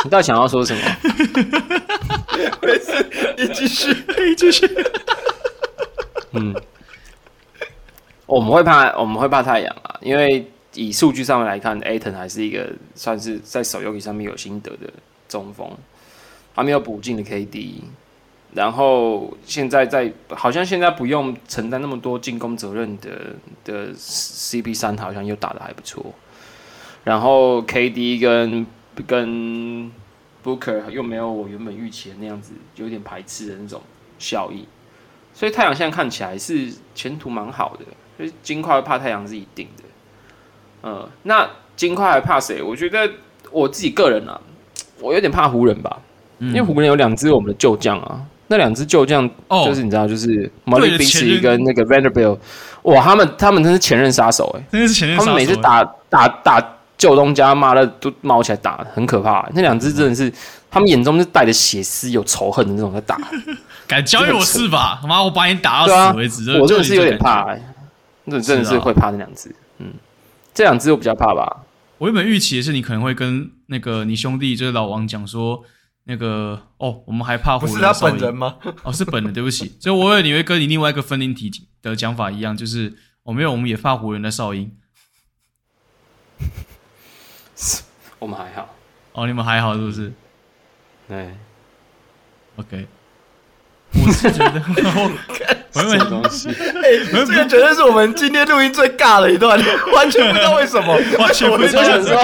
[0.05, 0.80] 你到底想要说什么？
[2.62, 4.66] 没事，你继续， 可以继续。
[6.32, 6.55] 嗯，
[8.26, 14.92] 我们会怕，我们会怕太阳啊，因为以数据上面来看，Aton 还是一个算是在手游上面有心得的
[15.28, 15.70] 中锋，
[16.55, 17.80] 还没有补进的 KD，
[18.52, 23.34] 然后现在在好像现在不用承担那么多进攻责任的
[23.64, 26.14] 的 CP 三好像又打得还不错，
[27.05, 28.66] 然后 KD 跟
[29.06, 29.90] 跟
[30.44, 33.80] Booker 又没有我原本预期的那样子有点排斥的那种
[34.18, 34.66] 效益，
[35.39, 37.85] 所以太阳现在看起来是前途蛮好的，
[38.16, 39.85] 所以金块怕太阳是一定的。
[40.81, 42.60] 呃，那金块还怕谁？
[42.60, 43.09] 我觉得
[43.52, 44.40] 我自己个人啊，
[45.01, 45.97] 我有点怕湖人吧，
[46.40, 49.31] 嗯、因为湖人有两支我们的旧将啊，那两支旧将
[49.65, 52.36] 就是你知道，就是 Malik Beasley 跟那个 Vanderbilt，
[52.82, 59.52] 哇，他们他们真是前任杀手哎、欸，真的是前任杀手、欸，他们每次打打打旧东家，妈的都冒起来打，很可怕、欸。
[59.55, 60.32] 那两支真的是，
[60.70, 63.19] 他们眼中是带着血丝、有仇恨的那种在打，
[63.89, 65.01] 敢交给我是吧？
[65.07, 66.51] 妈，我把你打到死为止。
[66.51, 67.74] 啊、我真的是有点怕、欸，
[68.24, 69.95] 那真的是会怕那两只，嗯。
[70.55, 71.65] 这两只我比较怕吧。
[71.99, 75.62] 我原本预期的是你可能会跟那个你兄弟就是老王讲说，
[76.05, 77.74] 那个哦，我们还怕湖人。
[77.74, 78.57] 不是他本人吗？
[78.82, 79.77] 哦，是本人，对不起。
[79.81, 81.51] 所以我以为你会跟你另外一个分灵体
[81.81, 82.93] 的讲法一样，就是
[83.23, 84.77] 我、哦、没有，我们也怕湖人的哨音。
[88.19, 88.74] 我们还好。
[89.12, 90.12] 哦，你们还好是不是？
[91.09, 91.28] 对。
[92.56, 92.86] OK。
[93.94, 94.60] 我是觉得，
[95.72, 96.51] 我什么东西？
[96.52, 99.59] 这个绝对是我们今天录音最尬的一段，
[99.94, 101.80] 完全不知道为什么， 完全不知道。
[101.80, 102.14] 我就想说，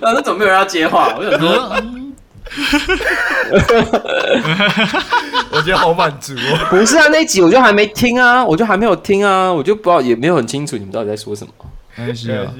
[0.00, 1.14] 反正怎么没有人要接话？
[1.16, 1.72] 我想说，
[5.52, 6.66] 我觉得好满足哦。
[6.68, 11.52] 不是啊，那一集我就还没听啊，我就还没有听啊，我就不知道，也没有很清楚你们到底在说什么。
[11.94, 12.52] 没关系啊，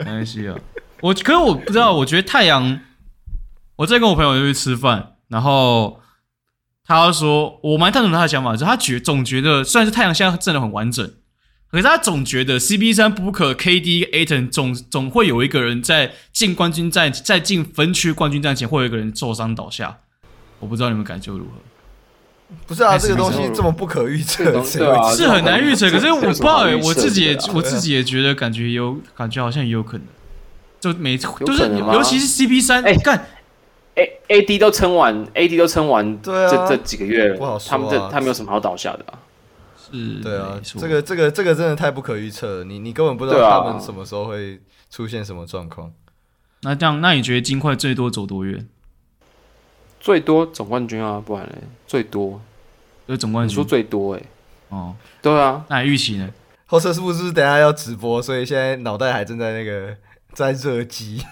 [0.00, 0.54] 没关系啊。
[1.00, 2.80] 我可是我不知道，我觉得太阳，
[3.76, 5.14] 我在跟我朋友出去吃饭。
[5.28, 6.00] 然后
[6.84, 11.04] 他说，我蛮赞同他的想法，就是他觉总觉得，虽然是太阳现在阵容很完整，
[11.70, 19.98] 可是他总觉得 CP3 Booker KD Ayton 总总会有一个人在进冠军战，在进分区冠军战前，会有一个人受伤倒下。
[20.60, 21.50] 我不知道你们感受如何？
[22.66, 25.90] 不是啊，这个东西这么不可预测，啊、是很难预测。
[25.90, 30.06] 可是我不知道、欸，我自己也我自己也觉得感觉有感觉好像也有可能，
[30.92, 33.26] 就每次就是尤其是 CP3 哎干。
[33.98, 39.18] A A D 都撑完，A D 都撑完，这啊、这几个月，不好说啊、他们这他没有什么好倒下的啊。
[39.74, 44.60] 是，对啊，这个这个这个真的太不可预测了，你你根本不知道他们什么时候会
[44.90, 45.90] 出现什么状况。
[46.60, 48.68] 那这样，那你觉得金块最多走多远？
[49.98, 51.54] 最多总冠军啊，不然嘞，
[51.86, 52.38] 最多，
[53.08, 53.50] 就总冠军。
[53.50, 54.26] 你说最多哎、欸，
[54.76, 56.28] 哦，对啊，那预期呢？
[56.66, 58.20] 后车是不是等下要直播？
[58.20, 59.96] 所以现在脑袋还正在那个。
[60.36, 61.22] 在 热机，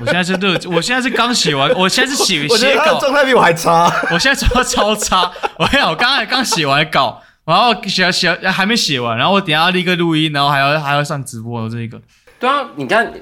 [0.00, 5.30] 我现在是热，我现在是刚写完，我现在是写 写稿，状态比我还差， 我现在状态超差。
[5.58, 12.00] 我跟你讲，我刚才刚写完稿，然后写写还没写完，然后我等下要立刻录音，然后还要还要上直播这个。
[12.40, 13.12] 对啊，你看，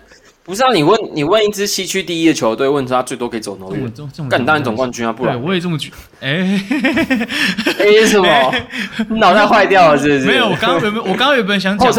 [0.44, 0.72] 不是啊？
[0.72, 3.92] 你问你问一支西区第一的球队，问他最多可以走多远？
[4.30, 5.96] 干你当然总冠军啊，不然我也这么觉得。
[6.26, 6.60] 哎，
[7.80, 8.54] 哎什么？
[9.08, 10.26] 你脑袋坏掉了是不是？
[10.26, 11.92] 没有，我刚刚原本我刚刚原本想讲。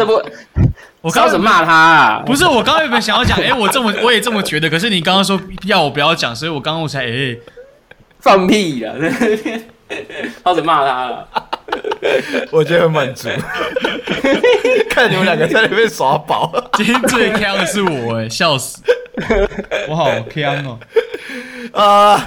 [1.06, 7.40] 我刚刚骂他、啊，不是我刚刚原本想要讲，哎、欸，我这么我也这么觉得，可是你刚刚说要我不要讲，所以我刚刚我才哎、欸、
[8.18, 8.92] 放屁了，
[10.44, 11.28] 开始骂他了，
[12.50, 13.28] 我觉得很满足，
[14.90, 18.82] 看你们两个在那边耍宝，今天最坑的是我哎、欸，笑死，
[19.88, 20.78] 我好坑哦，
[21.72, 22.20] 啊、uh,，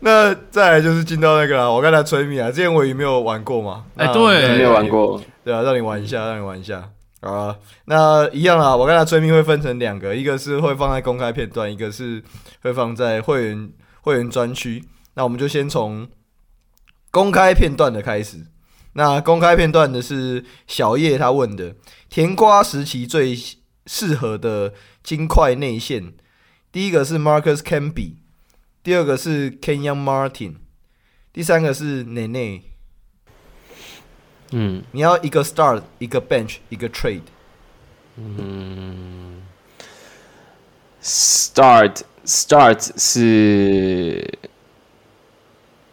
[0.00, 6.82] 那再来就是进到那个了，我刚才催眠啊，之前我也没有玩过嘛，哎、欸，对，没有玩过，对啊，让你玩一下，让你玩一下。
[7.26, 12.22] 啊，那一样啊，我刚才催命会分成两个，一个是会放在公开片段，一个是
[12.62, 13.72] 会放在会员
[14.02, 14.84] 会员专区。
[15.14, 16.08] 那我们就先从
[17.10, 18.46] 公开片段的开始。
[18.92, 21.74] 那公开片段的是小叶他问的，
[22.08, 23.36] 甜瓜时期最
[23.86, 24.72] 适合的
[25.02, 26.14] 金块内线，
[26.70, 28.14] 第一个是 Marcus Camby，
[28.82, 30.54] 第二个是 Kenyon Martin，
[31.32, 32.75] 第三个是 Nene。
[34.52, 37.22] 嗯，你要一个 start，一个 bench，一个 trade。
[38.16, 39.42] 嗯
[41.02, 44.38] ，start start 是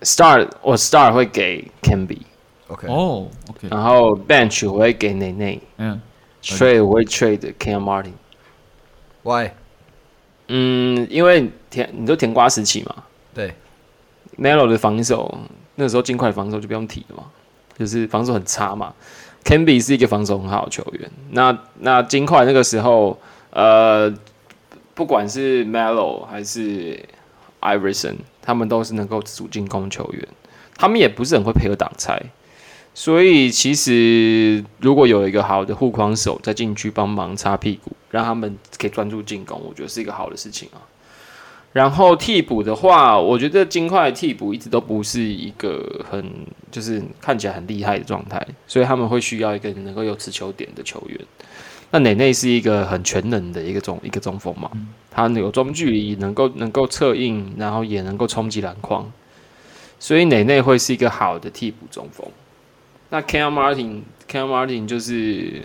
[0.01, 5.99] start，我 start 会给 Canby，OK 哦，OK，然后 bench 我会给 Nene，嗯
[6.41, 9.51] ，trade 我会 trade Kenyon Martin，Why？
[10.47, 13.03] 嗯，因为甜，你都甜瓜时期嘛，
[13.33, 13.53] 对
[14.37, 15.39] ，Melo 的防守，
[15.75, 17.31] 那时候尽快防守就不用提了嘛。
[17.77, 18.93] 就是防守很差嘛
[19.43, 21.09] ，Camby 是一个防守很好的球员。
[21.31, 23.19] 那那金块那个时候，
[23.51, 24.13] 呃，
[24.93, 26.99] 不管是 Melo 还是
[27.61, 30.27] Iverson，他们都是能够主进攻球员，
[30.77, 32.21] 他们也不是很会配合挡拆。
[32.95, 40.77] 所以其实如果有一个好的护框手在禁区帮忙擦屁股，让他们可以专注进攻，我觉得是一个好的事情啊。
[41.73, 46.23] 然后替补的话，我觉得金块替补一直都不是一个很
[46.69, 51.19] 就是看起来很厉害的状态，所以他们会需要一个能够有持球点的球员。
[51.89, 54.69] 那内内是一个很全能的一个中一个中锋嘛，
[55.09, 59.11] 他有中距离，能够能够策应，然后也能够冲击篮筐，
[59.99, 62.27] 所以内内会是一个好的替补中锋。
[63.09, 65.63] 那 Cam Martin，Cam Martin 就是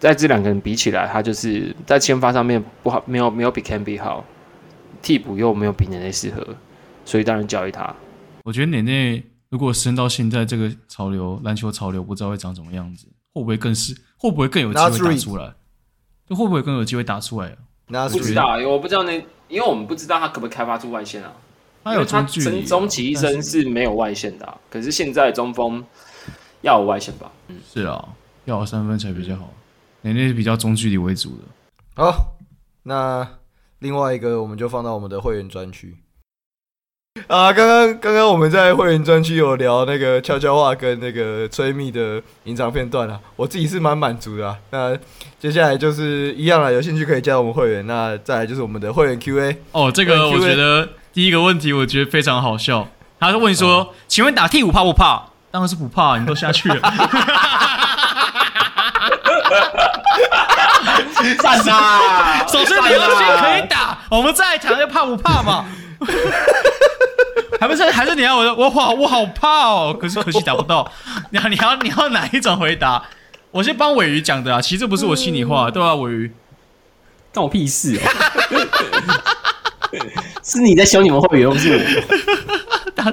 [0.00, 4.24] 在这两个人比起来，他就是在签发上面不好，没有没有比 Camby 好。
[5.02, 6.46] 替补又没有比年内适合，
[7.04, 7.94] 所以当然交易他。
[8.44, 13.94] 我觉得年内如果升到现在这个潮流，篮球潮流不知道会长什么样子，会不会更是？
[14.16, 15.54] 会不会更有机会打出来？
[16.28, 17.56] 就会不会更有机会打出来？
[17.86, 19.12] 不知道，因为我不知道那，
[19.48, 21.32] 因为我们不知道他可不可以开发出外线啊。
[21.82, 25.82] 他有中距离，他终其一生是没有外线的、啊，可是现在中锋
[26.60, 27.32] 要有外线吧？
[27.48, 28.08] 嗯，是啊，
[28.44, 29.52] 要有三分才比较好。
[30.02, 31.44] 年内是比较中距离为主的。
[31.96, 32.36] 好，
[32.82, 33.26] 那。
[33.80, 35.96] 另外一个，我们就放到我们的会员专区
[37.28, 37.52] 啊。
[37.52, 44.58] 刚刚刚刚我们在会员专区有聊那个悄悄话跟那个催蜜的隐藏片段啊，我自己是蛮满足的啊。
[44.70, 44.96] 那
[45.38, 47.86] 接下来就是一样了，有兴趣可以加入我们会员。
[47.86, 52.86] 那再来就是我们的会员 Q&A 哦，这个我觉得第一个问题我觉得非常好笑，
[53.18, 56.80] 他是问说：“哦、请问打替补怕不怕？”当然是不怕，你都下去了。
[61.36, 62.46] 赞啊！
[62.48, 65.64] 首先你要先可以打，我们再谈要怕不怕嘛？
[67.60, 70.90] 还不是还是你要我我好我好怕哦，可是可惜打不到。
[71.30, 73.02] 你要你要你要哪一种回答？
[73.50, 76.32] 我先帮尾鱼讲的啊，其实这不是我心里话，对啊，尾鱼，
[77.34, 78.02] 关我屁事哦！
[80.42, 81.80] 是你在凶你们会员，不是我。
[82.94, 83.12] 打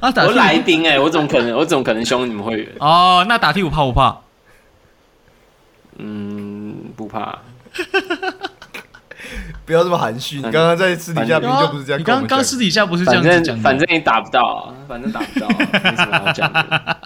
[0.00, 0.24] 啊打！
[0.24, 2.68] 我来宾哎，我怎么可能我怎么可能凶你们会员？
[2.80, 4.16] 哦，那打替补怕不怕？
[5.98, 6.63] 嗯，
[6.94, 7.38] 不怕。
[9.64, 10.36] 不要这么含蓄。
[10.36, 11.98] 你刚刚在私底下明明就不是这样。
[11.98, 13.62] 你刚刚私底下不是这样子讲的。
[13.62, 15.48] 反正你打不到，反正打不到，
[15.82, 16.96] 没什么好讲的。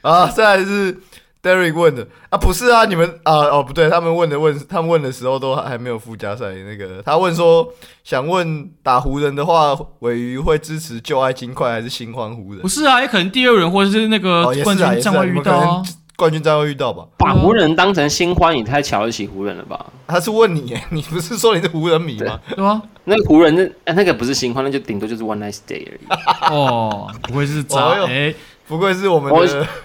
[0.00, 0.98] 啊，再来是
[1.42, 7.02] Derek 问的啊，不是啊，你们啊，哦，不对，他们问的问，他们问的时候都还没有附加赛那个。
[7.02, 7.68] 他问说，
[8.02, 12.62] 想问打湖人的话，尾鱼会支持旧爱金块还是新欢湖人？
[12.62, 15.82] 不是啊，也可能第二轮或者是那个冠军战会遇到啊。
[16.16, 17.04] 冠军战会遇到吧？
[17.18, 19.84] 把湖人当成新欢，你太瞧得起湖人了吧？
[20.06, 22.40] 他是问你， 你不是说你是湖人迷吗？
[22.54, 26.00] 对啊，那个湖人那那个不是新欢，那就顶多就是 one nice day 而已。
[26.50, 27.78] 哦，不会是找？
[28.06, 28.34] 哎，
[28.66, 29.38] 不愧是我们的。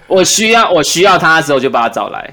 [0.08, 2.32] 我我需要我需要他的时候就把他找来。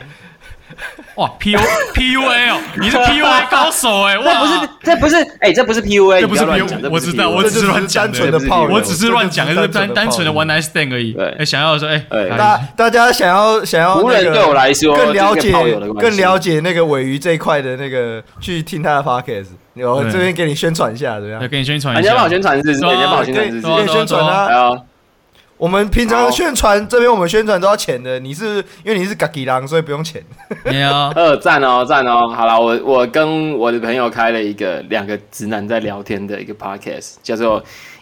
[1.19, 1.59] 哇，P U
[1.93, 4.17] P U A 哦，你是 P U A 高手哎！
[4.17, 11.13] 哇，不是，这不是，哎，这不是 P U A，这不是 P U 我知道，我只是乱讲，单纯的泡，我只是乱讲，就是单单纯的 one night stand 而已。
[11.37, 12.01] 哎，想要说，哎，
[12.37, 15.51] 大大家想要想要湖人对我来说更了解
[15.99, 21.41] 更了解那个尾鱼这一块的那个，去听他的 podcast，我这边给你宣传一下，怎么样？
[21.41, 24.73] 要给你宣传一下，人家帮我宣传是，人家帮我宣传是，宣传啊。
[25.59, 28.17] 我们平常宣传这边，我们宣传都要钱的。
[28.17, 30.23] 你是因为你是嘎吉狼，所以不用钱。
[30.63, 32.29] 没有， 呃，赞哦，赞哦。
[32.29, 37.61] 好了，我我跟我的朋友开了一个两个直男在聊天的一个 podcast，叫做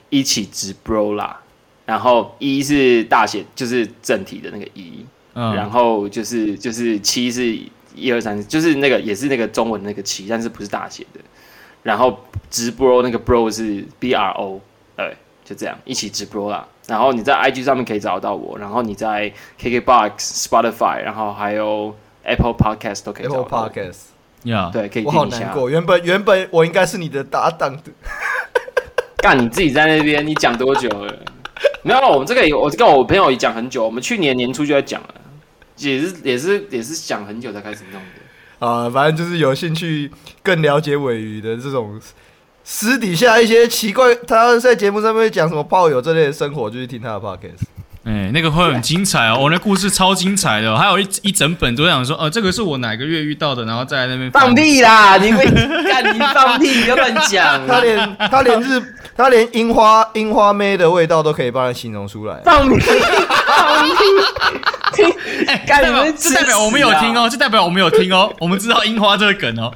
[0.10, 1.42] 一起直 bro 啦。
[1.88, 5.04] 然后一是大写，就是正体的那个一。
[5.34, 5.56] 嗯。
[5.56, 7.58] 然后就是就是七是
[7.96, 11.20] 一二三，就是那个也是那个中文那个七，但是不是大写的。
[11.82, 12.20] 然后
[12.52, 14.62] 直 bro 那个 bro 是 B R O，
[14.96, 16.68] 对，就这样一起直 bro 啦。
[16.88, 19.32] 然后你在 IG 上面可以找到我，然后你在
[19.62, 21.94] KKBOX、Spotify，然后还有
[22.24, 23.64] Apple Podcast 都可以找到我。
[23.66, 23.98] Apple Podcast，
[24.44, 25.18] 呀，对，可以听一下。
[25.18, 27.84] 我好难过，原本原本我应该是你的搭档的。
[29.20, 31.14] 干你自己在那边，你讲多久了？
[31.84, 35.16] 没有，我们这个我跟我朋友也讲很久，我们去年年初就在讲了，
[35.78, 38.66] 也是也是也是讲很久才开始弄的。
[38.66, 40.10] 啊，反正就是有兴趣
[40.42, 42.00] 更了解尾鱼的这种。
[42.70, 47.64] 私底下一些奇怪，他在节目上面讲什么炮友这类的生活，就去听他的 podcast。
[48.04, 55.16] 哎，那个会很精彩哦，我 那故事超精彩的，还有一一整本都想说，呃，这个是我哪个月遇到的，然后在那边放屁啦！
[55.16, 55.46] 你会
[55.90, 57.66] 干你放屁，你要乱讲。
[57.66, 58.84] 他连他连日
[59.16, 62.42] 他连樱花樱花妹的味道都可以帮他形容出来。
[62.44, 62.80] 放屁！
[63.48, 65.04] 放屁！
[65.48, 69.74] 哎，代表这代表我们有听哦，这代表我们有听哦，我们知道樱花这个梗哦。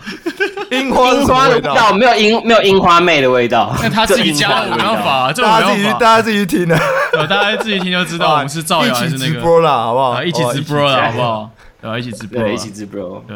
[0.72, 6.80] 樱花樱花的味道没有樱没有樱花妹的味道，那他自己加的，没办法，这大家自己大家自己听的，
[7.28, 9.26] 大家自己听就知道我们是造谣还是那个。
[9.26, 10.24] 一起直播啦，好不好？
[10.24, 11.50] 一起直播啦，好不好？
[11.82, 13.24] 对，一起直播，一起直播。
[13.28, 13.36] 对，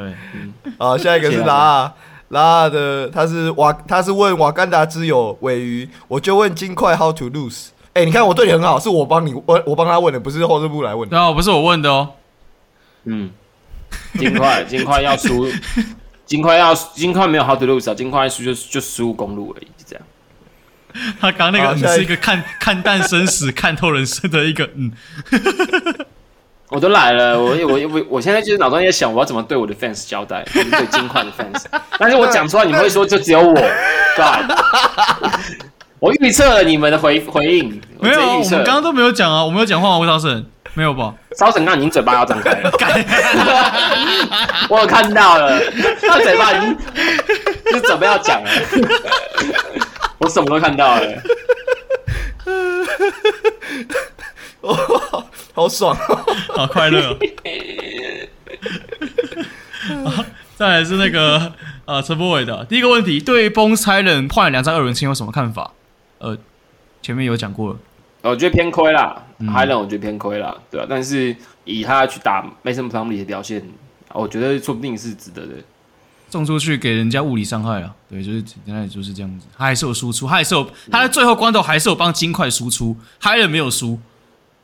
[0.77, 1.91] 好，下一个是拉
[2.29, 7.67] 拉的，他是瓦，他是问瓦甘达之友尾鱼，我就问金块 how to lose。
[7.93, 11.19] 哎，你看我对你很好，是我帮你我我帮他问的，不是后事部来问的。
[11.19, 12.09] 哦，不是我问的哦。
[13.03, 13.29] 嗯，
[14.17, 15.47] 金块金块要输。
[16.25, 20.05] 金块要金块没有 how to lose 啊，金块输就就失误公路而已，就这样。
[21.19, 24.91] 他刚那个是一个看看淡生死、 看透人生的一个嗯。
[26.69, 31.63] 我都来了，我我我我现在就是脑中在想，我要怎么对我的 fans 交代，就是对金块的 fans。
[31.99, 34.51] 但是我讲出来，你们会说就只有我，God。
[35.99, 40.45] 我预测了你们的回回应，没有，我们刚刚都没有讲啊，我没有讲话啊，魏超神，
[40.75, 41.13] 没有吧？
[41.37, 42.71] 超神，那你嘴巴要张开了，
[44.69, 45.57] 我有看到了，
[46.01, 46.77] 他嘴巴已经
[47.71, 48.49] 就准备要讲了，
[50.19, 51.07] 我什么都看到了。
[54.61, 55.95] 哦，好爽，
[56.49, 57.17] 好快乐。
[60.55, 61.53] 再来是那个
[61.85, 65.71] 呃陈柏伟的第一个问题，对 Bones Hyland 换了两张二轮签有什么看法？
[66.19, 66.37] 呃，
[67.01, 67.79] 前面有讲过了，
[68.29, 70.87] 我觉得偏亏啦，Hyland 我觉得偏亏啦，对吧、啊？
[70.89, 73.61] 但是以他去打 Mason Plumlee 的表现，
[74.13, 75.53] 我觉得说不定是值得的。
[76.29, 79.45] 送出去给人家物理伤害了，对，就是原来就是这样子。
[79.57, 83.99] 他还是有输出，他还是有他在最后关头还是有帮金块输出，Hyland 没有输。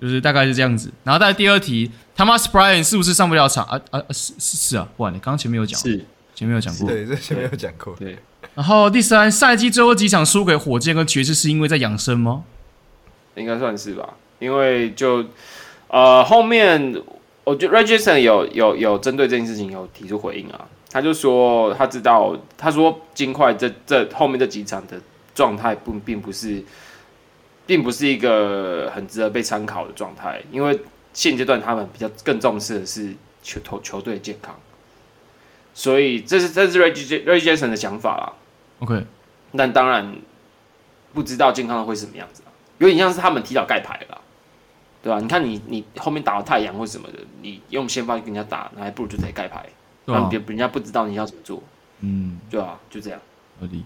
[0.02, 8.18] 就是大概是这样子，然后在第二题，Thomas Bryant 是不是上不了场啊啊是是是啊，不然你刚刚前面有讲，是前面有讲过，对，这前面有讲过，对。
[8.56, 12.44] 然后第三，赛季最后几场输给火箭跟爵士，是因为在养生吗？
[13.36, 15.26] 应该算是吧，因为就
[15.88, 17.02] 呃后面，
[17.44, 25.00] 我觉得 Reggie Jackson 有有有针对这件事情有提出回应啊，他就说他知道，他说金块这这后面这几场的
[25.34, 26.64] 状态不并不是。
[27.68, 30.78] 并不是一个很值得被参考的状态，因为
[31.14, 34.60] 现阶段他们比较更重视的是球球球队健康，
[35.74, 38.34] 所以这是这是 Reggie Jackson 的想法啦。
[38.80, 39.06] OK，
[39.56, 40.18] 但当然
[41.14, 42.42] 不知道健康的会是什么样子，
[42.82, 44.20] 有点像是他们提早盖牌了，
[45.04, 45.20] 对吧？
[45.20, 49.64] 你看你你后面打了太阳或什么的，你用先发跟人家打，那还不如就直接盖牌，
[50.06, 51.62] 让别人家不知道你要怎么做，
[52.00, 52.80] 嗯，对啊？
[52.90, 53.20] 就这样，
[53.60, 53.84] 合理。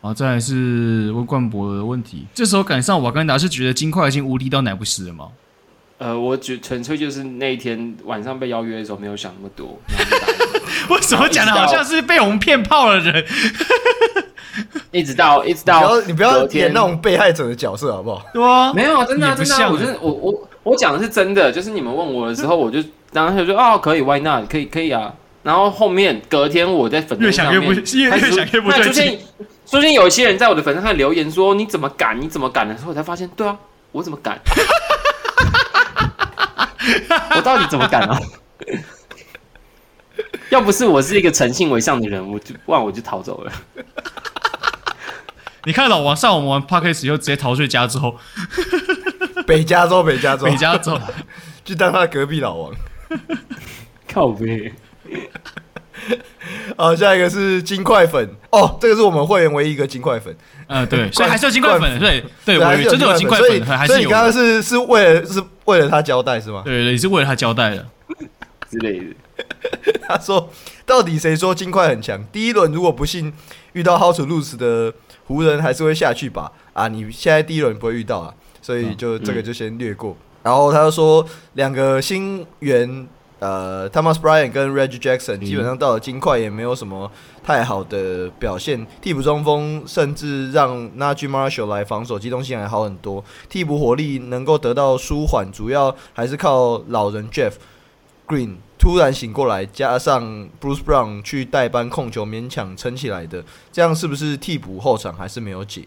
[0.00, 2.26] 好，再来是温冠博的问题。
[2.34, 5.30] 这时候赶上瓦干达，是觉得金块已经无敌到奶不死了吗？
[5.98, 9.78] 呃，我觉纯粹就是那一天晚上被邀约的时候没有想那么多。
[10.90, 13.24] 为什么讲的好像是被我们骗炮的人？
[14.90, 18.22] 一直到一直到你不要演那种被害者的角色好不好？
[18.32, 24.50] 对啊，没有啊，真的、啊、真的、啊，我真的我我我讲的是真的，就是你们问我的时候，我就当时就说哦，可以，Why not？
[24.50, 25.12] 可以可以啊。
[25.42, 29.18] 然后后面隔天我在粉丝上面，越想越想越不对劲。
[29.64, 32.20] 最近有一些人在我的粉丝上留言说：“你怎么敢？
[32.20, 33.56] 你怎么敢？”的时候，我才发现，对啊，
[33.92, 34.38] 我怎么敢？
[37.36, 38.18] 我到底怎么敢啊？
[40.50, 43.52] 要不是我是一个诚信为上的人，我就不然我就逃走了。
[45.66, 48.14] 你看老王上我们玩以后，直接逃去加州，
[49.44, 50.96] 北加州，北加州，北加州，
[51.64, 52.72] 就当他隔壁老王，
[54.08, 54.72] 靠北。
[56.78, 60.32] 好，下一个是金块粉哦，这个是我们会员唯一一个金块粉。
[60.68, 63.94] 嗯、呃，对，所以还是有金块粉，对对，我真的有金块粉，所以还是有。
[63.94, 66.62] 所以你刚刚是是为了是为了他交代是吗？
[66.64, 67.84] 对对，是为了他交代的
[68.70, 69.06] 之类的。
[70.06, 70.48] 他说，
[70.86, 72.24] 到底谁说金块很强？
[72.30, 73.32] 第一轮如果不幸
[73.72, 74.94] 遇到 How to lose 的
[75.26, 76.50] 湖人，还是会下去吧？
[76.72, 80.12] 啊，你现在第一轮不会遇到啊，所以就这个就先略过。
[80.12, 83.06] 嗯、然后他又说，两个新援。
[83.38, 87.08] 呃，Thomas Bryant 跟 Reggie Jackson 基本上到了金块也没有什么
[87.44, 88.86] 太好的表现。
[89.02, 93.22] 替补中锋甚至让 Naji Marshall 来防守，机动性还好很多。
[93.50, 97.52] 替补火力能够得到舒缓，主要还是靠老人 Jeff
[98.26, 103.42] Green 突然醒过来，加上 Bruce Brown 去代班控球，勉强撑起来的。
[103.72, 105.82] 这样是不是替补后场还是没有解？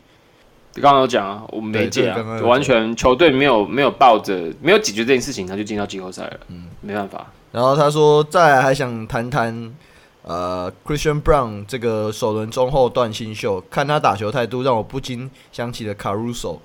[0.76, 6.40] 刚刚有讲啊，我们没解啊，完全球队没有没有抱着没有解决这件事情，他就进到季后赛了。
[6.50, 7.28] 嗯，没办法。
[7.52, 9.76] 然后他说，再来还想谈谈，
[10.22, 16.60] 呃，Christian Brown 这个首轮中后段新秀，看他打球态度，让我不禁想起了 Caruso。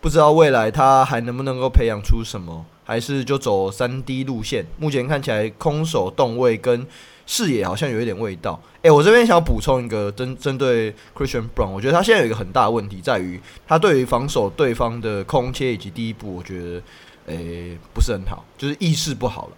[0.00, 4.64] 不知道未来他还能不能够培养出什么，还是就走三 D 路线？
[4.78, 6.86] 目前看起来空手动位跟
[7.26, 8.58] 视野好像有一点味道。
[8.82, 16.82] 诶，我这边想补充一个针针对 Christian Brown，我觉得他现在有一个很大的问题在于，他对于防守对方的空切以及第一步，我觉得
[17.26, 19.52] 诶不是很好，就是意识不好了。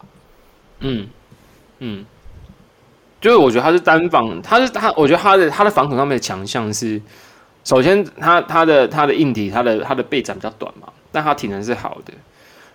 [0.80, 1.06] 嗯，
[1.80, 2.06] 嗯，
[3.20, 6.98] 就是我觉得他是单防，他是他，我觉得他的他的防守上面的强项是，
[7.64, 12.14] 首先他他的他的硬体，他的他的背展比较短嘛，但他体能是好的，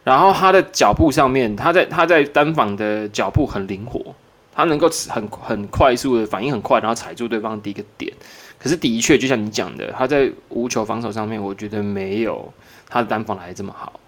[0.03, 4.13] 然后他的脚步上面，他在他在单防的脚步很灵活，
[4.53, 8.11] 他能够很很快速的反应很快，然后踩住对方的第一个点。
[8.59, 12.53] 可是的确，就像你讲的，他在无球防守上面，我觉得没有
[12.89, 13.99] 他的单防来的这么好。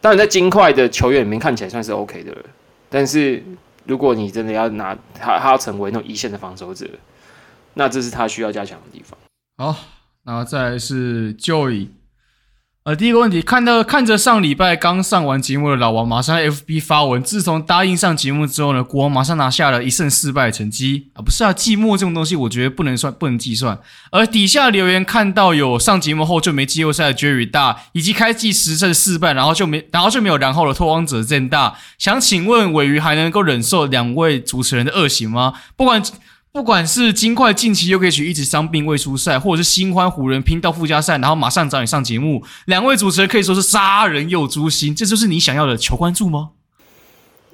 [0.00, 2.42] 当然，在金块的球员里面看起来算是 OK 的了。
[2.90, 3.42] 但是
[3.84, 6.86] 如果你真的要拿他，他要成为那种一线的防守者，
[7.74, 9.18] 那这是他需要加强的地方。
[9.56, 9.74] 好，
[10.24, 11.88] 然后再来是 Joy。
[12.84, 23.78] 呃，第一个问题，看到看着上礼拜刚上完节目的老王，马上 FB 发文，自从答应上节目之后呢，国王马上拿下了一胜四败的成绩啊，不是啊，季末这种东西，我觉得不能算，不能计算。
[24.10, 35.54] 而底下留言看到有上节目后就没季后赛的 Jerry 大，以及开季十胜四败，然后就没，然后就没有然后的拓荒者郑大，想请问尾鱼还能够忍受两位主持人的恶行吗？
[35.74, 36.02] 不管。
[36.54, 46.50] 不管是金块近期又可以取一直伤病未出赛，或者是新欢湖人拼到附加赛，然后马上找你上节目，两位主持人可以说是杀人又诛心，这就是你想要的求关注吗？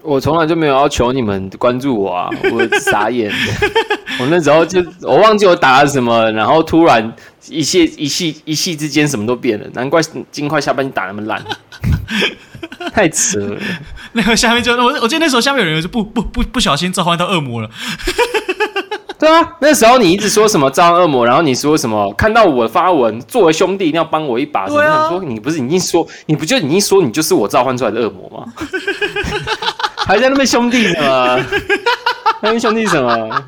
[0.02, 2.28] 我从来就没有要求你们关注我啊！
[2.52, 3.32] 我傻眼，
[4.20, 7.10] 我那时候就我忘记我打了什么，然后突然
[7.48, 11.42] 一系一系一系之间什么都变了，难怪金块下半季打那么烂，
[12.92, 13.58] 太扯了。
[14.12, 17.70] 那个下面就我我记得那时候下面有人就不不不不小心召唤到恶魔了。
[19.20, 24.66] 对啊，那时候你一直说什么召唤恶魔，然后你说什么看到我发文，作为兄弟一定要帮我一把。
[24.66, 24.80] 什么？
[24.80, 28.52] 啊、说你不是已经说你不就已经说你就是我召唤出来的恶魔吗？
[30.06, 31.38] 还在那边兄弟什么？
[32.40, 33.44] 那边兄弟什么？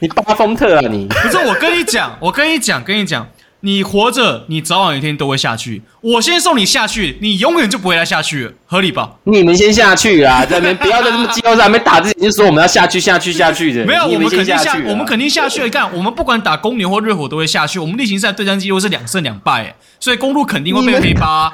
[0.00, 1.06] 你巴风特啊你？
[1.06, 3.24] 不是我跟你讲，我跟你讲，跟你讲。
[3.64, 5.80] 你活着，你早晚有一天都会下去。
[6.02, 9.10] 我先送你下去，你永远就不会再下去了，合理吧？
[9.24, 13.82] 你们先下去啊， 在那边不要在这么季后赛还没打之前就说我们要下去、下去、下去的。
[13.86, 15.62] 没有，我们肯定下，啊、我们肯定下去。
[15.62, 17.78] 你看，我们不管打公牛或热火都会下去。
[17.78, 21.50] 我们例行赛对战记录是两胜两败，所以公路肯定会被黑八。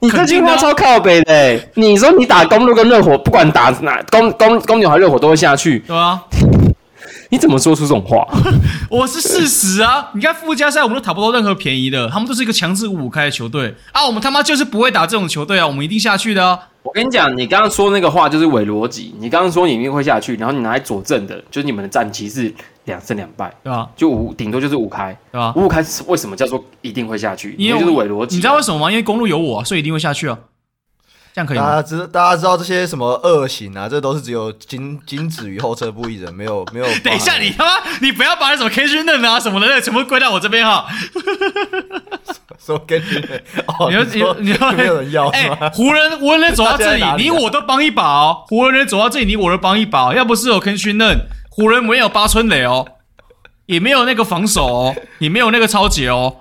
[0.00, 6.20] 你这句话超靠北的，你说你打公路跟热火，不管打哪公公公牛还是热火都会下去，对啊。
[7.30, 8.26] 你怎么说出这种话？
[8.90, 10.10] 我是事实啊！
[10.14, 14.04] 你看附加赛我们都讨不到任何便宜的，他们都是一个强制五五开的球队啊！
[14.06, 15.66] 我们他妈就是不会打这种球队啊！
[15.66, 16.58] 我们一定下去的啊！
[16.82, 19.12] 我跟你讲，你刚刚说那个话就是伪逻辑。
[19.18, 22.54] 你刚刚说你一定会下去，然后你拿来佐证的，就是你们的战绩是
[22.84, 23.88] 两胜两败，对吧？
[23.96, 25.52] 就五顶多就是五开，对吧？
[25.56, 27.56] 五五开是为什么叫做一定会下去？
[27.58, 28.36] 因为就是伪逻辑。
[28.36, 28.90] 你知道为什么吗？
[28.90, 30.38] 因为公路有我，所以一定会下去啊！
[31.36, 31.66] 这样可以吗？
[31.66, 33.86] 大家知大家知道这些什么恶行啊？
[33.86, 36.86] 这都是只有仅仅止于后撤步一人，没有 没有。
[37.04, 40.86] 等一下，你他妈你不要把那什么 K 训嫩啊什么的那全部归到我这边哈。
[42.58, 45.58] 说 K 训嫩，哦，你说你你说没有人要是吗？
[45.60, 48.44] 哎，湖人湖人能走到这里，你我都帮一把哦。
[48.48, 50.14] 湖人能走到这里，你我都帮一把。
[50.14, 52.86] 要不是有 K 训嫩，湖人没有八村垒哦，
[53.66, 56.38] 也没有那个防守哦，也没有那个超级哦。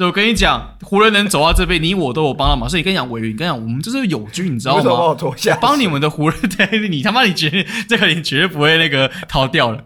[0.00, 2.66] 所以我跟你讲，湖人能走到这边，你我都有帮到忙。
[2.66, 4.82] 所以跟你讲，鮪鱼，你跟你讲，我们就是友军，你知道吗？
[4.82, 9.82] 帮我脱下，帮你们的湖人 队，你他妈你绝对这个你绝对不会那个逃掉了。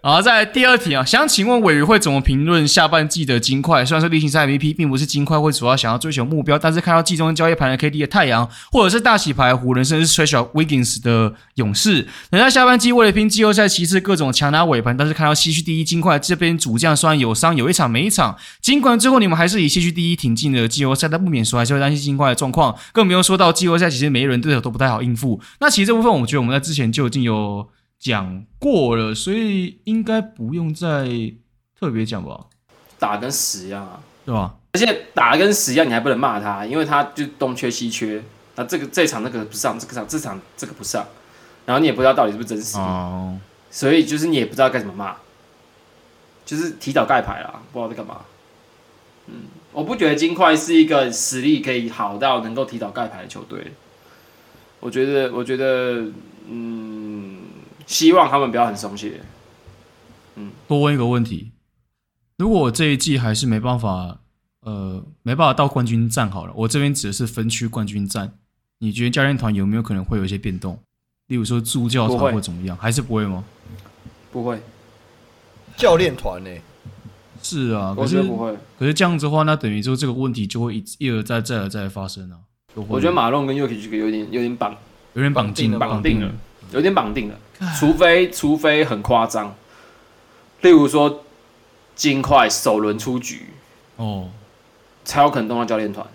[0.00, 3.84] 然后再来第二题啊，想请问委员会怎么评论下半季的金块？
[3.84, 25.40] 虽然说例行赛 MVP 并不是金块会主要想要追求目标，但是看到季中交易盘的 KD 的太阳，或者是大洗牌湖人，甚至是 Trash Wiggins 的勇士，人家下半季为了拼季后赛，其实各种强拿尾盘，但是看到西区第一金块这边主将虽然有伤，有一场没一场，尽管最后你们还是以西区第一挺进了季后赛，但不免说还是会担心金块的状况，更不用说到季后赛，其实每一轮对手都不太好应付。
[25.58, 27.68] 那其实这部分，我觉得我们在之前就已经有。
[27.98, 31.08] 讲过了，所以应该不用再
[31.78, 32.46] 特别讲吧。
[32.98, 34.54] 打跟死一样啊，对吧？
[34.72, 38.22] 而且打跟死一样，你还不能骂他，因为他就东缺西缺。
[38.56, 41.06] 那这个这场那个不上，这个场这场这个不上，
[41.64, 42.76] 然后你也不知道到底是不是真实。
[42.78, 43.38] 哦。
[43.70, 45.16] 所以就是你也不知道该怎么骂，
[46.44, 48.22] 就是提早盖牌啦，不知道在干嘛。
[49.26, 49.34] 嗯，
[49.72, 53.72] 我不觉得金块是一个实力可以好到能够提早盖牌的球队。
[54.80, 56.06] 我觉得，我觉得，
[56.48, 57.27] 嗯。
[57.88, 59.22] 希望他们不要很松懈。
[60.36, 61.52] 嗯，多问一个问题：
[62.36, 64.20] 如果我这一季还是没办法，
[64.60, 68.34] 呃，没办法到冠军战好了，我这边指的是分区冠军战，
[68.78, 70.78] 你觉得教练团有没有可能会有一些变动？
[71.28, 72.76] 例如说助教团或怎么样？
[72.76, 73.42] 还是不会吗？
[74.30, 74.60] 不会。
[75.76, 76.50] 教练团呢？
[77.42, 78.54] 是啊，我觉得不会。
[78.78, 82.38] 可是这样子的话，那等于说这个问题就会一一而再、再而再发生啊。
[82.74, 84.76] 我觉得马龙跟 Yuki 这个有点有点绑，
[85.14, 86.30] 有点绑定绑定了。
[86.72, 87.38] 有点绑定了，
[87.78, 89.54] 除非除非很夸张，
[90.60, 91.24] 例如说
[91.94, 93.46] 金块首轮出局
[93.96, 94.28] 哦，
[95.04, 96.06] 才有可能动到教练团。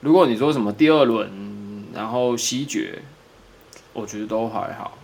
[0.00, 3.02] 如果你说什么第二轮，然后西决，
[3.92, 4.98] 我觉得都还好，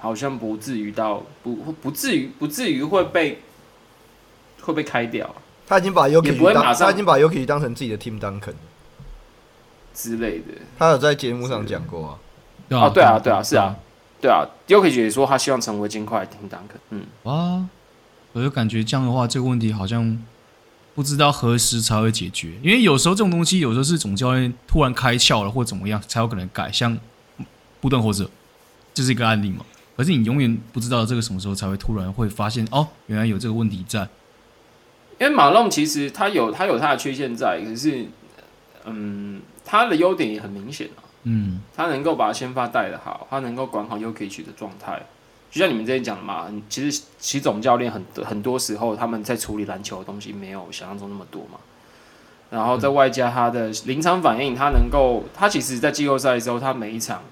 [0.00, 3.42] 好像不至于到不不至于不至于会被
[4.60, 5.34] 会被开掉。
[5.66, 8.54] 他已经把 Yuki 当他已经把 Yuki 当成自己的 team Duncan
[9.94, 12.18] 之类的，他有在节目上讲过啊。
[12.78, 13.74] 啊，对啊，对啊，是啊。
[14.24, 16.78] 对啊，Jokic 也说他希望成为金块的 Tim Duncan。
[16.88, 17.68] 嗯，啊，
[18.32, 20.18] 我就感觉这样的话，这个问题好像
[20.94, 22.54] 不知道何时才会解决。
[22.62, 26.72] 因为有时候这种东西，有时候是总教练突然开窍了或怎么样，才有可能改。
[26.72, 26.98] 像
[27.82, 28.26] 布顿或者
[28.94, 29.62] 就是一个案例嘛。
[29.94, 34.08] 可是你永远不知道这个什么时候才会突然会发现哦，原来有这个问题在。
[35.20, 38.06] 因为马龙其实他有他有他的缺陷在，可是
[38.86, 41.04] 嗯，他的优点也很明显啊。
[41.24, 45.02] 嗯，他能够把先发带的好，他能够管好 UKE 的状态。
[45.50, 51.58] 就像你们之前讲的嘛，其实其总教练很多很多时候他们在处理篮球的东西没有想象中那么多嘛。
[52.50, 57.22] 然后在外加他的临场反应，他能够他其实，在季后赛的时候，他每一场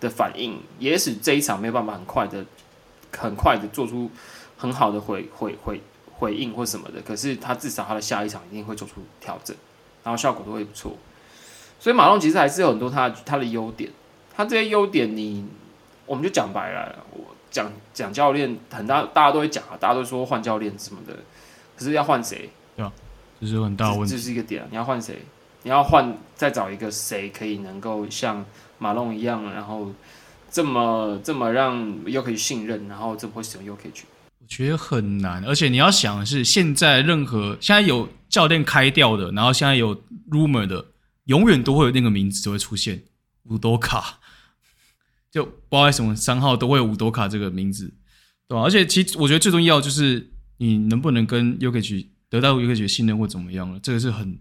[0.00, 2.44] 的反应，也使这一场没有办法很快的、
[3.16, 4.10] 很快的做出
[4.56, 5.80] 很好的回回回
[6.18, 7.00] 回应或什么的。
[7.02, 9.56] 可是他至少他的下一场一定会做出调整，
[10.02, 10.96] 然后效果都会不错。
[11.80, 13.88] 所以马龙其实还是有很多他他的优点，
[14.34, 15.46] 他这些优点你
[16.06, 21.14] 我们就讲白了，我讲讲教练很大，大家都会讲啊，大家都说换教练什么的，
[21.76, 22.50] 可是要换谁？
[22.76, 22.92] 对啊，
[23.40, 25.18] 这是很大的问题，这是一个点，你要换谁？
[25.62, 28.44] 你要换再找一个谁可以能够像
[28.78, 29.90] 马龙一样，然后
[30.50, 34.04] 这么这么让 Jokic 信任，然后这么会使用又可以去
[34.40, 39.94] 我觉得很难，而且你要想的是，现在任何现在有教练开掉的，然后现在有
[40.30, 40.84] rumor 的。
[41.28, 43.02] 永远都会有那个名字就会出现，
[43.44, 44.18] 五多卡，
[45.30, 47.92] 就不知道为什么三号都会有五多卡这个名字，
[48.48, 48.62] 对吧？
[48.62, 54.38] 而且其实我觉得最重要就是你能不能跟 Jokic 得到 Jokic 的信任或怎么样了，这个是很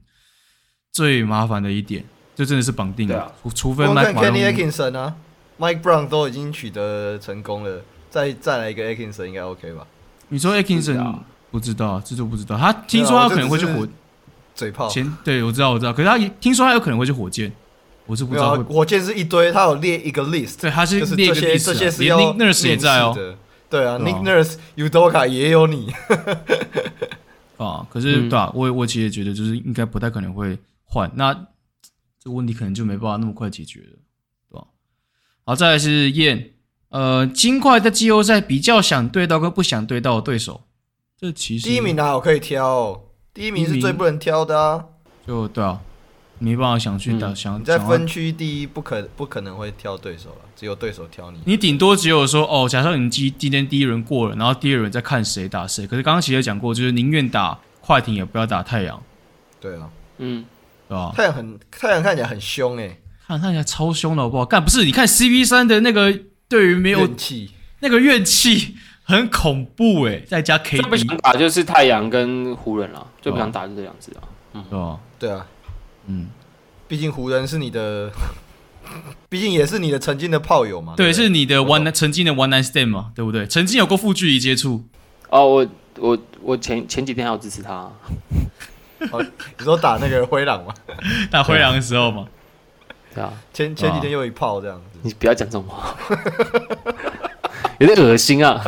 [0.93, 2.05] 最麻烦的一点，
[2.35, 5.18] 这真的是绑定了，啊、除非 Mike Kenny Atkinson 啊
[5.59, 9.85] ，Mike Brown 都已经取得成功了，再再来一个 Atkinson 应该 OK 吧？
[10.30, 11.19] 你说 Atkinson
[11.51, 13.85] 不知道，这就不知道，他听说他可能会去火。
[14.57, 17.53] 嘴炮前对，我知道我知道，可是他听说他有可能会去火箭，
[18.07, 18.55] 我是不知道。
[18.63, 23.15] 火箭是一堆，他有列一个 list，对，他是列一个 list，这些是要 Nick Nurse 也在哦。
[23.69, 25.93] 对啊，Nick Nurse、Udoka 也有你。
[27.57, 33.97] 啊，可是对啊，我我其实也觉得就是应该不太可能会换，那这个问题可能就没办法那么快解决了，
[34.49, 34.65] 对吧？
[35.45, 36.51] 好，再来是燕，
[36.89, 40.61] 呃，金块在季后赛比较想对到跟不想对到的对手，
[41.19, 43.03] 这其实第一名哪有可以挑？
[43.38, 44.84] 第一名是最不能挑的啊，
[45.27, 45.80] 就对啊，
[46.39, 51.38] 没办法想去打，嗯、想你在分区第一不可不可能会挑对手了，只有对手挑你。
[51.45, 55.85] 你顶多只有说哦，假设你今今天第一轮过了，然后第二轮再看谁打谁。
[55.85, 58.99] 可是刚刚其实讲过，就是宁愿打快艇也不要打太阳。
[59.61, 59.88] 对啊，
[60.18, 60.43] 嗯，
[60.89, 61.14] 对吧？
[61.15, 64.43] 太阳很太阳看起来很凶诶、欸，看看起来超凶的好不好？
[64.43, 64.84] 干不是？
[64.84, 66.11] 你看 CP 三的那个
[66.49, 67.51] 对于没有气
[67.81, 68.76] 那个怨气。
[69.07, 74.27] 很恐怖哎，再加 KD，最不想打就是太阳跟湖人了，最不想打就这样子啊。
[74.53, 75.45] 嗯，对啊，对啊，
[76.07, 76.27] 嗯，
[76.89, 78.11] 毕竟湖人是你的，
[79.29, 80.93] 毕竟也是你的曾经的炮友嘛。
[80.97, 83.47] 对，是你的 one 曾经的 one night stand 嘛，对不对？
[83.47, 84.84] 曾经有过负距离接触。
[85.29, 85.67] 哦，我
[85.99, 87.89] 我我前前几天还有支持他。
[89.11, 89.23] 哦，
[89.57, 90.73] 你说打那个灰狼吗？
[91.31, 92.27] 打灰狼的时候吗？
[93.15, 94.99] 对啊，前前几天又一炮这样子。
[95.01, 95.95] 你不要讲这种话，
[97.79, 98.61] 有点恶心啊。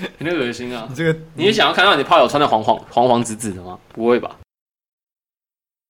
[0.18, 0.86] 有点恶心啊！
[0.88, 3.78] 你这个你也想要看到你炮友穿的黄黄黄黄紫紫的吗？
[3.92, 4.30] 不会吧？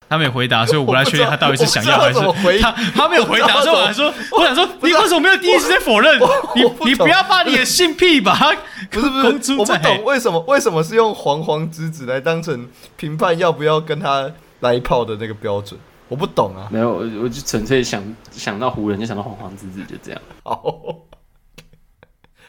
[0.07, 2.21] 他没有回答，所以我不太确定 他到底是想要还是
[2.61, 6.21] 他他没有回答，所以我还说我想说，你为什么没有第一时间否认？
[6.55, 8.55] 你你不要把你的性癖把它
[8.91, 15.81] 不是不是，我不懂为什么为什么是用黄黄紫紫来当成评判要不要跟他来一炮的那个标准？
[16.07, 16.69] 我不懂啊！
[16.71, 20.21] 没有，我我就纯粹想想到湖人就想到黄黄紫紫，就这样。
[20.43, 20.63] 好。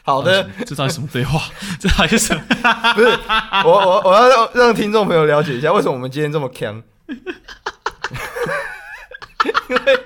[0.06, 1.42] 好的，这到底什么对话？
[1.80, 2.42] 这到底是什么？
[2.94, 3.08] 不是
[3.64, 6.80] 我我我要让让听众朋友了解一下，为什么我们今天这么强？
[9.68, 9.98] 因为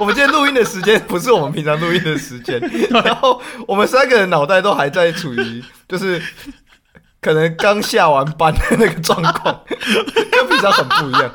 [0.00, 2.60] 我们今天录音的时间不是我们平常录音的时间，
[2.90, 6.20] 然后我们三个人脑袋都还在处于就是。
[7.20, 9.64] 可能刚下完班的那个状况，
[10.30, 11.32] 跟平常很不一样。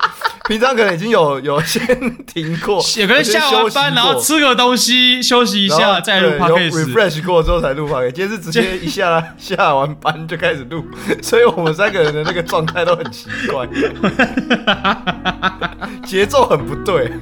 [0.50, 1.80] 平常可能已经有有先
[2.26, 8.10] 停过， 也可能下完班然后吃个东西休息一下再录 Podcast，refresh 过之后才录 Podcast。
[8.10, 10.84] 今天是直接一下下完班就开始录，
[11.22, 13.64] 所以我们三个人的那个状态都很奇怪，
[16.04, 17.12] 节奏很不对。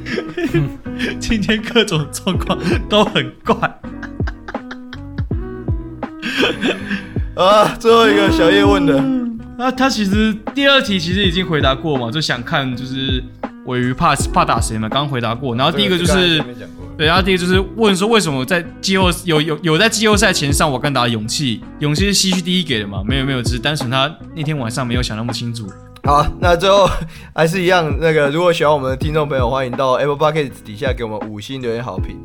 [1.21, 3.55] 今天各种状况都很怪。
[7.37, 8.95] 啊，最后一个小叶问的，
[9.59, 13.23] 那、嗯、他其实第二题其实已经回答过嘛，就想看就是
[13.67, 15.55] 尾鱼怕怕打谁嘛，刚刚回答过。
[15.57, 16.41] 然后第一个就是，
[16.97, 23.03] 对，然后第一个就是问说为什么在季后有有有在季后赛前上瓦干达的勇气，勇气是西区第一给的嘛？
[23.05, 25.67] 没有没有，只是单纯他那天晚上没有想那么清楚。
[26.05, 26.89] 好，那最后
[27.35, 32.17] 还是一样，那个如果喜欢我们的听众朋友，欢迎到 Apple Podcast 底下给我们五星留言好评。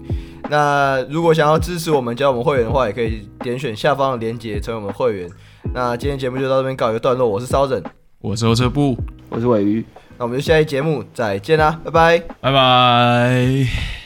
[0.51, 5.30] 那如果想要支持我们加我们会员的话，也可以点选下方的链接成为我们会员。
[5.74, 7.84] 那今天节目就到这边告一个段落，我是烧人，
[8.22, 8.95] 我是欧车布，
[9.30, 9.84] 我是尾鱼，
[10.20, 14.03] 那我们就下一节目再见啦，拜拜，拜拜。